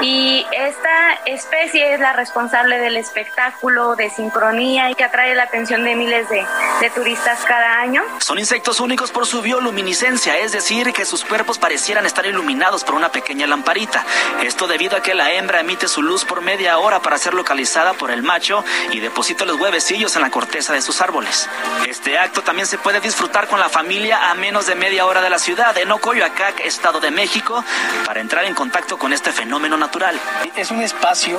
[0.00, 5.84] y esta especie es la responsable del espectáculo de sincronía y que atrae la atención
[5.84, 6.46] de miles de,
[6.80, 8.02] de turistas cada año.
[8.18, 12.94] Son insectos únicos por su bioluminiscencia, es decir, que sus cuerpos parecieran estar iluminados por
[12.94, 14.04] una pequeña lamparita.
[14.42, 17.92] Esto debido a que la hembra emite su luz por media hora para ser localizada
[17.94, 21.48] por el macho y deposita los huevecillos en la corteza de sus árboles.
[21.86, 25.30] Este acto también se puede disfrutar con la familia a menos de media hora de
[25.30, 27.64] la ciudad, en Ocoyoacac, Estado de México,
[28.06, 30.18] para entrar en contacto con este fenómeno natural.
[30.56, 31.38] Es un espacio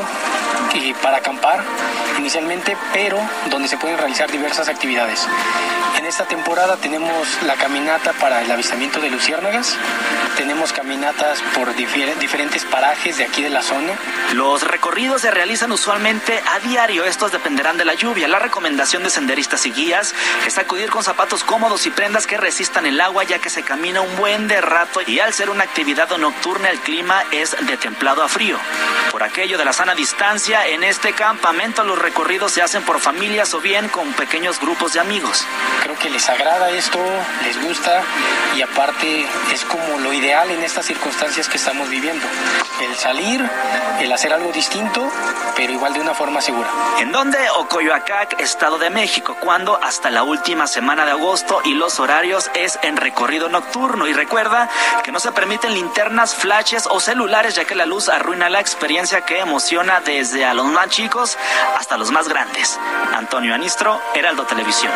[0.72, 1.64] que- para acampar
[2.18, 3.18] inicialmente, pero
[3.50, 5.28] donde se pueden realizar diversas actividades.
[5.98, 9.76] En esta temporada tenemos la caminata para el avistamiento de luciérnagas,
[10.38, 13.94] tenemos caminatas por difier- diferentes parajes de aquí de la zona.
[14.34, 18.28] Los recorridos se realizan usualmente a diario, estos dependerán de la lluvia.
[18.28, 20.14] La recomendación de senderistas y guías
[20.46, 24.02] es acudir con zapatos cómodos y prendas que resistan el agua ya que se camina
[24.02, 28.24] un buen de rato y al ser una actividad nocturna el clima es de templado
[28.24, 28.58] a frío.
[29.12, 33.54] Por aquello de la sana distancia, en este campamento los recorridos se hacen por familias
[33.54, 35.46] o bien con pequeños grupos de amigos.
[35.84, 36.98] Creo que les agrada esto,
[37.44, 38.02] les gusta
[38.56, 42.26] y aparte es como lo ideal en estas circunstancias que estamos viviendo.
[42.80, 43.46] El salir,
[44.00, 45.06] el hacer algo distinto,
[45.58, 46.70] pero igual de una forma segura.
[47.00, 47.38] ¿En dónde?
[47.58, 52.80] Ocoyoacac, Estado de México, cuando hasta la última semana de agosto y los horarios es
[52.82, 54.08] en recorrido nocturno.
[54.08, 54.70] Y recuerda
[55.04, 59.26] que no se permiten linternas, flashes o celulares, ya que la luz arruina la experiencia
[59.26, 61.38] que emociona desde a los más chicos
[61.78, 62.80] hasta los más grandes.
[63.14, 64.94] Antonio Anistro, Heraldo Televisión.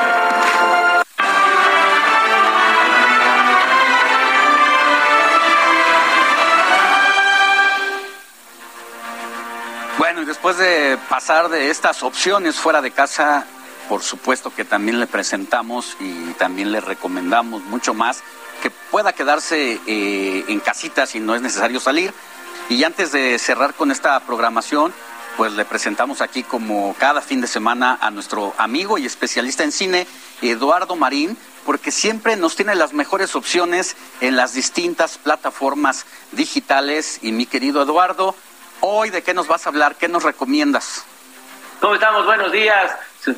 [9.99, 13.45] Bueno, y después de pasar de estas opciones fuera de casa,
[13.89, 18.23] por supuesto que también le presentamos y también le recomendamos mucho más
[18.63, 22.13] que pueda quedarse eh, en casita si no es necesario salir.
[22.69, 24.93] Y antes de cerrar con esta programación,
[25.35, 29.73] pues le presentamos aquí como cada fin de semana a nuestro amigo y especialista en
[29.73, 30.07] cine,
[30.41, 37.19] Eduardo Marín, porque siempre nos tiene las mejores opciones en las distintas plataformas digitales.
[37.21, 38.33] Y mi querido Eduardo,
[38.81, 41.05] hoy de qué nos vas a hablar, qué nos recomiendas.
[41.79, 42.25] ¿Cómo estamos?
[42.25, 42.95] Buenos días.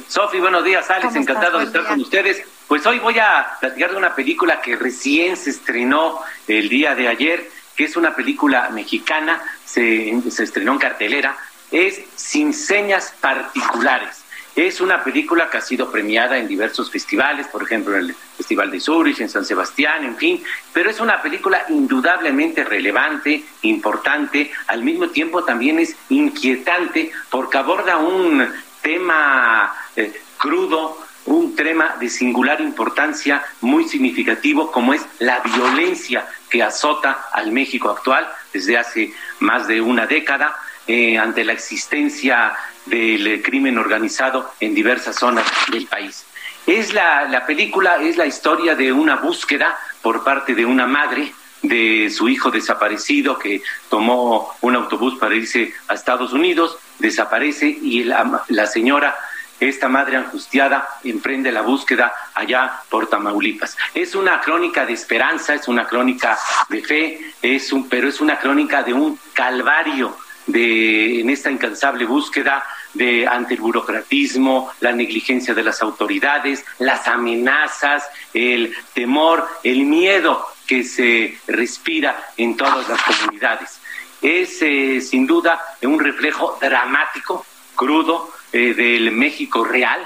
[0.07, 1.15] Sofi, buenos días, Alex.
[1.15, 1.89] Encantado de estar día.
[1.89, 2.43] con ustedes.
[2.67, 7.07] Pues hoy voy a platicar de una película que recién se estrenó el día de
[7.07, 11.37] ayer que es una película mexicana, se, se estrenó en cartelera,
[11.71, 14.20] es Sin Señas Particulares.
[14.55, 18.69] Es una película que ha sido premiada en diversos festivales, por ejemplo, en el Festival
[18.69, 24.83] de Zurich, en San Sebastián, en fin, pero es una película indudablemente relevante, importante, al
[24.83, 28.45] mismo tiempo también es inquietante porque aborda un
[28.81, 30.97] tema eh, crudo,
[31.27, 37.89] un tema de singular importancia muy significativo como es la violencia que azota al México
[37.89, 40.57] actual desde hace más de una década
[40.87, 42.53] eh, ante la existencia
[42.85, 46.25] del crimen organizado en diversas zonas del país.
[46.65, 51.33] Es la, la película, es la historia de una búsqueda por parte de una madre
[51.61, 58.03] de su hijo desaparecido que tomó un autobús para irse a Estados Unidos, desaparece y
[58.03, 59.15] la, la señora
[59.59, 63.77] esta madre angustiada emprende la búsqueda allá por Tamaulipas.
[63.93, 66.37] Es una crónica de esperanza, es una crónica
[66.67, 72.05] de fe, es un, pero es una crónica de un calvario de, en esta incansable
[72.05, 72.63] búsqueda
[72.93, 78.03] de ante el burocratismo, la negligencia de las autoridades, las amenazas,
[78.33, 83.79] el temor, el miedo que se respira en todas las comunidades.
[84.21, 87.45] Es eh, sin duda un reflejo dramático,
[87.75, 90.05] crudo, eh, del México real,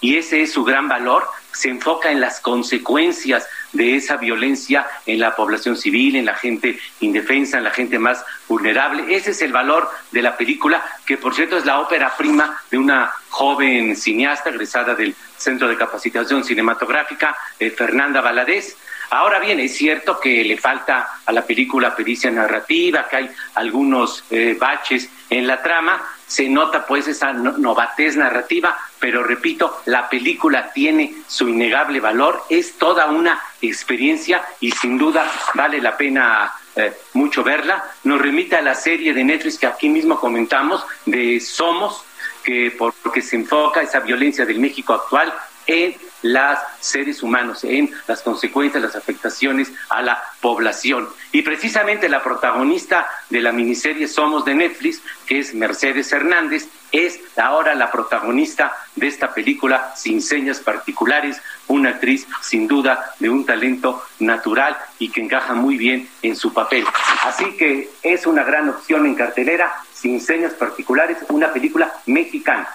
[0.00, 1.26] y ese es su gran valor,
[1.56, 6.78] se enfoca en las consecuencias de esa violencia en la población civil, en la gente
[7.00, 9.16] indefensa, en la gente más vulnerable.
[9.16, 12.78] Ese es el valor de la película, que por cierto es la ópera prima de
[12.78, 18.76] una joven cineasta egresada del Centro de Capacitación Cinematográfica, eh, Fernanda Valadez.
[19.10, 24.24] Ahora bien, es cierto que le falta a la película pericia narrativa, que hay algunos
[24.30, 30.72] eh, baches en la trama, se nota pues esa novatez narrativa, pero repito, la película
[30.72, 36.92] tiene su innegable valor, es toda una experiencia y sin duda vale la pena eh,
[37.14, 37.84] mucho verla.
[38.04, 42.02] Nos remite a la serie de Netflix que aquí mismo comentamos de Somos,
[42.42, 45.32] que porque se enfoca esa violencia del México actual
[45.66, 51.08] en los seres humanos, en las consecuencias, las afectaciones a la población.
[51.32, 57.20] Y precisamente la protagonista de la miniserie Somos de Netflix, que es Mercedes Hernández, es
[57.36, 63.44] ahora la protagonista de esta película Sin Señas Particulares, una actriz sin duda de un
[63.44, 66.84] talento natural y que encaja muy bien en su papel.
[67.22, 72.68] Así que es una gran opción en cartelera, Sin Señas Particulares, una película mexicana.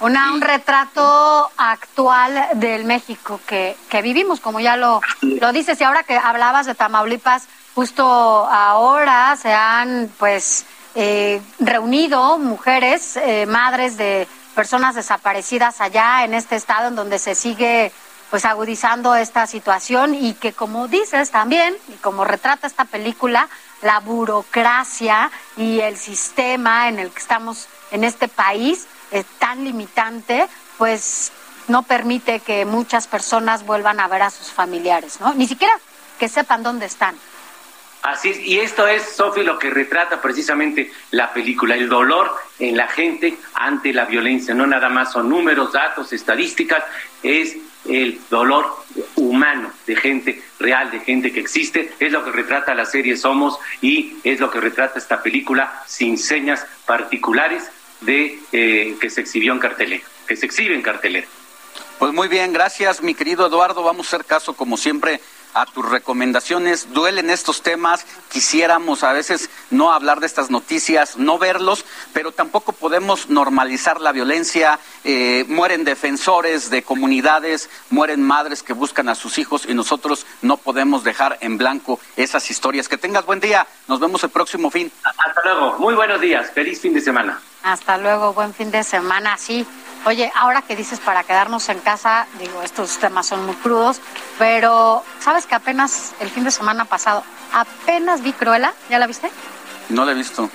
[0.00, 5.84] Una, un retrato actual del México que, que vivimos, como ya lo, lo dices, y
[5.84, 13.96] ahora que hablabas de Tamaulipas, justo ahora se han pues eh, reunido mujeres, eh, madres
[13.96, 17.92] de personas desaparecidas allá en este estado en donde se sigue
[18.30, 23.48] pues agudizando esta situación y que como dices también, y como retrata esta película,
[23.82, 30.46] la burocracia y el sistema en el que estamos en este país, eh, tan limitante,
[30.76, 31.32] pues
[31.68, 35.34] no permite que muchas personas vuelvan a ver a sus familiares, ¿no?
[35.34, 35.74] Ni siquiera
[36.18, 37.14] que sepan dónde están.
[38.02, 42.76] Así es, y esto es, Sofi, lo que retrata precisamente la película, el dolor en
[42.76, 44.54] la gente ante la violencia.
[44.54, 46.84] No nada más son números, datos, estadísticas,
[47.22, 47.56] es
[47.86, 48.84] el dolor
[49.16, 51.92] humano de gente real, de gente que existe.
[51.98, 56.18] Es lo que retrata la serie Somos y es lo que retrata esta película sin
[56.18, 57.68] señas particulares
[58.00, 61.26] de eh, que se exhibió en cartelera, que se exhibe en cartelera.
[61.98, 63.82] Pues muy bien, gracias mi querido Eduardo.
[63.82, 65.20] Vamos a hacer caso como siempre
[65.54, 66.92] a tus recomendaciones.
[66.92, 72.72] Duelen estos temas, quisiéramos a veces no hablar de estas noticias, no verlos, pero tampoco
[72.72, 74.78] podemos normalizar la violencia.
[75.04, 80.56] Eh, mueren defensores de comunidades, mueren madres que buscan a sus hijos y nosotros no
[80.56, 82.88] podemos dejar en blanco esas historias.
[82.88, 84.92] Que tengas buen día, nos vemos el próximo fin.
[85.02, 87.40] Hasta luego, muy buenos días, feliz fin de semana.
[87.68, 89.66] Hasta luego, buen fin de semana, sí.
[90.06, 94.00] Oye, ahora que dices para quedarnos en casa, digo, estos temas son muy crudos,
[94.38, 97.22] pero ¿sabes que apenas el fin de semana pasado,
[97.52, 98.72] apenas vi Cruella?
[98.88, 99.30] ¿Ya la viste?
[99.88, 100.50] No la he visto.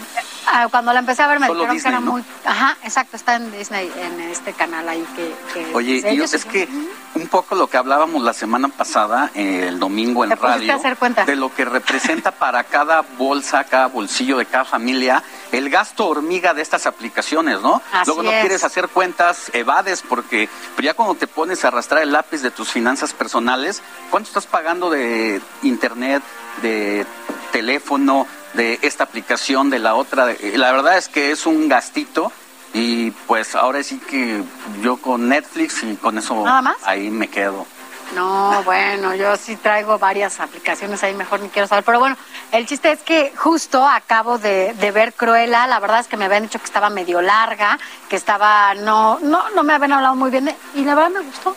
[0.45, 2.23] Ah, cuando la empecé a ver me Solo dijeron que era muy...
[2.45, 5.33] Ajá, exacto, está en Disney, en este canal ahí que...
[5.53, 6.67] que Oye, pues, y ellos- es que
[7.15, 10.97] un poco lo que hablábamos la semana pasada, eh, el domingo en Te radio, hacer
[10.97, 11.25] cuentas.
[11.25, 16.53] de lo que representa para cada bolsa, cada bolsillo de cada familia, el gasto hormiga
[16.53, 17.81] de estas aplicaciones, ¿no?
[17.91, 18.41] Así Luego no es.
[18.41, 22.51] quieres hacer cuentas, evades, porque pero ya cuando te pones a arrastrar el lápiz de
[22.51, 23.81] tus finanzas personales,
[24.11, 26.21] ¿cuánto estás pagando de internet,
[26.61, 27.05] de
[27.51, 30.25] teléfono, de esta aplicación, de la otra?
[30.25, 32.31] De- La verdad es que es un gastito.
[32.75, 34.41] Y pues ahora sí que
[34.81, 36.77] yo con Netflix y con eso ¿Nada más?
[36.85, 37.67] ahí me quedo.
[38.15, 41.83] No, bueno, yo sí traigo varias aplicaciones ahí, mejor ni quiero saber.
[41.83, 42.17] Pero bueno,
[42.51, 46.25] El chiste es que justo acabo de, de, ver Cruella, la verdad es que me
[46.25, 50.29] habían dicho que estaba medio larga, que estaba, no, no, no me habían hablado muy
[50.31, 51.55] bien, y la verdad me gustó.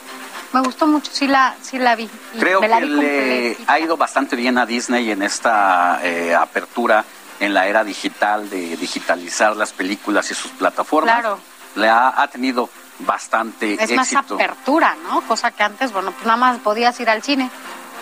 [0.57, 2.09] Me gustó mucho, sí la, sí la vi.
[2.39, 7.05] Creo que le ha ido bastante bien a Disney en esta eh, apertura
[7.39, 11.19] en la era digital, de digitalizar las películas y sus plataformas.
[11.19, 11.39] Claro.
[11.75, 14.01] Le ha, ha tenido bastante es éxito.
[14.01, 15.21] Es más apertura, ¿no?
[15.21, 17.51] Cosa que antes, bueno, pues nada más podías ir al cine.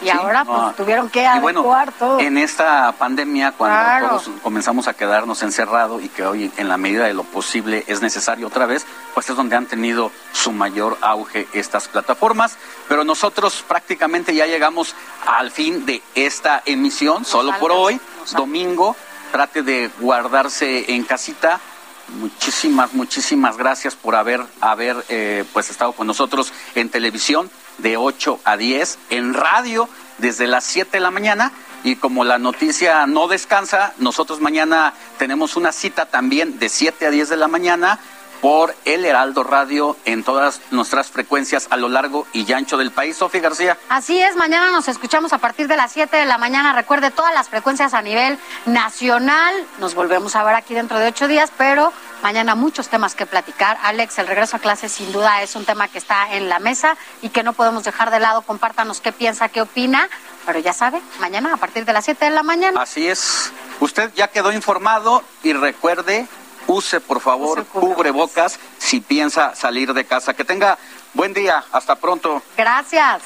[0.02, 2.20] Y ahora pues tuvieron que adecuar todo.
[2.20, 7.06] En esta pandemia, cuando todos comenzamos a quedarnos encerrados y que hoy en la medida
[7.06, 11.48] de lo posible es necesario otra vez, pues es donde han tenido su mayor auge
[11.54, 12.58] estas plataformas.
[12.88, 18.00] Pero nosotros prácticamente ya llegamos al fin de esta emisión, solo por hoy,
[18.36, 18.96] domingo.
[19.32, 21.60] Trate de guardarse en casita,
[22.10, 28.40] muchísimas, muchísimas gracias por haber, haber eh, pues estado con nosotros en televisión de 8
[28.44, 31.52] a 10, en radio desde las 7 de la mañana.
[31.84, 37.12] Y como la noticia no descansa, nosotros mañana tenemos una cita también de 7 a
[37.12, 38.00] 10 de la mañana
[38.46, 43.18] por El Heraldo Radio en todas nuestras frecuencias a lo largo y ancho del país.
[43.18, 43.76] Sofía García.
[43.90, 46.72] Así es, mañana nos escuchamos a partir de las 7 de la mañana.
[46.72, 49.56] Recuerde todas las frecuencias a nivel nacional.
[49.80, 51.92] Nos volvemos a ver aquí dentro de ocho días, pero
[52.22, 53.80] mañana muchos temas que platicar.
[53.82, 56.98] Alex, el regreso a clases sin duda es un tema que está en la mesa
[57.24, 58.44] y que no podemos dejar de lado.
[58.44, 60.08] Compártanos qué piensa, qué opina.
[60.46, 62.80] Pero ya sabe, mañana a partir de las 7 de la mañana.
[62.80, 63.52] Así es.
[63.80, 66.28] Usted ya quedó informado y recuerde
[66.68, 70.34] use por favor cubrebocas si piensa salir de casa.
[70.34, 70.78] Que tenga
[71.14, 72.42] buen día, hasta pronto.
[72.58, 73.22] Gracias.